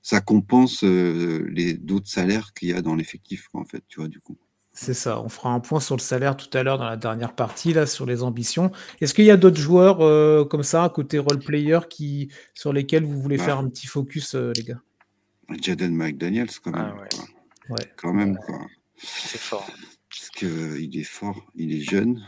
ça 0.02 0.20
compense 0.20 0.82
les 0.84 1.76
d'autres 1.76 2.10
salaires 2.10 2.54
qu'il 2.54 2.70
y 2.70 2.74
a 2.74 2.82
dans 2.82 2.96
l'effectif, 2.96 3.50
en 3.54 3.66
fait, 3.66 3.84
tu 3.88 4.00
vois, 4.00 4.08
du 4.08 4.20
coup. 4.20 4.38
C'est 4.74 4.94
ça, 4.94 5.22
on 5.22 5.30
fera 5.30 5.50
un 5.50 5.60
point 5.60 5.82
sur 5.82 5.98
le 5.98 6.02
salaire 6.02 6.38
tout 6.38 6.56
à 6.58 6.64
l'heure 6.64 6.78
dans 6.78 6.86
la 6.86 6.96
dernière 6.96 7.36
partie, 7.36 7.74
là, 7.74 7.86
sur 7.86 8.06
les 8.06 8.24
ambitions. 8.24 8.72
Est-ce 9.02 9.14
qu'il 9.14 9.26
y 9.26 9.32
a 9.32 9.38
d'autres 9.38 9.60
joueurs 9.60 10.02
euh, 10.02 10.46
comme 10.46 10.64
ça, 10.64 10.90
côté 10.94 11.20
role-player, 11.20 11.80
qui, 11.90 12.30
sur 12.54 12.72
lesquels 12.72 13.04
vous 13.04 13.22
voulez 13.22 13.38
faire 13.38 13.58
un 13.58 13.68
petit 13.68 13.88
focus, 13.88 14.34
euh, 14.36 14.54
les 14.56 14.64
gars? 14.64 14.82
Jaden 15.60 15.96
McDaniels, 15.96 16.50
quand 16.64 16.72
même. 16.72 16.94
Ah 16.96 17.02
ouais. 17.70 17.92
Quand 17.96 18.14
même, 18.14 18.38
quoi. 18.38 18.60
C'est 18.98 19.40
fort. 19.40 19.70
Parce 20.10 20.30
qu'il 20.30 20.98
est 20.98 21.04
fort, 21.04 21.46
il 21.56 21.74
est 21.74 21.82
jeune. 21.82 22.22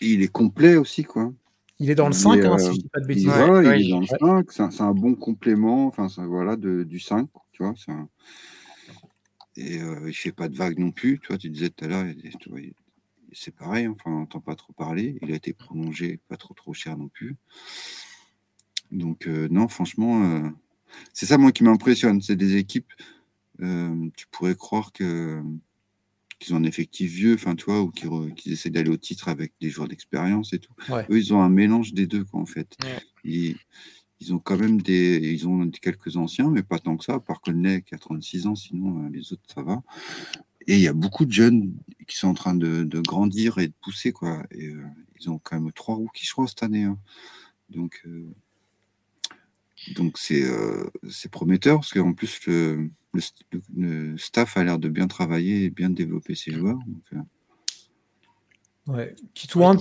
Et 0.00 0.12
il 0.12 0.22
est 0.22 0.32
complet 0.32 0.76
aussi, 0.76 1.04
quoi. 1.04 1.32
Il 1.80 1.90
est 1.90 1.94
dans 1.94 2.06
le 2.06 2.12
5, 2.12 2.44
hein, 2.44 2.58
si 2.58 2.66
je 2.66 2.80
dis 2.80 2.88
pas 2.88 3.00
de 3.00 3.06
bêtises. 3.06 3.24
Il, 3.24 3.80
il 3.80 3.86
est 3.86 3.90
dans 3.90 4.00
le 4.00 4.06
5, 4.06 4.70
c'est 4.72 4.82
un, 4.82 4.92
bon 4.92 5.14
complément 5.14 5.86
enfin, 5.86 6.06
voilà, 6.26 6.56
de, 6.56 6.84
du 6.84 7.00
5, 7.00 7.28
tu 7.52 7.64
vois. 7.64 7.74
Un... 7.88 8.08
Et 9.56 9.80
euh, 9.80 10.08
il 10.08 10.14
fait 10.14 10.32
pas 10.32 10.48
de 10.48 10.56
vagues 10.56 10.78
non 10.78 10.92
plus, 10.92 11.18
tu 11.18 11.28
vois, 11.28 11.38
tu 11.38 11.50
disais 11.50 11.70
tout 11.70 11.84
à 11.84 11.88
l'heure, 11.88 12.06
c'est 13.32 13.54
pareil, 13.54 13.88
enfin, 13.88 14.10
on 14.10 14.20
n'entend 14.20 14.40
pas 14.40 14.54
trop 14.54 14.72
parler. 14.72 15.18
Il 15.22 15.32
a 15.32 15.34
été 15.34 15.52
prolongé, 15.52 16.20
pas 16.28 16.36
trop 16.36 16.54
trop 16.54 16.72
cher 16.72 16.96
non 16.96 17.08
plus. 17.08 17.36
Donc, 18.92 19.26
euh, 19.26 19.48
non, 19.50 19.66
franchement, 19.66 20.22
euh, 20.22 20.48
c'est 21.12 21.26
ça, 21.26 21.38
moi, 21.38 21.52
qui 21.52 21.64
m'impressionne. 21.64 22.20
C'est 22.20 22.36
des 22.36 22.56
équipes, 22.56 22.92
euh, 23.60 24.08
tu 24.16 24.26
pourrais 24.30 24.54
croire 24.54 24.92
que 24.92 25.42
qu'ils 26.38 26.54
ont 26.54 26.58
un 26.58 26.64
effectif 26.64 27.10
vieux, 27.10 27.34
enfin, 27.34 27.54
tu 27.54 27.64
vois, 27.66 27.80
ou 27.80 27.90
qu'ils 27.90 28.52
essaient 28.52 28.70
d'aller 28.70 28.90
au 28.90 28.96
titre 28.96 29.28
avec 29.28 29.52
des 29.60 29.70
joueurs 29.70 29.88
d'expérience 29.88 30.52
et 30.52 30.58
tout. 30.58 30.74
Eux, 30.90 31.18
ils 31.18 31.32
ont 31.32 31.40
un 31.40 31.48
mélange 31.48 31.94
des 31.94 32.06
deux, 32.06 32.24
quoi, 32.24 32.40
en 32.40 32.46
fait. 32.46 32.76
Ils, 33.22 33.56
ont 34.30 34.38
quand 34.38 34.58
même 34.58 34.80
des, 34.82 35.32
ils 35.32 35.46
ont 35.46 35.70
quelques 35.70 36.16
anciens, 36.16 36.50
mais 36.50 36.62
pas 36.62 36.78
tant 36.78 36.96
que 36.96 37.04
ça, 37.04 37.20
par 37.20 37.40
Conley 37.40 37.82
qui 37.82 37.94
a 37.94 37.98
36 37.98 38.46
ans, 38.46 38.54
sinon 38.54 39.08
les 39.08 39.32
autres, 39.32 39.42
ça 39.54 39.62
va. 39.62 39.82
Et 40.66 40.74
il 40.74 40.80
y 40.80 40.88
a 40.88 40.92
beaucoup 40.92 41.24
de 41.26 41.32
jeunes 41.32 41.74
qui 42.08 42.16
sont 42.16 42.28
en 42.28 42.34
train 42.34 42.54
de, 42.54 43.00
grandir 43.00 43.58
et 43.58 43.68
de 43.68 43.74
pousser, 43.82 44.12
quoi. 44.12 44.42
Et 44.50 44.72
ils 45.20 45.30
ont 45.30 45.38
quand 45.38 45.60
même 45.60 45.72
trois 45.72 45.94
rookies, 45.94 46.26
je 46.26 46.32
crois, 46.32 46.48
cette 46.48 46.62
année. 46.62 46.84
Hein. 46.84 46.98
Donc, 47.70 48.02
donc 49.92 50.18
euh, 50.30 50.90
c'est 51.08 51.30
prometteur 51.30 51.76
parce 51.76 51.92
qu'en 51.92 52.12
plus 52.12 52.40
le, 52.46 52.90
le, 53.76 54.16
staff 54.18 54.56
a 54.56 54.64
l'air 54.64 54.78
de 54.78 54.88
bien 54.88 55.06
travailler 55.06 55.64
et 55.64 55.70
bien 55.70 55.90
développer 55.90 56.34
ses 56.34 56.52
joueurs. 56.52 56.78
Donc, 56.86 57.02
euh. 57.12 58.92
ouais. 58.92 59.16
Qui 59.34 59.46
toi, 59.46 59.76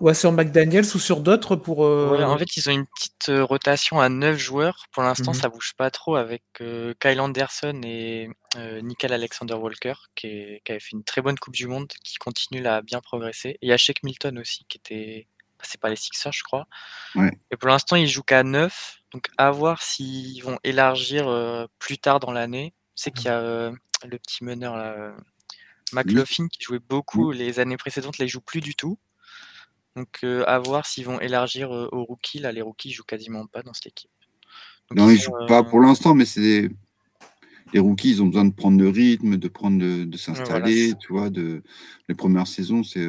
ouais, 0.00 0.14
sur 0.14 0.32
McDaniels 0.32 0.86
ou 0.94 0.98
sur 0.98 1.20
d'autres 1.20 1.56
pour. 1.56 1.84
Euh, 1.84 2.22
en 2.22 2.38
fait, 2.38 2.56
ils 2.56 2.68
ont 2.68 2.72
une 2.72 2.86
petite 2.86 3.30
rotation 3.42 4.00
à 4.00 4.08
9 4.08 4.36
joueurs. 4.36 4.86
Pour 4.92 5.02
l'instant, 5.02 5.32
ça 5.32 5.38
mhm. 5.38 5.42
ça 5.42 5.48
bouge 5.50 5.74
pas 5.76 5.90
trop 5.90 6.16
avec 6.16 6.42
Kyle 7.00 7.20
Anderson 7.20 7.80
et 7.84 8.28
Nickel 8.82 9.12
Alexander 9.12 9.54
Walker 9.54 9.94
qui, 10.14 10.60
qui, 10.64 10.72
avait 10.72 10.80
fait 10.80 10.92
une 10.92 11.04
très 11.04 11.22
bonne 11.22 11.38
Coupe 11.38 11.54
du 11.54 11.66
Monde, 11.66 11.88
qui 12.02 12.16
continue 12.16 12.66
à 12.66 12.82
bien 12.82 13.00
progresser. 13.00 13.50
Et 13.50 13.58
il 13.62 13.68
y 13.68 13.72
a 13.72 13.76
Shake 13.76 14.02
Milton 14.02 14.38
aussi 14.38 14.64
qui 14.68 14.78
était 14.78 15.26
c'est 15.62 15.80
pas 15.80 15.88
les 15.88 15.96
Sixers, 15.96 16.32
je 16.32 16.42
crois. 16.44 16.66
Et 17.50 17.56
pour 17.56 17.68
l'instant, 17.68 17.96
ils 17.96 18.08
jouent 18.08 18.22
qu'à 18.22 18.42
9. 18.42 18.97
Donc, 19.12 19.28
à 19.38 19.50
voir 19.50 19.82
s'ils 19.82 20.42
vont 20.42 20.58
élargir 20.64 21.28
euh, 21.28 21.66
plus 21.78 21.98
tard 21.98 22.20
dans 22.20 22.32
l'année. 22.32 22.74
C'est 22.94 23.10
qu'il 23.10 23.26
y 23.26 23.28
a 23.28 23.38
euh, 23.38 23.72
le 24.04 24.18
petit 24.18 24.44
meneur, 24.44 24.76
là, 24.76 24.92
euh, 24.92 25.16
McLaughlin, 25.92 26.48
qui 26.48 26.62
jouait 26.62 26.80
beaucoup 26.80 27.30
les 27.30 27.60
années 27.60 27.76
précédentes, 27.76 28.18
là, 28.18 28.26
il 28.26 28.28
joue 28.28 28.40
plus 28.40 28.60
du 28.60 28.74
tout. 28.74 28.98
Donc, 29.96 30.22
à 30.22 30.58
voir 30.58 30.86
s'ils 30.86 31.06
vont 31.06 31.18
élargir 31.20 31.70
aux 31.70 32.04
rookies. 32.04 32.38
Là, 32.38 32.52
les 32.52 32.62
rookies, 32.62 32.90
ils 32.90 32.92
jouent 32.92 33.04
quasiment 33.04 33.46
pas 33.46 33.62
dans 33.62 33.72
cette 33.72 33.86
équipe. 33.86 34.10
non, 34.94 35.10
ils, 35.10 35.18
jouent 35.18 35.32
pas 35.48 35.64
pour 35.64 35.80
l'instant, 35.80 36.14
mais 36.14 36.24
c'est 36.24 36.40
des... 36.40 36.70
Les 37.72 37.80
rookies, 37.80 38.10
ils 38.10 38.22
ont 38.22 38.26
besoin 38.26 38.44
de 38.44 38.54
prendre 38.54 38.80
le 38.80 38.88
rythme, 38.88 39.36
de 39.36 39.48
prendre, 39.48 39.78
de, 39.78 40.16
s'installer, 40.16 40.94
tu 41.00 41.12
vois. 41.12 41.30
De... 41.30 41.62
Les 42.08 42.14
premières 42.14 42.46
saisons, 42.46 42.82
c'est 42.82 43.06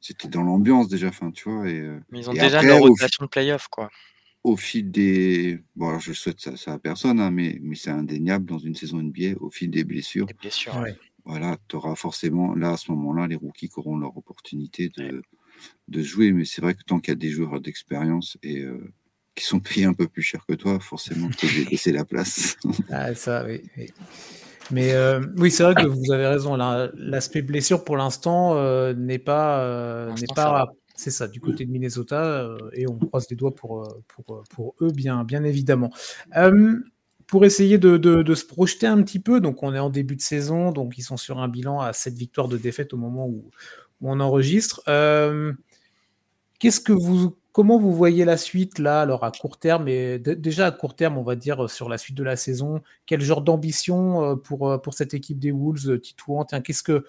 c'était 0.00 0.28
dans 0.28 0.42
l'ambiance 0.42 0.88
déjà, 0.88 1.12
fin, 1.12 1.30
tu 1.30 1.50
vois. 1.50 1.68
Et, 1.68 1.82
Mais 2.10 2.20
ils 2.20 2.30
ont 2.30 2.32
déjà 2.32 2.62
leur 2.62 2.80
rotation 2.80 3.24
de 3.24 3.28
playoff, 3.28 3.68
quoi. 3.68 3.90
Au 4.44 4.56
fil 4.56 4.90
des. 4.90 5.58
Bon, 5.76 5.88
alors 5.88 6.00
je 6.00 6.12
souhaite 6.12 6.40
ça, 6.40 6.56
ça 6.56 6.74
à 6.74 6.78
personne, 6.78 7.20
hein, 7.20 7.30
mais, 7.30 7.58
mais 7.60 7.74
c'est 7.74 7.90
indéniable 7.90 8.46
dans 8.46 8.58
une 8.58 8.74
saison 8.74 9.02
NBA, 9.02 9.36
au 9.40 9.50
fil 9.50 9.70
des 9.70 9.84
blessures. 9.84 10.26
Des 10.26 10.34
blessures, 10.34 10.74
Voilà, 11.24 11.58
tu 11.68 11.76
auras 11.76 11.94
forcément, 11.94 12.54
là, 12.54 12.72
à 12.72 12.76
ce 12.76 12.90
moment-là, 12.92 13.26
les 13.26 13.36
rookies 13.36 13.68
qui 13.68 13.78
auront 13.78 13.98
leur 13.98 14.16
opportunité 14.16 14.90
de, 14.96 15.22
de 15.88 16.02
jouer. 16.02 16.32
Mais 16.32 16.44
c'est 16.44 16.62
vrai 16.62 16.74
que 16.74 16.82
tant 16.84 17.00
qu'il 17.00 17.12
y 17.12 17.16
a 17.16 17.16
des 17.16 17.30
joueurs 17.30 17.60
d'expérience 17.60 18.38
et. 18.42 18.62
Euh, 18.62 18.92
qui 19.38 19.44
sont 19.44 19.60
payés 19.60 19.84
un 19.84 19.94
peu 19.94 20.08
plus 20.08 20.22
cher 20.22 20.44
que 20.46 20.54
toi, 20.54 20.80
forcément, 20.80 21.28
tu 21.30 21.46
vas 21.46 21.70
laisser 21.70 21.92
la 21.92 22.04
place. 22.04 22.56
ah, 22.90 23.14
ça, 23.14 23.44
oui. 23.46 23.62
Mais 24.70 24.92
euh, 24.92 25.20
oui, 25.36 25.50
c'est 25.50 25.62
vrai 25.62 25.74
que 25.74 25.86
vous 25.86 26.12
avez 26.12 26.26
raison. 26.26 26.56
L'aspect 26.94 27.42
blessure 27.42 27.84
pour 27.84 27.96
l'instant 27.96 28.56
euh, 28.56 28.92
n'est 28.94 29.18
pas, 29.18 29.60
euh, 29.60 30.12
n'est 30.12 30.34
pas, 30.34 30.66
c'est 30.98 31.10
ça, 31.10 31.28
du 31.28 31.40
côté 31.40 31.64
de 31.64 31.70
Minnesota, 31.70 32.56
et 32.72 32.88
on 32.88 32.98
croise 32.98 33.26
les 33.30 33.36
doigts 33.36 33.54
pour, 33.54 33.88
pour, 34.08 34.42
pour 34.50 34.74
eux, 34.80 34.90
bien, 34.90 35.24
bien 35.24 35.44
évidemment. 35.44 35.90
pour 37.26 37.44
essayer 37.44 37.78
de, 37.78 37.96
de, 37.96 38.34
se 38.34 38.44
projeter 38.44 38.86
un 38.86 39.02
petit 39.02 39.20
peu, 39.20 39.40
donc 39.40 39.62
on 39.62 39.74
est 39.74 39.78
en 39.78 39.90
début 39.90 40.16
de 40.16 40.22
saison, 40.22 40.72
donc 40.72 40.98
ils 40.98 41.02
sont 41.02 41.16
sur 41.16 41.38
un 41.38 41.48
bilan 41.48 41.80
à 41.80 41.92
7 41.92 42.14
victoires 42.14 42.48
de 42.48 42.56
défaite 42.56 42.92
au 42.92 42.96
moment 42.96 43.26
où, 43.26 43.50
où 44.00 44.10
on 44.10 44.20
enregistre. 44.20 44.82
Qu'est-ce 46.58 46.80
que 46.80 46.92
vous 46.92 47.36
Comment 47.58 47.76
vous 47.76 47.92
voyez 47.92 48.24
la 48.24 48.36
suite 48.36 48.78
là, 48.78 49.00
alors 49.00 49.24
à 49.24 49.32
court 49.32 49.58
terme 49.58 49.88
et 49.88 50.20
déjà 50.20 50.66
à 50.66 50.70
court 50.70 50.94
terme, 50.94 51.18
on 51.18 51.24
va 51.24 51.34
dire 51.34 51.64
euh, 51.64 51.66
sur 51.66 51.88
la 51.88 51.98
suite 51.98 52.16
de 52.16 52.22
la 52.22 52.36
saison, 52.36 52.82
quel 53.04 53.20
genre 53.20 53.42
d'ambition 53.42 54.22
euh, 54.22 54.36
pour, 54.36 54.70
euh, 54.70 54.78
pour 54.78 54.94
cette 54.94 55.12
équipe 55.12 55.40
des 55.40 55.50
Wolves, 55.50 55.98
Titouan 55.98 56.44
Qu'est-ce 56.44 56.84
que 56.84 57.04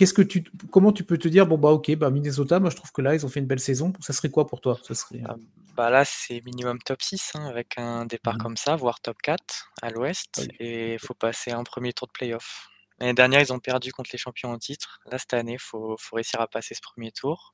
qu'est-ce 0.00 0.14
que 0.14 0.22
tu 0.22 0.44
comment 0.70 0.92
tu 0.92 1.04
peux 1.04 1.18
te 1.18 1.28
dire 1.28 1.46
bon 1.46 1.58
bah 1.58 1.68
ok 1.68 1.94
bah 1.94 2.08
Minnesota, 2.08 2.58
moi 2.58 2.70
je 2.70 2.76
trouve 2.76 2.90
que 2.90 3.02
là 3.02 3.14
ils 3.14 3.26
ont 3.26 3.28
fait 3.28 3.40
une 3.40 3.46
belle 3.46 3.60
saison. 3.60 3.92
Ça 4.00 4.14
serait 4.14 4.30
quoi 4.30 4.46
pour 4.46 4.62
toi? 4.62 4.78
Ça 4.82 4.94
serait 4.94 5.20
ah, 5.28 5.36
bah 5.76 5.90
là 5.90 6.06
c'est 6.06 6.40
minimum 6.46 6.78
top 6.78 7.02
6 7.02 7.32
hein, 7.34 7.44
avec 7.44 7.76
un 7.76 8.06
départ 8.06 8.36
mmh. 8.36 8.42
comme 8.42 8.56
ça, 8.56 8.76
voire 8.76 9.00
top 9.00 9.18
4 9.22 9.70
à 9.82 9.90
l'Ouest 9.90 10.48
et 10.58 10.94
il 10.94 10.98
faut 10.98 11.12
passer 11.12 11.50
un 11.50 11.64
premier 11.64 11.92
tour 11.92 12.08
de 12.08 12.12
playoff. 12.12 12.70
L'année 12.98 13.12
dernière 13.12 13.42
ils 13.42 13.52
ont 13.52 13.58
perdu 13.58 13.92
contre 13.92 14.08
les 14.14 14.18
champions 14.18 14.50
en 14.50 14.58
titre. 14.58 15.00
Là 15.12 15.18
cette 15.18 15.34
année 15.34 15.58
faut 15.58 15.96
faut 16.00 16.16
réussir 16.16 16.40
à 16.40 16.46
passer 16.46 16.74
ce 16.74 16.80
premier 16.80 17.12
tour. 17.12 17.52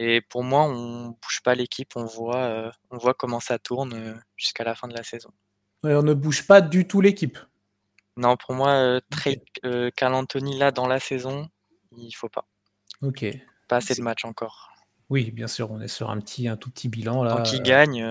Et 0.00 0.20
pour 0.20 0.44
moi, 0.44 0.62
on 0.62 1.08
bouge 1.08 1.40
pas 1.42 1.56
l'équipe, 1.56 1.96
on 1.96 2.04
voit, 2.04 2.36
euh, 2.36 2.70
on 2.92 2.98
voit 2.98 3.14
comment 3.14 3.40
ça 3.40 3.58
tourne 3.58 3.94
euh, 3.94 4.14
jusqu'à 4.36 4.62
la 4.62 4.76
fin 4.76 4.86
de 4.86 4.94
la 4.94 5.02
saison. 5.02 5.30
on 5.82 6.02
ne 6.02 6.14
bouge 6.14 6.46
pas 6.46 6.60
du 6.60 6.86
tout 6.86 7.00
l'équipe? 7.00 7.36
Non, 8.16 8.36
pour 8.36 8.54
moi, 8.54 9.00
euh, 9.64 9.90
Anthony 10.02 10.56
là 10.56 10.70
dans 10.70 10.86
la 10.86 11.00
saison, 11.00 11.48
il 11.98 12.12
faut 12.12 12.28
pas. 12.28 12.46
Ok. 13.02 13.24
Pas 13.68 13.76
assez 13.76 13.94
de 13.94 14.02
matchs 14.02 14.24
encore. 14.24 14.72
Oui, 15.10 15.30
bien 15.30 15.46
sûr, 15.46 15.70
on 15.70 15.80
est 15.80 15.88
sur 15.88 16.10
un 16.10 16.20
petit, 16.20 16.48
un 16.48 16.56
tout 16.56 16.70
petit 16.70 16.88
bilan 16.88 17.22
là. 17.22 17.36
Tant 17.36 17.42
qu'il 17.42 17.62
gagne, 17.62 18.04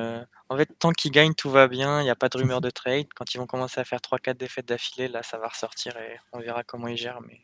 en 0.50 0.58
fait, 0.58 0.69
tant 0.80 0.91
qu'il 0.91 1.12
gagne, 1.12 1.34
tout 1.34 1.50
va 1.50 1.67
bien. 1.67 2.02
Il 2.02 2.06
n'y 2.06 2.10
a 2.10 2.15
pas 2.15 2.30
de 2.30 2.38
rumeur 2.38 2.60
de 2.62 2.69
trade. 2.69 3.08
Quand 3.15 3.34
ils 3.34 3.38
vont 3.38 3.45
commencer 3.45 3.80
à 3.80 3.84
faire 3.84 4.00
3-4 4.00 4.38
défaites 4.38 4.67
d'affilée, 4.67 5.08
là, 5.08 5.21
ça 5.21 5.38
va 5.38 5.47
ressortir 5.47 5.95
et 5.97 6.19
on 6.34 6.39
verra 6.39 6.63
comment 6.63 6.88
ils 6.88 6.97
gèrent. 6.97 7.21
Mais, 7.21 7.39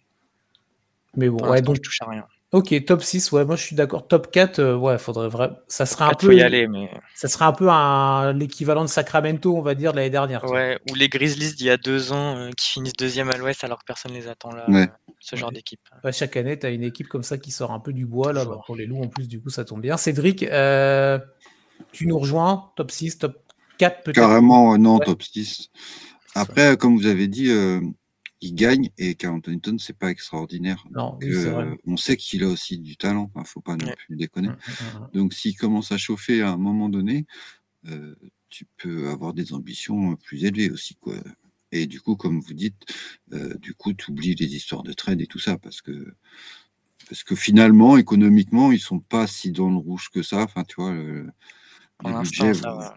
mais 1.16 1.30
bon, 1.30 1.48
ouais, 1.48 1.62
donc 1.62 1.76
je 1.76 1.82
touche 1.82 2.02
à 2.02 2.06
rien. 2.06 2.28
Ok, 2.54 2.86
top 2.86 3.02
6, 3.02 3.32
ouais, 3.32 3.46
moi 3.46 3.56
je 3.56 3.64
suis 3.64 3.76
d'accord. 3.76 4.08
Top 4.08 4.30
4, 4.30 4.60
euh, 4.60 4.76
ouais, 4.76 5.00
faudrait 5.00 5.28
vraiment. 5.28 5.56
Ça 5.68 5.88
serait 5.88 6.06
un 6.06 6.14
peu. 6.14 6.36
y 6.36 6.42
aller, 6.44 6.68
mais. 6.68 6.88
Ça 7.16 7.28
serait 7.28 7.46
un 7.46 7.52
peu 7.52 7.68
un... 7.68 8.32
l'équivalent 8.32 8.84
de 8.84 8.90
Sacramento, 8.90 9.58
on 9.58 9.64
va 9.64 9.74
dire, 9.74 9.92
de 9.92 9.98
l'année 9.98 10.12
dernière. 10.12 10.44
Ouais, 10.46 10.78
ou 10.92 10.94
les 10.94 11.10
Grizzlies 11.10 11.56
d'il 11.56 11.66
y 11.66 11.72
a 11.72 11.78
deux 11.78 12.12
ans 12.12 12.38
euh, 12.38 12.52
qui 12.56 12.70
finissent 12.70 12.94
deuxième 12.94 13.32
à 13.32 13.38
l'ouest 13.38 13.64
alors 13.64 13.80
que 13.80 13.86
personne 13.88 14.12
ne 14.12 14.18
les 14.18 14.28
attend 14.28 14.52
là. 14.52 14.68
Ce 15.20 15.36
genre 15.36 15.52
d'équipe. 15.52 15.82
chaque 16.12 16.38
année, 16.38 16.60
tu 16.60 16.68
as 16.68 16.70
une 16.70 16.84
équipe 16.84 17.08
comme 17.08 17.24
ça 17.24 17.40
qui 17.40 17.50
sort 17.50 17.72
un 17.72 17.80
peu 17.80 17.92
du 17.92 18.06
bois, 18.06 18.34
là, 18.34 18.46
bah, 18.46 18.60
pour 18.68 18.76
les 18.76 18.86
loups 18.86 19.02
en 19.02 19.08
plus, 19.08 19.28
du 19.28 19.42
coup, 19.42 19.50
ça 19.50 19.66
tombe 19.66 19.82
bien. 19.82 19.98
Cédric, 19.98 20.44
euh, 20.44 21.18
tu 21.92 22.06
nous 22.06 22.20
rejoins 22.20 22.72
Top 22.76 22.92
6, 22.92 23.18
top 23.18 23.42
4 23.80 24.04
peut-être? 24.04 24.16
Carrément, 24.16 24.78
non, 24.78 25.00
top 25.00 25.24
6. 25.24 25.72
Après, 26.36 26.78
comme 26.78 26.98
vous 26.98 27.08
avez 27.08 27.28
dit, 27.28 27.52
il 28.44 28.56
gagne 28.56 28.90
et 28.98 29.16
Carl 29.16 29.36
Anthony 29.36 29.62
c'est 29.80 29.98
pas 29.98 30.12
extraordinaire. 30.12 30.86
on 31.86 31.98
sait 31.98 32.18
qu'il 32.18 32.44
a 32.44 32.48
aussi 32.50 32.78
du 32.78 32.98
talent, 32.98 33.32
il 33.38 33.46
faut 33.46 33.62
pas 33.62 33.78
non 33.78 33.88
plus 33.96 34.18
déconner. 34.18 34.50
Mmh, 34.50 34.52
mmh, 34.52 35.00
mmh, 35.00 35.10
Donc 35.14 35.34
s'il 35.34 35.56
commence 35.56 35.92
à 35.94 35.98
chauffer 35.98 36.42
à 36.42 36.52
un 36.52 36.58
moment 36.58 36.90
donné, 36.90 37.26
euh, 37.88 38.16
tu 38.50 38.66
peux 38.78 39.10
avoir 39.10 39.34
des 39.34 39.54
ambitions 39.54 40.16
plus 40.18 40.44
élevées 40.44 40.70
aussi. 40.70 40.96
Quoi. 40.96 41.16
Et 41.72 41.88
du 41.88 42.02
coup, 42.02 42.16
comme 42.18 42.42
vous 42.42 42.54
dites, 42.54 42.86
euh, 43.32 43.56
du 43.56 43.74
coup, 43.74 43.94
tu 43.94 44.12
oublies 44.12 44.36
les 44.36 44.56
histoires 44.56 44.84
de 44.84 44.94
trade 44.94 45.22
et 45.22 45.28
tout 45.28 45.40
ça, 45.40 45.58
parce 45.58 45.82
que 45.82 46.14
parce 47.10 47.24
que 47.24 47.36
finalement, 47.36 47.98
économiquement, 47.98 48.72
ils 48.72 48.80
sont 48.80 49.00
pas 49.00 49.28
si 49.28 49.52
dans 49.52 49.70
le 49.70 49.78
rouge 49.78 50.10
que 50.10 50.22
ça. 50.22 50.44
Enfin, 50.44 50.64
tu 50.64 50.76
vois, 50.78 50.94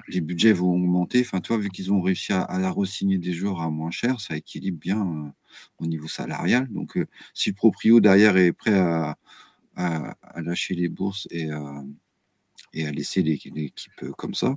les, 0.09 0.21
budgets, 0.21 0.53
vont 0.53 0.75
augmenter. 0.75 1.21
Enfin, 1.21 1.41
toi, 1.41 1.59
vu 1.59 1.71
qu'ils 1.71 1.93
ont 1.93 2.01
réussi 2.01 2.33
à, 2.33 2.43
à 2.43 2.71
re-signer 2.71 3.19
des 3.19 3.33
joueurs 3.33 3.61
à 3.61 3.71
moins 3.71 3.91
cher, 3.91 4.21
ça 4.21 4.37
équilibre 4.37 4.79
bien 4.79 5.01
euh, 5.01 5.31
au 5.79 5.87
niveau 5.87 6.09
salarial. 6.09 6.67
Donc, 6.71 6.97
euh, 6.97 7.07
si 7.35 7.51
le 7.51 7.55
proprio 7.55 8.01
derrière 8.01 8.37
est 8.37 8.53
prêt 8.53 8.79
à, 8.79 9.17
lâcher 10.37 10.75
les 10.75 10.89
bourses 10.89 11.29
et, 11.31 11.49
et 12.73 12.87
à 12.87 12.93
laisser 12.93 13.23
l'équipe 13.23 14.03
euh, 14.03 14.13
comme 14.13 14.35
ça, 14.35 14.57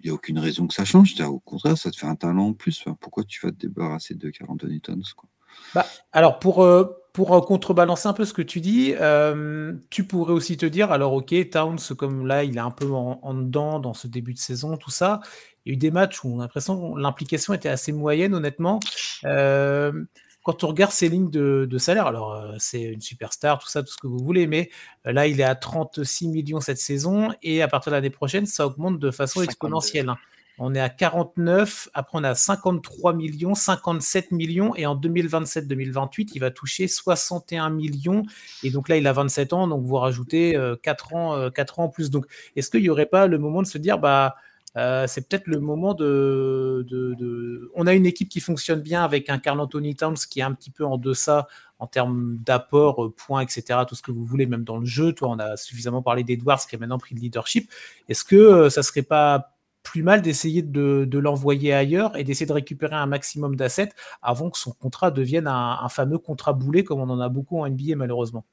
il 0.00 0.06
n'y 0.06 0.10
a 0.10 0.14
aucune 0.14 0.38
raison 0.38 0.66
que 0.66 0.74
ça 0.74 0.84
change. 0.84 1.18
Au 1.20 1.38
contraire, 1.38 1.78
ça 1.78 1.90
te 1.90 1.96
fait 1.96 2.06
un 2.06 2.16
talent 2.16 2.48
en 2.48 2.52
plus. 2.52 2.84
pourquoi 3.00 3.24
tu 3.24 3.40
vas 3.44 3.52
te 3.52 3.56
débarrasser 3.56 4.14
de 4.14 4.30
40 4.30 4.64
Tons 4.82 5.00
quoi? 5.16 5.28
Bah, 5.74 5.86
alors, 6.12 6.38
pour, 6.38 6.66
pour 7.12 7.34
euh, 7.34 7.40
contrebalancer 7.40 8.08
un 8.08 8.12
peu 8.14 8.24
ce 8.24 8.32
que 8.32 8.42
tu 8.42 8.60
dis, 8.60 8.94
euh, 8.98 9.74
tu 9.90 10.04
pourrais 10.04 10.32
aussi 10.32 10.56
te 10.56 10.66
dire, 10.66 10.92
alors 10.92 11.12
ok, 11.12 11.34
Towns, 11.50 11.78
comme 11.96 12.26
là, 12.26 12.44
il 12.44 12.56
est 12.56 12.60
un 12.60 12.70
peu 12.70 12.90
en, 12.90 13.34
dedans 13.34 13.80
dans 13.80 13.94
ce 13.94 14.06
début 14.06 14.32
de 14.32 14.38
saison, 14.38 14.76
tout 14.76 14.90
ça. 14.90 15.20
Il 15.64 15.70
y 15.70 15.72
a 15.72 15.74
eu 15.74 15.76
des 15.76 15.90
matchs 15.90 16.24
où 16.24 16.28
on 16.34 16.40
a 16.40 16.42
l'impression 16.42 16.94
que 16.94 16.98
l'implication 16.98 17.54
était 17.54 17.68
assez 17.68 17.92
moyenne, 17.92 18.34
honnêtement. 18.34 18.80
Euh, 19.24 20.04
quand 20.42 20.64
on 20.64 20.68
regarde 20.68 20.90
ses 20.90 21.08
lignes 21.08 21.30
de, 21.30 21.78
salaire, 21.78 22.06
alors 22.06 22.32
euh, 22.32 22.54
c'est 22.58 22.82
une 22.82 23.00
superstar, 23.00 23.58
tout 23.58 23.68
ça, 23.68 23.82
tout 23.82 23.92
ce 23.92 23.98
que 23.98 24.08
vous 24.08 24.18
voulez, 24.18 24.46
mais 24.46 24.70
là, 25.04 25.26
il 25.26 25.40
est 25.40 25.44
à 25.44 25.54
36 25.54 26.28
millions 26.28 26.60
cette 26.60 26.78
saison 26.78 27.30
et 27.42 27.62
à 27.62 27.68
partir 27.68 27.92
de 27.92 27.96
l'année 27.96 28.10
prochaine, 28.10 28.46
ça 28.46 28.66
augmente 28.66 28.98
de 28.98 29.10
façon 29.10 29.42
exponentielle. 29.42 30.08
Hein. 30.08 30.16
On 30.58 30.74
est 30.74 30.80
à 30.80 30.88
49, 30.88 31.88
après 31.94 32.18
on 32.18 32.24
a 32.24 32.34
53 32.34 33.14
millions, 33.14 33.54
57 33.54 34.32
millions, 34.32 34.74
et 34.76 34.86
en 34.86 34.96
2027-2028, 34.96 36.30
il 36.34 36.40
va 36.40 36.50
toucher 36.50 36.88
61 36.88 37.70
millions. 37.70 38.22
Et 38.62 38.70
donc 38.70 38.88
là, 38.88 38.96
il 38.96 39.06
a 39.06 39.12
27 39.12 39.52
ans, 39.52 39.66
donc 39.66 39.84
vous 39.84 39.96
rajoutez 39.96 40.58
4 40.82 41.14
ans, 41.14 41.50
4 41.50 41.78
ans 41.80 41.84
en 41.84 41.88
plus. 41.88 42.10
Donc, 42.10 42.26
est-ce 42.54 42.70
qu'il 42.70 42.82
n'y 42.82 42.90
aurait 42.90 43.06
pas 43.06 43.26
le 43.26 43.38
moment 43.38 43.62
de 43.62 43.66
se 43.66 43.78
dire, 43.78 43.98
bah, 43.98 44.36
euh, 44.76 45.06
c'est 45.06 45.28
peut-être 45.28 45.46
le 45.46 45.60
moment 45.60 45.92
de, 45.94 47.70
On 47.74 47.86
a 47.86 47.92
une 47.92 48.06
équipe 48.06 48.28
qui 48.28 48.40
fonctionne 48.40 48.80
bien 48.80 49.04
avec 49.04 49.28
un 49.28 49.38
Carl 49.38 49.60
Anthony 49.60 49.94
Towns 49.94 50.16
qui 50.30 50.40
est 50.40 50.44
un 50.44 50.52
petit 50.52 50.70
peu 50.70 50.84
en 50.84 50.96
deçà 50.96 51.46
en 51.78 51.86
termes 51.86 52.38
d'apport, 52.38 53.04
euh, 53.04 53.14
points, 53.14 53.40
etc., 53.40 53.80
tout 53.86 53.94
ce 53.94 54.02
que 54.02 54.12
vous 54.12 54.24
voulez, 54.24 54.46
même 54.46 54.64
dans 54.64 54.78
le 54.78 54.86
jeu. 54.86 55.12
Toi, 55.12 55.28
on 55.28 55.38
a 55.38 55.56
suffisamment 55.56 56.00
parlé 56.00 56.22
d'Edwards 56.24 56.66
qui 56.66 56.76
a 56.76 56.78
maintenant 56.78 56.98
pris 56.98 57.14
le 57.14 57.20
leadership. 57.20 57.70
Est-ce 58.08 58.24
que 58.24 58.36
euh, 58.36 58.70
ça 58.70 58.82
serait 58.82 59.02
pas 59.02 59.56
plus 59.82 60.02
mal 60.02 60.22
d'essayer 60.22 60.62
de, 60.62 61.18
l'envoyer 61.18 61.72
ailleurs 61.72 62.16
et 62.16 62.24
d'essayer 62.24 62.46
de 62.46 62.52
récupérer 62.52 62.96
un 62.96 63.06
maximum 63.06 63.56
d'assets 63.56 63.90
avant 64.22 64.50
que 64.50 64.58
son 64.58 64.72
contrat 64.72 65.10
devienne 65.10 65.46
un, 65.46 65.88
fameux 65.88 66.18
contrat 66.18 66.52
boulet 66.52 66.84
comme 66.84 67.00
on 67.00 67.10
en 67.10 67.20
a 67.20 67.28
beaucoup 67.28 67.58
en 67.58 67.68
NBA 67.68 67.96
malheureusement 67.96 68.44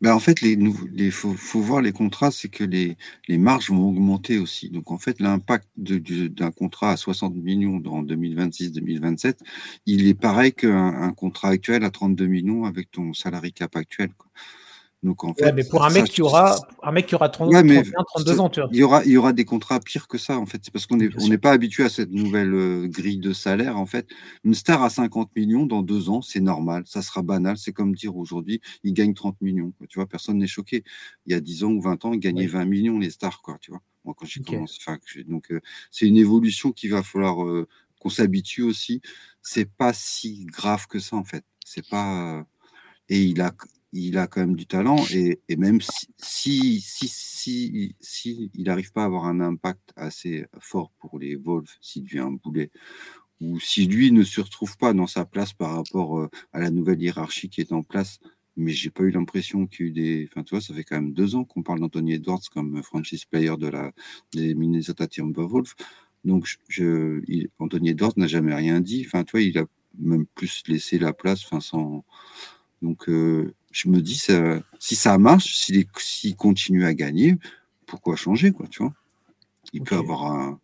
ben, 0.00 0.12
en 0.14 0.20
fait, 0.20 0.42
il 0.42 1.10
faut, 1.12 1.34
voir 1.60 1.82
les 1.82 1.92
contrats, 1.92 2.30
c'est 2.30 2.48
que 2.48 2.62
les, 2.62 2.96
marges 3.38 3.70
vont 3.70 3.88
augmenter 3.88 4.38
aussi. 4.38 4.70
Donc, 4.70 4.90
en 4.90 4.98
fait, 4.98 5.20
l'impact 5.20 5.68
d'un 5.76 6.50
contrat 6.52 6.92
à 6.92 6.96
60 6.96 7.34
millions 7.34 7.78
dans 7.80 8.02
2026-2027, 8.04 9.38
il 9.86 10.06
est 10.06 10.14
pareil 10.14 10.52
qu'un 10.52 11.12
contrat 11.14 11.48
actuel 11.48 11.84
à 11.84 11.90
32 11.90 12.26
millions 12.26 12.64
avec 12.64 12.90
ton 12.90 13.12
salarié 13.12 13.50
cap 13.50 13.74
actuel. 13.76 14.10
Donc 15.04 15.22
en 15.22 15.32
fait, 15.32 15.52
mais 15.52 15.62
pour 15.62 15.84
un 15.84 15.90
mec 15.90 16.06
qui 16.06 16.22
aura 16.22 16.56
un 16.82 16.90
mec 16.90 17.06
qui 17.06 17.14
aura 17.14 17.28
30, 17.28 17.52
32 17.52 18.40
ans, 18.40 18.48
tu 18.48 18.60
vois. 18.60 18.68
Il 18.72 18.78
y 18.78 18.82
aura 18.82 19.04
il 19.04 19.12
y 19.12 19.16
aura 19.16 19.32
des 19.32 19.44
contrats 19.44 19.78
pires 19.78 20.08
que 20.08 20.18
ça 20.18 20.36
en 20.36 20.44
fait. 20.44 20.60
C'est 20.64 20.72
parce 20.72 20.86
qu'on 20.86 20.96
n'est 20.96 21.08
on 21.20 21.28
n'est 21.28 21.38
pas 21.38 21.52
habitué 21.52 21.84
à 21.84 21.88
cette 21.88 22.10
nouvelle 22.10 22.52
euh, 22.52 22.88
grille 22.88 23.18
de 23.18 23.32
salaire 23.32 23.78
en 23.78 23.86
fait. 23.86 24.08
Une 24.42 24.54
star 24.54 24.82
à 24.82 24.90
50 24.90 25.36
millions 25.36 25.66
dans 25.66 25.82
deux 25.82 26.10
ans, 26.10 26.20
c'est 26.20 26.40
normal, 26.40 26.82
ça 26.86 27.00
sera 27.02 27.22
banal. 27.22 27.56
C'est 27.58 27.72
comme 27.72 27.94
dire 27.94 28.16
aujourd'hui, 28.16 28.60
il 28.82 28.92
gagne 28.92 29.14
30 29.14 29.40
millions. 29.40 29.72
Tu 29.88 30.00
vois, 30.00 30.06
personne 30.06 30.38
n'est 30.38 30.48
choqué. 30.48 30.82
Il 31.26 31.32
y 31.32 31.36
a 31.36 31.40
10 31.40 31.62
ans 31.62 31.70
ou 31.70 31.80
20 31.80 32.04
ans, 32.04 32.12
ils 32.12 32.18
gagnaient 32.18 32.48
20 32.48 32.64
millions 32.64 32.98
les 32.98 33.10
stars 33.10 33.40
quoi. 33.40 33.56
Tu 33.60 33.70
vois. 33.70 33.80
Moi 34.04 34.14
quand 34.18 34.26
j'ai 34.26 34.42
commencé, 34.42 34.80
donc 35.28 35.52
euh, 35.52 35.60
c'est 35.92 36.06
une 36.06 36.16
évolution 36.16 36.72
qu'il 36.72 36.90
va 36.90 37.04
falloir 37.04 37.44
euh, 37.44 37.68
qu'on 38.00 38.10
s'habitue 38.10 38.62
aussi. 38.62 39.00
C'est 39.42 39.70
pas 39.70 39.92
si 39.92 40.44
grave 40.46 40.88
que 40.88 40.98
ça 40.98 41.14
en 41.14 41.24
fait. 41.24 41.44
C'est 41.64 41.88
pas 41.88 42.44
et 43.08 43.22
il 43.22 43.40
a 43.40 43.52
il 43.92 44.18
a 44.18 44.26
quand 44.26 44.40
même 44.40 44.56
du 44.56 44.66
talent 44.66 45.02
et, 45.12 45.40
même 45.56 45.80
si 45.80 46.80
si, 46.80 47.08
si, 47.08 47.96
si, 48.00 48.50
il 48.54 48.64
n'arrive 48.64 48.92
pas 48.92 49.02
à 49.02 49.06
avoir 49.06 49.26
un 49.26 49.40
impact 49.40 49.92
assez 49.96 50.46
fort 50.58 50.92
pour 50.98 51.18
les 51.18 51.36
Wolves, 51.36 51.74
s'il 51.80 52.04
devient 52.04 52.20
un 52.20 52.32
boulet, 52.32 52.70
ou 53.40 53.60
si 53.60 53.86
lui 53.86 54.12
ne 54.12 54.22
se 54.22 54.40
retrouve 54.40 54.76
pas 54.76 54.92
dans 54.92 55.06
sa 55.06 55.24
place 55.24 55.52
par 55.52 55.74
rapport 55.76 56.18
euh, 56.18 56.28
à 56.52 56.60
la 56.60 56.70
nouvelle 56.70 57.00
hiérarchie 57.00 57.48
qui 57.48 57.60
est 57.60 57.72
en 57.72 57.82
place, 57.82 58.18
mais 58.56 58.72
j'ai 58.72 58.90
pas 58.90 59.04
eu 59.04 59.10
l'impression 59.10 59.66
qu'il 59.66 59.86
y 59.86 59.88
a 59.88 59.90
eu 59.90 59.92
des. 59.92 60.28
Enfin, 60.30 60.42
tu 60.42 60.50
vois, 60.50 60.60
ça 60.60 60.74
fait 60.74 60.82
quand 60.84 60.96
même 60.96 61.12
deux 61.12 61.36
ans 61.36 61.44
qu'on 61.44 61.62
parle 61.62 61.80
d'Anthony 61.80 62.14
Edwards 62.14 62.42
comme 62.52 62.82
franchise 62.82 63.24
player 63.24 63.56
de 63.56 63.68
la, 63.68 63.92
des 64.32 64.54
Minnesota 64.54 65.06
Timberwolves. 65.06 65.74
Donc, 66.24 66.58
je, 66.68 67.22
Anthony 67.60 67.90
Edwards 67.90 68.14
n'a 68.16 68.26
jamais 68.26 68.54
rien 68.54 68.80
dit. 68.80 69.04
Enfin, 69.06 69.22
tu 69.22 69.32
vois, 69.32 69.42
il 69.42 69.56
a 69.58 69.64
même 69.98 70.26
plus 70.26 70.64
laissé 70.66 70.98
la 70.98 71.12
place, 71.12 71.44
enfin, 71.44 71.60
sans. 71.60 72.04
Donc, 72.82 73.08
euh, 73.08 73.54
je 73.78 73.88
me 73.88 74.00
dis, 74.00 74.20
si 74.80 74.96
ça 74.96 75.18
marche, 75.18 75.56
s'il 75.56 76.34
continue 76.36 76.84
à 76.84 76.94
gagner, 76.94 77.36
pourquoi 77.86 78.16
changer, 78.16 78.50
quoi, 78.50 78.66
tu 78.66 78.82
vois? 78.82 78.92
Il 79.72 79.82
peut 79.82 79.94
avoir 79.94 80.32
un, 80.32 80.58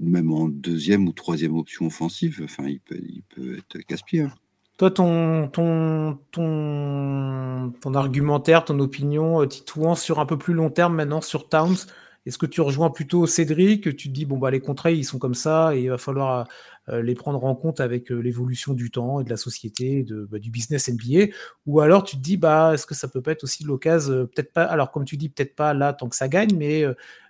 même 0.00 0.32
en 0.32 0.48
deuxième 0.48 1.06
ou 1.06 1.12
troisième 1.12 1.56
option 1.56 1.86
offensive, 1.86 2.40
enfin, 2.42 2.64
il 2.66 2.80
peut, 2.80 2.98
il 3.00 3.22
peut 3.22 3.56
être 3.56 3.78
casse-pied. 3.86 4.22
Hein. 4.22 4.32
Toi, 4.78 4.90
ton, 4.90 5.46
ton, 5.48 6.18
ton, 6.32 7.72
ton 7.80 7.94
argumentaire, 7.94 8.64
ton 8.64 8.80
opinion, 8.80 9.40
euh, 9.40 9.46
Titouan, 9.46 9.94
sur 9.94 10.18
un 10.18 10.26
peu 10.26 10.36
plus 10.36 10.54
long 10.54 10.70
terme 10.70 10.96
maintenant, 10.96 11.20
sur 11.20 11.48
Towns, 11.48 11.86
est-ce 12.24 12.38
que 12.38 12.46
tu 12.46 12.60
rejoins 12.60 12.90
plutôt 12.90 13.26
Cédric? 13.26 13.96
Tu 13.96 14.08
te 14.08 14.12
dis, 14.12 14.26
bon, 14.26 14.38
bah, 14.38 14.50
les 14.50 14.60
contrats, 14.60 14.92
ils 14.92 15.04
sont 15.04 15.18
comme 15.18 15.34
ça 15.34 15.74
et 15.74 15.82
il 15.82 15.90
va 15.90 15.98
falloir 15.98 16.46
euh, 16.88 17.02
les 17.02 17.14
prendre 17.14 17.44
en 17.44 17.54
compte 17.56 17.80
avec 17.80 18.12
euh, 18.12 18.18
l'évolution 18.18 18.74
du 18.74 18.90
temps 18.90 19.20
et 19.20 19.24
de 19.24 19.30
la 19.30 19.36
société, 19.36 20.04
de, 20.04 20.28
bah, 20.30 20.38
du 20.38 20.50
business 20.50 20.88
NBA 20.88 21.32
Ou 21.66 21.80
alors 21.80 22.04
tu 22.04 22.16
te 22.16 22.20
dis, 22.20 22.36
bah, 22.36 22.72
est-ce 22.74 22.86
que 22.86 22.94
ça 22.94 23.08
peut 23.08 23.22
pas 23.22 23.32
être 23.32 23.42
aussi 23.44 23.64
l'occasion, 23.64 24.12
euh, 24.12 24.24
peut-être 24.26 24.52
pas, 24.52 24.64
alors 24.64 24.92
comme 24.92 25.04
tu 25.04 25.16
dis, 25.16 25.28
peut-être 25.28 25.56
pas 25.56 25.74
là 25.74 25.92
tant 25.92 26.08
que 26.08 26.16
ça 26.16 26.28
gagne, 26.28 26.54
mais 26.56 26.84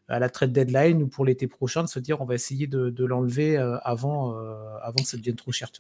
à 0.09 0.19
la 0.19 0.29
trade 0.29 0.53
deadline 0.53 1.03
ou 1.03 1.09
pour 1.09 1.25
l'été 1.25 1.47
prochain, 1.47 1.83
de 1.83 1.89
se 1.89 1.99
dire, 1.99 2.21
on 2.21 2.27
va 2.27 2.35
essayer 2.35 2.67
de, 2.67 3.05
l'enlever 3.05 3.57
avant, 3.57 4.37
avant 4.83 4.97
que 4.97 5.07
ça 5.07 5.17
devienne 5.17 5.37
trop 5.37 5.53
cher. 5.53 5.71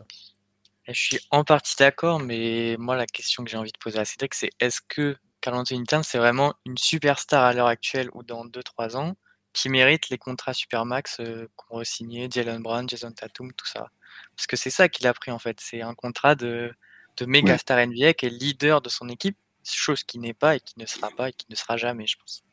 Je 0.88 0.92
suis 0.92 1.20
en 1.30 1.44
partie 1.44 1.76
d'accord, 1.78 2.18
mais 2.18 2.76
moi, 2.78 2.96
la 2.96 3.06
question 3.06 3.44
que 3.44 3.50
j'ai 3.50 3.56
envie 3.56 3.72
de 3.72 3.78
poser 3.78 3.98
à 3.98 4.04
Cédric, 4.04 4.34
c'est 4.34 4.50
est-ce 4.60 4.80
que 4.86 5.16
Carl 5.43 5.57
Anthony 5.57 5.84
c'est 6.05 6.18
vraiment 6.18 6.55
une 6.64 6.78
superstar 6.78 7.45
à 7.45 7.53
l'heure 7.53 7.66
actuelle 7.66 8.09
ou 8.14 8.22
dans 8.22 8.47
2-3 8.47 8.97
ans 8.97 9.16
qui 9.53 9.68
mérite 9.68 10.09
les 10.09 10.16
contrats 10.16 10.55
supermax 10.55 11.18
euh, 11.20 11.49
qu'ont 11.57 11.80
re-signé 11.80 12.28
Jalen 12.30 12.62
Brown, 12.62 12.88
Jason 12.88 13.12
Tatum, 13.12 13.53
tout 13.53 13.66
ça. 13.66 13.90
Parce 14.36 14.47
que 14.47 14.57
c'est 14.57 14.70
ça 14.70 14.88
qu'il 14.88 15.07
a 15.07 15.12
pris 15.12 15.30
en 15.30 15.38
fait. 15.38 15.59
C'est 15.61 15.82
un 15.82 15.95
contrat 15.95 16.36
de, 16.36 16.72
de 17.16 17.26
méga 17.26 17.59
star 17.59 17.86
NBA 17.86 18.14
qui 18.14 18.26
est 18.26 18.30
leader 18.30 18.80
de 18.80 18.88
son 18.88 19.09
équipe, 19.09 19.36
chose 19.64 20.05
qui 20.05 20.18
n'est 20.18 20.32
pas 20.32 20.57
et 20.57 20.61
qui 20.61 20.78
ne 20.78 20.86
sera 20.86 21.11
pas 21.11 21.28
et 21.28 21.32
qui 21.32 21.47
ne 21.51 21.57
sera 21.57 21.76
jamais, 21.76 22.07
je 22.07 22.16
pense. 22.16 22.45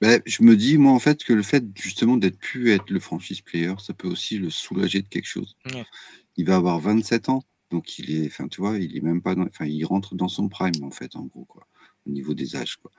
Ben, 0.00 0.20
je 0.26 0.42
me 0.42 0.56
dis, 0.56 0.78
moi, 0.78 0.92
en 0.92 1.00
fait, 1.00 1.24
que 1.24 1.32
le 1.32 1.42
fait 1.42 1.64
justement 1.74 2.16
d'être 2.16 2.38
pu 2.38 2.72
être 2.72 2.90
le 2.90 3.00
franchise 3.00 3.40
player, 3.40 3.74
ça 3.78 3.94
peut 3.94 4.08
aussi 4.08 4.38
le 4.38 4.50
soulager 4.50 5.00
de 5.00 5.08
quelque 5.08 5.26
chose. 5.26 5.56
Il 6.36 6.46
va 6.46 6.56
avoir 6.56 6.78
27 6.80 7.28
ans, 7.28 7.42
donc 7.70 7.98
il 7.98 8.14
est, 8.14 8.26
enfin, 8.26 8.46
tu 8.48 8.60
vois, 8.60 8.78
il 8.78 8.96
est 8.96 9.00
même 9.00 9.22
pas, 9.22 9.34
enfin, 9.36 9.66
il 9.66 9.84
rentre 9.84 10.14
dans 10.14 10.28
son 10.28 10.48
prime, 10.48 10.82
en 10.82 10.90
fait, 10.90 11.16
en 11.16 11.22
gros, 11.22 11.44
quoi 11.44 11.66
au 12.06 12.10
niveau 12.10 12.34
des 12.34 12.56
âges. 12.56 12.76
Quoi. 12.76 12.90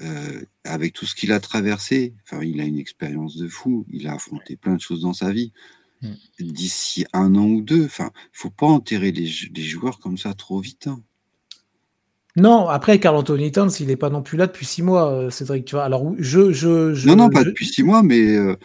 Euh, 0.00 0.42
avec 0.64 0.94
tout 0.94 1.06
ce 1.06 1.14
qu'il 1.14 1.32
a 1.32 1.40
traversé, 1.40 2.14
enfin, 2.24 2.42
il 2.42 2.60
a 2.60 2.64
une 2.64 2.78
expérience 2.78 3.36
de 3.36 3.46
fou, 3.46 3.86
il 3.90 4.08
a 4.08 4.14
affronté 4.14 4.56
plein 4.56 4.74
de 4.74 4.80
choses 4.80 5.02
dans 5.02 5.12
sa 5.12 5.30
vie. 5.32 5.52
Mm. 6.00 6.14
D'ici 6.40 7.04
un 7.12 7.34
an 7.36 7.44
ou 7.44 7.60
deux, 7.60 7.84
enfin, 7.84 8.10
faut 8.32 8.50
pas 8.50 8.66
enterrer 8.66 9.12
les, 9.12 9.26
joueurs 9.26 9.98
comme 9.98 10.18
ça 10.18 10.34
trop 10.34 10.60
vite. 10.60 10.88
Hein. 10.88 11.00
Non, 12.36 12.68
après, 12.68 12.98
Carl 12.98 13.16
Anthony 13.16 13.52
Towns, 13.52 13.70
il 13.78 13.88
n'est 13.88 13.96
pas 13.96 14.08
non 14.10 14.22
plus 14.22 14.38
là 14.38 14.46
depuis 14.46 14.66
six 14.66 14.82
mois, 14.82 15.12
euh, 15.12 15.30
Cédric. 15.30 15.66
Tu 15.66 15.76
vois, 15.76 15.84
alors 15.84 16.14
je, 16.18 16.52
je, 16.52 17.06
non, 17.06 17.16
non, 17.16 17.30
pas 17.30 17.44
depuis 17.44 17.66
six 17.66 17.82
mois, 17.82 18.02
mais 18.02 18.36
euh, 18.36 18.56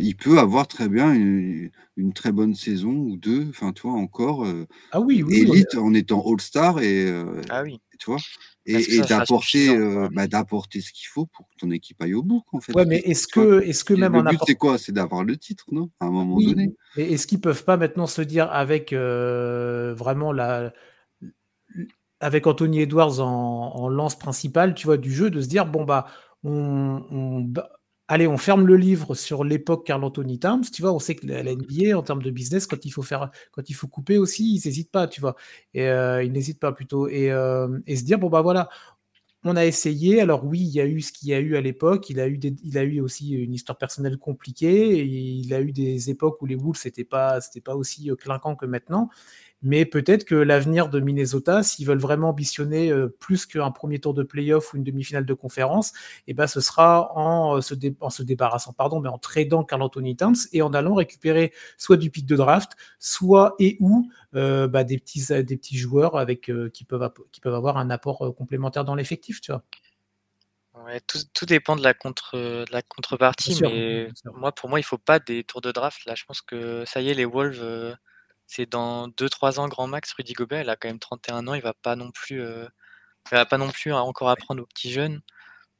il 0.00 0.14
peut 0.16 0.38
avoir 0.38 0.68
très 0.68 0.88
bien 0.88 1.12
une, 1.12 1.70
très 2.14 2.32
bonne 2.32 2.54
saison 2.54 2.92
ou 2.92 3.16
deux. 3.16 3.46
Enfin, 3.48 3.72
tu 3.72 3.82
vois, 3.82 3.92
encore. 3.92 4.46
ah 4.92 5.00
oui, 5.00 5.22
oui. 5.22 5.38
Élite 5.38 5.74
en 5.76 5.94
étant 5.94 6.22
All-Star 6.26 6.80
et. 6.80 7.08
ah 7.48 7.62
oui. 7.62 7.80
Tu 7.98 8.10
vois 8.10 8.18
et, 8.66 9.00
d'apporter 9.00 9.74
euh, 9.74 10.08
bah, 10.12 10.26
d'apporter 10.26 10.80
ce 10.80 10.92
qu'il 10.92 11.06
faut 11.06 11.26
pour 11.26 11.48
que 11.48 11.54
ton 11.58 11.70
équipe 11.70 12.00
aille 12.02 12.14
au 12.14 12.22
bout 12.22 12.42
en 12.52 12.60
fait. 12.60 12.74
Ouais, 12.74 12.84
mais 12.84 12.98
est-ce 12.98 13.26
que 13.26 13.62
est-ce 13.62 13.84
que 13.84 13.94
même 13.94 14.14
le 14.14 14.22
but 14.22 14.40
c'est 14.46 14.54
quoi? 14.54 14.78
C'est 14.78 14.92
d'avoir 14.92 15.24
le 15.24 15.36
titre, 15.36 15.66
non? 15.72 15.90
À 16.00 16.06
un 16.06 16.10
moment 16.10 16.38
donné. 16.38 16.74
Et 16.96 17.14
est-ce 17.14 17.26
qu'ils 17.26 17.40
peuvent 17.40 17.64
pas 17.64 17.76
maintenant 17.76 18.06
se 18.06 18.22
dire 18.22 18.50
avec 18.52 18.92
euh, 18.92 19.94
vraiment 19.94 20.32
la 20.32 20.72
avec 22.20 22.46
Anthony 22.46 22.80
Edwards 22.82 23.20
en, 23.20 23.88
lance 23.88 24.18
principale, 24.18 24.74
tu 24.74 24.86
vois, 24.86 24.98
du 24.98 25.10
jeu, 25.10 25.30
de 25.30 25.40
se 25.40 25.48
dire 25.48 25.64
bon 25.64 25.84
bah 25.84 26.06
on, 26.44 27.50
allez, 28.10 28.26
on 28.26 28.36
ferme 28.36 28.66
le 28.66 28.76
livre 28.76 29.14
sur 29.14 29.44
l'époque 29.44 29.86
Carl 29.86 30.02
Anthony 30.02 30.38
Towns. 30.40 30.64
Tu 30.72 30.82
vois, 30.82 30.92
on 30.92 30.98
sait 30.98 31.14
que 31.14 31.26
la, 31.26 31.42
NBA, 31.44 31.96
en 31.96 32.02
termes 32.02 32.22
de 32.22 32.30
business, 32.30 32.66
quand 32.66 32.84
il 32.84 32.90
faut 32.90 33.02
faire, 33.02 33.30
quand 33.52 33.70
il 33.70 33.74
faut 33.74 33.86
couper 33.86 34.18
aussi, 34.18 34.56
ils 34.56 34.62
n'hésitent 34.66 34.90
pas, 34.90 35.06
tu 35.06 35.20
vois. 35.20 35.36
Et 35.74 35.86
euh, 35.88 36.22
ils 36.24 36.32
n'hésitent 36.32 36.58
pas 36.58 36.72
plutôt. 36.72 37.08
Et, 37.08 37.30
euh, 37.30 37.68
se 37.88 38.02
dire, 38.02 38.18
bon, 38.18 38.28
bah 38.28 38.42
voilà, 38.42 38.68
on 39.44 39.56
a 39.56 39.64
essayé. 39.64 40.20
Alors 40.20 40.44
oui, 40.44 40.60
il 40.60 40.70
y 40.70 40.80
a 40.80 40.86
eu 40.86 41.00
ce 41.00 41.12
qu'il 41.12 41.28
y 41.28 41.34
a 41.34 41.40
eu 41.40 41.56
à 41.56 41.60
l'époque. 41.60 42.10
Il, 42.10 42.20
a 42.20 42.26
eu 42.26 42.38
il 42.64 42.78
a 42.78 42.82
eu 42.82 43.00
aussi 43.00 43.30
une 43.30 43.54
histoire 43.54 43.78
personnelle 43.78 44.18
compliquée. 44.18 45.04
Il 45.04 45.54
a 45.54 45.60
eu 45.60 45.72
des 45.72 46.10
époques 46.10 46.42
où 46.42 46.46
les 46.46 46.56
Wolves, 46.56 46.78
c'était 46.78 47.04
pas, 47.04 47.40
c'était 47.40 47.60
pas 47.60 47.76
aussi 47.76 48.10
euh, 48.10 48.16
clinquant 48.16 48.56
que 48.56 48.66
maintenant. 48.66 49.08
Mais 49.62 49.84
peut-être 49.84 50.24
que 50.24 50.34
l'avenir 50.34 50.88
de 50.88 51.00
Minnesota, 51.00 51.62
s'ils 51.62 51.86
veulent 51.86 51.98
vraiment 51.98 52.30
ambitionner 52.30 52.90
euh, 52.90 53.08
plus 53.08 53.44
qu'un 53.44 53.70
premier 53.70 53.98
tour 53.98 54.14
de 54.14 54.22
playoff 54.22 54.72
ou 54.72 54.78
une 54.78 54.84
demi-finale 54.84 55.26
de 55.26 55.34
conférence, 55.34 55.92
eh 56.26 56.32
ben 56.32 56.46
ce 56.46 56.60
sera 56.60 57.12
en, 57.14 57.56
euh, 57.56 57.60
se, 57.60 57.74
se, 57.74 58.22
débarrassant, 58.22 58.72
pardon, 58.72 59.00
mais 59.00 59.10
en 59.10 59.18
tradant 59.18 59.62
Carl 59.62 59.82
Anthony 59.82 60.16
Towns 60.16 60.36
et 60.52 60.62
en 60.62 60.72
allant 60.72 60.94
récupérer 60.94 61.52
soit 61.76 61.98
du 61.98 62.10
pic 62.10 62.24
de 62.24 62.36
draft, 62.36 62.72
soit 62.98 63.54
et 63.58 63.76
ou 63.80 64.10
euh, 64.34 64.66
bah, 64.66 64.82
des, 64.84 64.98
petits, 64.98 65.26
des 65.28 65.56
petits 65.56 65.76
joueurs 65.76 66.16
avec, 66.16 66.50
qui, 66.72 66.84
peuvent, 66.84 67.12
qui 67.30 67.40
peuvent 67.40 67.54
avoir 67.54 67.76
un 67.76 67.90
apport 67.90 68.34
complémentaire 68.36 68.84
dans 68.84 68.94
l'effectif, 68.94 69.42
tu 69.42 69.52
vois. 69.52 69.62
Ouais, 70.84 71.00
tout, 71.00 71.44
dépend 71.44 71.76
de 71.76 71.82
la, 71.82 71.92
contre, 71.92 72.64
la 72.70 72.80
contrepartie, 72.80 73.58
mais 73.60 74.08
moi, 74.34 74.52
pour 74.52 74.70
moi, 74.70 74.78
il 74.78 74.82
ne 74.82 74.86
faut 74.86 74.96
pas 74.96 75.18
des 75.18 75.44
tours 75.44 75.60
de 75.60 75.72
draft. 75.72 76.06
Là, 76.06 76.14
je 76.14 76.24
pense 76.24 76.40
que 76.40 76.84
ça 76.86 77.02
y 77.02 77.10
est, 77.10 77.14
les 77.14 77.26
Wolves 77.26 77.96
c'est 78.50 78.66
dans 78.66 79.06
2-3 79.06 79.60
ans 79.60 79.68
grand 79.68 79.86
max. 79.86 80.12
Rudy 80.12 80.32
Gobert, 80.32 80.62
il 80.62 80.70
a 80.70 80.74
quand 80.74 80.88
même 80.88 80.98
31 80.98 81.46
ans, 81.46 81.54
il 81.54 81.62
va 81.62 81.72
pas 81.72 81.94
non 81.94 82.10
plus, 82.10 82.42
va 83.30 83.46
pas 83.46 83.58
non 83.58 83.70
plus 83.70 83.92
encore 83.92 84.28
apprendre 84.28 84.60
aux 84.60 84.66
petits 84.66 84.90
jeunes. 84.90 85.20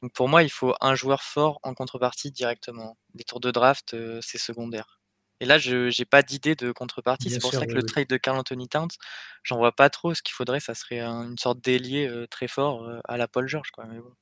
Donc 0.03 0.13
pour 0.13 0.29
moi, 0.29 0.45
il 0.45 0.51
faut 0.51 0.75
un 0.81 0.95
joueur 0.95 1.23
fort 1.23 1.59
en 1.65 1.75
contrepartie 1.75 2.31
directement. 2.31 2.97
Les 3.17 3.25
tours 3.25 3.41
de 3.41 3.51
draft, 3.51 3.97
c'est 4.23 4.39
secondaire. 4.39 5.01
Et 5.41 5.47
là, 5.47 5.59
je 5.59 5.99
n'ai 5.99 6.05
pas 6.05 6.23
d'idée 6.23 6.55
de 6.55 6.71
contrepartie. 6.71 7.29
C'est 7.29 7.41
pour 7.41 7.53
ça 7.53 7.67
que 7.67 7.73
le 7.73 7.83
trade 7.83 8.07
de 8.07 8.17
Carl 8.17 8.39
Anthony 8.39 8.69
Towns, 8.69 8.91
j'en 9.43 9.57
vois 9.57 9.73
pas 9.73 9.91
trop. 9.91 10.15
Ce 10.15 10.23
qu'il 10.23 10.35
faudrait, 10.35 10.61
ça 10.61 10.75
serait 10.75 11.01
une 11.01 11.39
sorte 11.39 11.61
d'ailier 11.61 12.09
très 12.31 12.47
fort 12.47 12.89
à 13.05 13.17
la 13.17 13.27
Paul 13.27 13.49
George. 13.49 13.73
Quoi. 13.73 13.87
Mais 13.87 13.99
bon, 13.99 14.15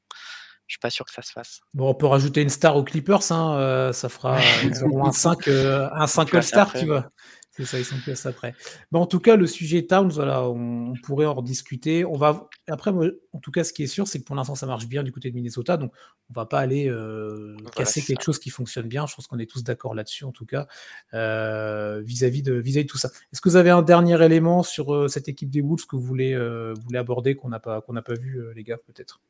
je 0.68 0.72
suis 0.72 0.80
pas 0.80 0.90
sûr 0.90 1.05
que 1.05 1.12
ça 1.12 1.20
se 1.20 1.32
fasse. 1.32 1.61
Bon, 1.74 1.90
on 1.90 1.94
peut 1.94 2.07
rajouter 2.07 2.40
une 2.40 2.49
star 2.49 2.76
aux 2.76 2.84
Clippers. 2.84 3.30
Hein, 3.30 3.92
ça 3.92 4.09
fera 4.09 4.40
ils 4.64 4.82
auront 4.84 5.05
un 5.05 5.12
5, 5.12 5.49
un 5.49 6.07
5 6.07 6.34
All-Star, 6.34 6.72
tu 6.72 6.86
vois. 6.86 7.11
C'est 7.59 7.64
ça, 7.64 7.78
ils 7.80 7.84
sont 7.84 7.98
plus 7.98 8.24
après. 8.24 8.54
en 8.92 9.06
tout 9.06 9.18
cas, 9.18 9.34
le 9.34 9.48
sujet 9.48 9.84
Towns, 9.84 10.11
voilà, 10.11 10.48
on, 10.48 10.94
pourrait 11.02 11.26
en 11.26 11.34
rediscuter. 11.34 12.04
On 12.04 12.16
va 12.16 12.48
après, 12.68 12.92
en 12.92 13.40
tout 13.40 13.50
cas, 13.50 13.64
ce 13.64 13.72
qui 13.72 13.82
est 13.82 13.88
sûr, 13.88 14.06
c'est 14.06 14.20
que 14.20 14.24
pour 14.24 14.36
l'instant, 14.36 14.54
ça 14.54 14.66
marche 14.66 14.86
bien 14.86 15.02
du 15.02 15.11
côté 15.11 15.28
de 15.28 15.34
Minnesota, 15.34 15.76
donc 15.76 15.92
on 16.30 16.34
va 16.34 16.46
pas 16.46 16.61
aller 16.61 16.88
euh, 16.88 17.56
casser 17.74 18.00
quelque 18.00 18.22
chose 18.22 18.38
qui 18.38 18.50
fonctionne 18.50 18.86
bien. 18.86 19.06
Je 19.06 19.14
pense 19.16 19.26
qu'on 19.26 19.40
est 19.40 19.50
tous 19.50 19.64
d'accord 19.64 19.96
là-dessus, 19.96 20.22
en 20.22 20.30
tout 20.30 20.46
cas, 20.46 20.68
euh, 21.14 22.00
vis-à-vis 22.00 22.42
de 22.42 22.54
vis-à-vis 22.54 22.86
tout 22.86 22.98
ça. 22.98 23.11
Est-ce 23.32 23.40
que 23.40 23.48
vous 23.48 23.56
avez 23.56 23.70
un 23.70 23.82
dernier 23.82 24.22
élément 24.24 24.62
sur 24.62 24.94
euh, 24.94 25.09
cette 25.09 25.28
équipe 25.28 25.50
des 25.50 25.61
Wolves 25.61 25.86
que 25.86 25.96
vous 25.96 26.02
voulez, 26.02 26.36
voulez 26.84 26.98
aborder 26.98 27.34
qu'on 27.34 27.48
n'a 27.48 27.59
pas 27.59 27.80
qu'on 27.80 27.92
n'a 27.92 28.02
pas 28.02 28.14
vu, 28.14 28.40
les 28.54 28.62
gars, 28.62 28.78
peut-être? 28.78 29.20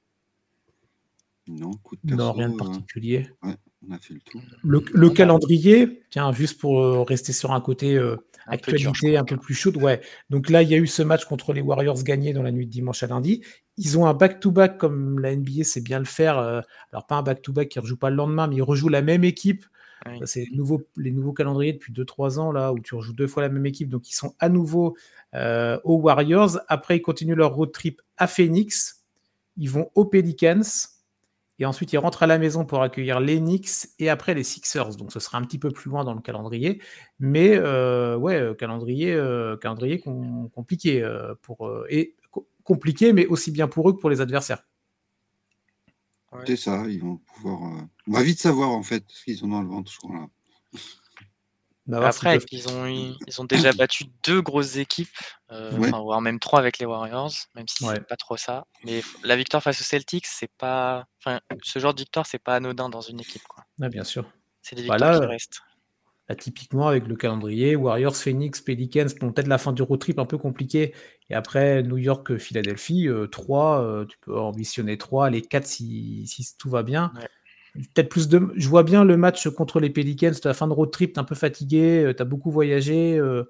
Non, 1.49 1.71
non, 2.05 2.33
rien 2.33 2.51
de 2.51 2.57
particulier. 2.57 3.29
On 3.87 3.93
a 3.93 3.99
fait 3.99 4.15
le 4.15 4.21
tour. 4.21 4.41
Le, 4.63 5.11
calendrier, 5.11 6.03
tiens, 6.11 6.33
juste 6.33 6.61
pour 6.61 6.83
euh, 6.83 7.03
rester 7.03 7.33
sur 7.33 7.53
un 7.53 7.61
côté 7.61 7.97
euh, 7.97 8.17
actualité 8.47 9.17
un 9.17 9.25
peu 9.25 9.37
plus 9.37 9.55
chaude, 9.55 9.77
ouais. 9.77 10.01
Donc 10.31 10.51
là, 10.51 10.63
il 10.63 10.69
y 10.69 10.75
a 10.75 10.79
eu 10.79 10.87
ce 10.87 11.03
match 11.03 11.25
contre 11.25 11.53
les 11.53 11.61
Warriors 11.61 12.03
gagné 12.03 12.33
dans 12.33 12.43
la 12.43 12.51
nuit 12.51 12.67
de 12.67 12.71
dimanche 12.71 13.03
à 13.03 13.07
lundi. 13.07 13.43
Ils 13.77 13.97
ont 13.97 14.07
un 14.07 14.15
back-to-back 14.15 14.79
comme 14.79 15.21
la 15.21 15.35
NBA 15.35 15.63
sait 15.63 15.81
bien 15.81 16.01
le 16.01 16.05
faire. 16.05 16.39
Euh, 16.39 16.61
alors 16.93 17.07
pas 17.07 17.17
un 17.17 17.23
back-to-back 17.23 17.69
qui 17.69 17.79
ne 17.79 17.83
rejoue 17.83 17.97
pas 17.97 18.11
le 18.11 18.17
lendemain, 18.17 18.49
mais 18.49 18.57
ils 18.57 18.63
rejouent 18.63 18.89
la 18.89 19.03
même 19.03 19.25
équipe. 19.25 19.65
C'est 20.25 20.47
les 20.97 21.11
nouveaux 21.11 21.33
calendriers 21.33 21.75
depuis 21.75 21.93
2-3 21.93 22.39
ans 22.39 22.51
là 22.51 22.73
où 22.73 22.79
tu 22.79 22.95
rejoues 22.95 23.13
deux 23.13 23.27
fois 23.27 23.43
la 23.43 23.51
même 23.51 23.67
équipe. 23.67 23.91
Donc 23.91 24.09
ils 24.09 24.15
sont 24.15 24.35
à 24.39 24.49
nouveau 24.49 24.97
aux 25.35 25.97
Warriors. 25.97 26.61
Après, 26.69 26.97
ils 26.97 27.03
continuent 27.03 27.35
leur 27.35 27.55
road 27.55 27.73
trip 27.73 28.01
à 28.17 28.27
Phoenix. 28.27 29.05
Ils 29.59 29.69
vont 29.69 29.91
aux 29.95 30.07
Pelicans. 30.07 30.63
Et 31.59 31.67
ensuite, 31.67 31.93
ils 31.93 31.99
rentrent 31.99 32.23
à 32.23 32.27
la 32.27 32.39
maison 32.39 32.65
pour 32.65 32.83
accueillir 32.83 33.19
les 33.21 33.41
Knicks 33.41 33.89
et 33.99 34.09
après 34.09 34.35
les 34.35 34.45
Sixers. 34.45 34.97
Donc, 34.97 35.13
ce 35.13 35.19
sera 35.19 35.39
un 35.39 35.43
petit 35.43 35.59
peu 35.59 35.71
plus 35.71 35.91
loin 35.91 36.05
dans 36.05 36.15
le 36.15 36.21
calendrier. 36.21 36.81
Mais 37.19 37.57
euh, 37.57 38.17
ouais, 38.17 38.37
euh, 38.37 38.55
calendrier, 38.55 39.13
euh, 39.13 39.57
calendrier 39.57 40.01
compliqué. 40.55 41.05
pour, 41.43 41.71
et 41.89 42.17
compliqué, 42.63 43.13
mais 43.13 43.27
aussi 43.27 43.51
bien 43.51 43.67
pour 43.67 43.89
eux 43.89 43.95
que 43.95 44.01
pour 44.01 44.11
les 44.11 44.21
adversaires. 44.21 44.63
C'est 46.47 46.57
ça, 46.57 46.85
ils 46.87 47.01
vont 47.01 47.17
pouvoir. 47.17 47.89
On 48.07 48.13
va 48.13 48.23
vite 48.23 48.39
savoir 48.39 48.69
en 48.69 48.83
fait 48.83 49.03
ce 49.09 49.25
qu'ils 49.25 49.45
ont 49.45 49.49
dans 49.49 49.63
le 49.63 49.69
ventre, 49.69 49.91
je 49.91 49.99
crois. 49.99 50.29
Là. 51.89 52.07
Après, 52.07 52.39
ils, 52.53 52.69
ont, 52.69 52.87
ils 52.87 53.41
ont 53.41 53.45
déjà 53.45 53.73
battu 53.73 54.05
deux 54.23 54.43
grosses 54.43 54.77
équipes, 54.77 55.09
euh, 55.51 55.71
voire 55.71 56.21
même 56.21 56.39
trois 56.39 56.59
avec 56.59 56.79
les 56.79 56.85
Warriors, 56.85 57.33
même 57.55 57.67
si 57.67 57.85
c'est 57.85 58.07
pas 58.07 58.17
trop 58.17 58.37
ça. 58.37 58.67
Mais 58.85 59.03
la 59.25 59.37
victoire 59.37 59.63
face 59.63 59.81
aux 59.81 59.85
Celtics, 59.85 60.27
c'est 60.27 60.51
pas. 60.59 61.07
Enfin, 61.19 61.41
ce 61.63 61.79
genre 61.79 61.95
de 61.95 62.01
victoire, 62.01 62.27
c'est 62.27 62.43
pas 62.43 62.57
anodin 62.57 62.91
dans 62.91 63.01
une 63.01 63.21
équipe. 63.21 63.43
Quoi. 63.49 63.65
Ah, 63.81 63.89
bien 63.89 64.05
sûr. 64.05 64.31
C'est 64.61 64.77
des 64.77 64.83
victoires 64.83 65.19
qui 65.19 65.27
restent. 65.27 65.61
Là, 66.29 66.35
typiquement, 66.35 66.89
avec 66.89 67.07
le 67.07 67.17
calendrier, 67.17 67.75
Warriors, 67.75 68.15
Phoenix, 68.15 68.61
Pelicans, 68.61 69.07
peut-être 69.19 69.47
la 69.47 69.57
fin 69.57 69.73
du 69.73 69.81
road 69.81 69.99
trip 69.99 70.19
un 70.19 70.27
peu 70.27 70.37
compliqué. 70.37 70.95
Et 71.31 71.35
après, 71.35 71.83
New 71.83 71.97
York, 71.97 72.37
Philadelphie, 72.37 73.09
euh, 73.09 73.27
trois, 73.29 73.81
euh, 73.83 74.05
tu 74.05 74.19
peux 74.19 74.39
ambitionner 74.39 74.99
trois, 74.99 75.31
les 75.31 75.41
quatre 75.41 75.67
si, 75.67 76.27
si 76.27 76.47
tout 76.59 76.69
va 76.69 76.83
bien 76.83 77.15
peut-être 77.95 78.09
plus 78.09 78.29
de. 78.29 78.49
Je 78.57 78.69
vois 78.69 78.83
bien 78.83 79.05
le 79.05 79.17
match 79.17 79.49
contre 79.49 79.81
les 79.81 79.91
Pelicans, 79.91 80.33
la 80.45 80.55
fin 80.55 80.67
de 80.69 80.73
road 80.73 80.91
trip, 80.91 81.13
t'es 81.15 81.19
un 81.19 81.25
peu 81.25 81.35
fatigué, 81.35 82.05
euh, 82.05 82.15
tu 82.15 82.23
as 82.23 82.25
beaucoup 82.25 82.51
voyagé. 82.51 83.17
Euh, 83.19 83.45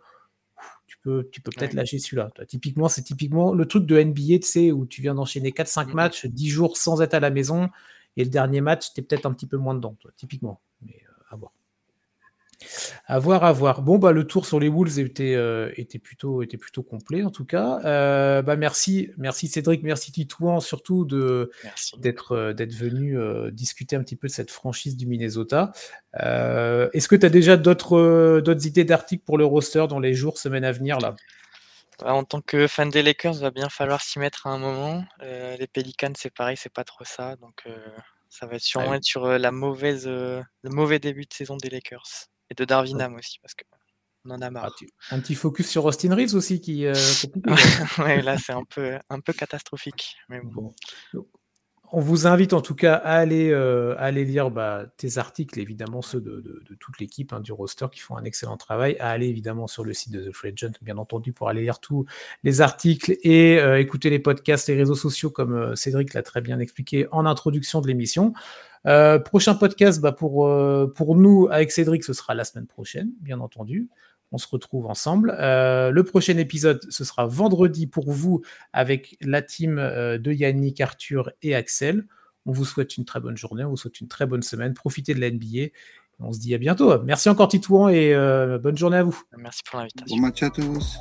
tu 0.86 0.98
peux 1.02 1.28
tu 1.30 1.40
peux 1.40 1.50
peut-être 1.54 1.74
lâcher 1.74 1.98
celui-là. 1.98 2.30
Typiquement, 2.46 2.88
c'est 2.88 3.02
typiquement 3.02 3.54
le 3.54 3.66
truc 3.66 3.86
de 3.86 4.00
NBA, 4.00 4.40
tu 4.40 4.42
sais, 4.42 4.72
où 4.72 4.86
tu 4.86 5.02
viens 5.02 5.14
d'enchaîner 5.14 5.52
4-5 5.52 5.92
matchs, 5.94 6.26
10 6.26 6.48
jours 6.48 6.76
sans 6.76 7.02
être 7.02 7.14
à 7.14 7.20
la 7.20 7.30
maison, 7.30 7.68
et 8.16 8.24
le 8.24 8.30
dernier 8.30 8.60
match, 8.60 8.92
tu 8.94 9.00
es 9.00 9.04
peut-être 9.04 9.26
un 9.26 9.32
petit 9.32 9.46
peu 9.46 9.56
moins 9.56 9.74
dedans, 9.74 9.96
typiquement. 10.16 10.60
Mais 10.82 11.00
euh, 11.07 11.07
à 13.06 13.18
voir. 13.18 13.44
À 13.44 13.52
voir. 13.52 13.82
Bon, 13.82 13.98
bah, 13.98 14.12
le 14.12 14.26
tour 14.26 14.46
sur 14.46 14.60
les 14.60 14.68
Wolves 14.68 14.98
était, 14.98 15.34
euh, 15.34 15.72
était, 15.76 15.98
plutôt, 15.98 16.42
était 16.42 16.56
plutôt 16.56 16.82
complet, 16.82 17.22
en 17.22 17.30
tout 17.30 17.44
cas. 17.44 17.80
Euh, 17.84 18.42
bah, 18.42 18.56
merci, 18.56 19.10
merci 19.16 19.48
Cédric, 19.48 19.82
merci 19.82 20.12
Titouan, 20.12 20.60
surtout 20.60 21.04
d'être 21.04 22.32
euh, 22.32 22.52
d'être 22.52 22.74
venu 22.74 23.16
discuter 23.52 23.96
un 23.96 24.02
petit 24.02 24.16
peu 24.16 24.28
de 24.28 24.32
cette 24.32 24.50
franchise 24.50 24.96
du 24.96 25.06
Minnesota. 25.06 25.72
Est-ce 26.14 27.08
que 27.08 27.16
tu 27.16 27.26
as 27.26 27.30
déjà 27.30 27.56
d'autres 27.56 28.66
idées 28.66 28.84
d'articles 28.84 29.24
pour 29.24 29.38
le 29.38 29.44
roster 29.44 29.86
dans 29.88 30.00
les 30.00 30.14
jours, 30.14 30.38
semaines 30.38 30.64
à 30.64 30.72
venir 30.72 30.98
là? 30.98 31.14
Bah, 32.00 32.14
en 32.14 32.24
tant 32.24 32.40
que 32.40 32.66
fan 32.66 32.90
des 32.90 33.02
Lakers, 33.02 33.34
il 33.34 33.40
va 33.40 33.50
bien 33.50 33.68
falloir 33.68 34.00
s'y 34.00 34.18
mettre 34.18 34.46
à 34.46 34.50
un 34.50 34.58
moment. 34.58 35.04
les 35.20 35.66
Pelicans, 35.66 36.12
c'est 36.16 36.32
pareil, 36.32 36.56
c'est 36.56 36.72
pas 36.72 36.84
trop 36.84 37.04
ça. 37.04 37.36
Donc, 37.36 37.64
ça 38.28 38.46
va 38.46 38.58
sûrement 38.58 38.94
être 38.94 39.04
sur 39.04 39.26
la 39.26 39.50
mauvaise, 39.50 40.06
le 40.06 40.44
mauvais 40.64 40.98
début 40.98 41.24
de 41.24 41.32
saison 41.32 41.56
des 41.56 41.70
Lakers. 41.70 42.28
Et 42.50 42.54
de 42.54 42.64
Darwinham 42.64 43.14
aussi, 43.14 43.38
parce 43.40 43.54
qu'on 43.54 44.30
en 44.30 44.40
a 44.40 44.50
marre. 44.50 44.74
Ah, 45.10 45.14
un 45.14 45.20
petit 45.20 45.34
focus 45.34 45.68
sur 45.68 45.84
Austin 45.84 46.14
Reeves 46.14 46.34
aussi 46.34 46.60
qui 46.60 46.86
euh, 46.86 46.94
ouais, 47.98 48.22
là 48.22 48.36
c'est 48.38 48.52
un 48.52 48.64
peu, 48.64 48.98
un 49.08 49.20
peu 49.20 49.32
catastrophique. 49.32 50.16
Mais 50.28 50.40
bon. 50.40 50.74
On 51.90 52.00
vous 52.00 52.26
invite 52.26 52.52
en 52.52 52.60
tout 52.60 52.74
cas 52.74 52.94
à 52.96 53.14
aller, 53.14 53.50
euh, 53.50 53.94
aller 53.98 54.26
lire 54.26 54.50
bah, 54.50 54.84
tes 54.98 55.16
articles, 55.16 55.58
évidemment 55.58 56.02
ceux 56.02 56.20
de, 56.20 56.42
de, 56.42 56.74
toute 56.78 57.00
l'équipe 57.00 57.32
hein, 57.32 57.40
du 57.40 57.50
roster 57.50 57.86
qui 57.90 58.00
font 58.00 58.14
un 58.18 58.24
excellent 58.24 58.58
travail, 58.58 58.98
à 58.98 59.08
aller 59.08 59.28
évidemment 59.28 59.66
sur 59.66 59.84
le 59.84 59.94
site 59.94 60.12
de 60.12 60.28
The 60.28 60.34
Free 60.34 60.52
Agent, 60.52 60.72
bien 60.82 60.98
entendu, 60.98 61.32
pour 61.32 61.48
aller 61.48 61.62
lire 61.62 61.80
tous 61.80 62.04
les 62.42 62.60
articles 62.60 63.16
et 63.22 63.58
euh, 63.58 63.80
écouter 63.80 64.10
les 64.10 64.18
podcasts, 64.18 64.68
les 64.68 64.76
réseaux 64.76 64.94
sociaux, 64.94 65.30
comme 65.30 65.74
Cédric 65.76 66.12
l'a 66.12 66.22
très 66.22 66.42
bien 66.42 66.58
expliqué 66.58 67.06
en 67.10 67.24
introduction 67.24 67.80
de 67.80 67.86
l'émission. 67.86 68.34
Euh, 68.86 69.18
prochain 69.18 69.54
podcast 69.54 70.00
bah, 70.00 70.12
pour, 70.12 70.46
euh, 70.46 70.92
pour 70.94 71.16
nous 71.16 71.48
avec 71.50 71.70
Cédric, 71.70 72.04
ce 72.04 72.12
sera 72.12 72.34
la 72.34 72.44
semaine 72.44 72.66
prochaine, 72.66 73.10
bien 73.20 73.40
entendu. 73.40 73.88
On 74.30 74.38
se 74.38 74.46
retrouve 74.48 74.86
ensemble. 74.86 75.34
Euh, 75.38 75.90
le 75.90 76.04
prochain 76.04 76.36
épisode, 76.36 76.80
ce 76.90 77.04
sera 77.04 77.26
vendredi 77.26 77.86
pour 77.86 78.10
vous 78.10 78.42
avec 78.72 79.16
la 79.22 79.40
team 79.40 79.76
de 79.76 80.32
Yannick, 80.32 80.80
Arthur 80.80 81.30
et 81.40 81.54
Axel. 81.54 82.06
On 82.44 82.52
vous 82.52 82.64
souhaite 82.64 82.96
une 82.96 83.04
très 83.04 83.20
bonne 83.20 83.36
journée, 83.36 83.64
on 83.64 83.70
vous 83.70 83.76
souhaite 83.76 84.00
une 84.00 84.08
très 84.08 84.26
bonne 84.26 84.42
semaine. 84.42 84.74
Profitez 84.74 85.14
de 85.14 85.20
la 85.20 85.30
NBA. 85.30 85.72
On 86.20 86.32
se 86.32 86.40
dit 86.40 86.54
à 86.54 86.58
bientôt. 86.58 87.00
Merci 87.04 87.28
encore 87.28 87.48
Titouan 87.48 87.88
et 87.88 88.14
bonne 88.60 88.76
journée 88.76 88.98
à 88.98 89.02
vous. 89.02 89.18
Merci 89.38 89.62
pour 89.68 89.78
l'invitation. 89.78 90.16
Bon 90.16 90.22
match 90.22 90.42
à 90.42 90.50
tous. 90.50 90.98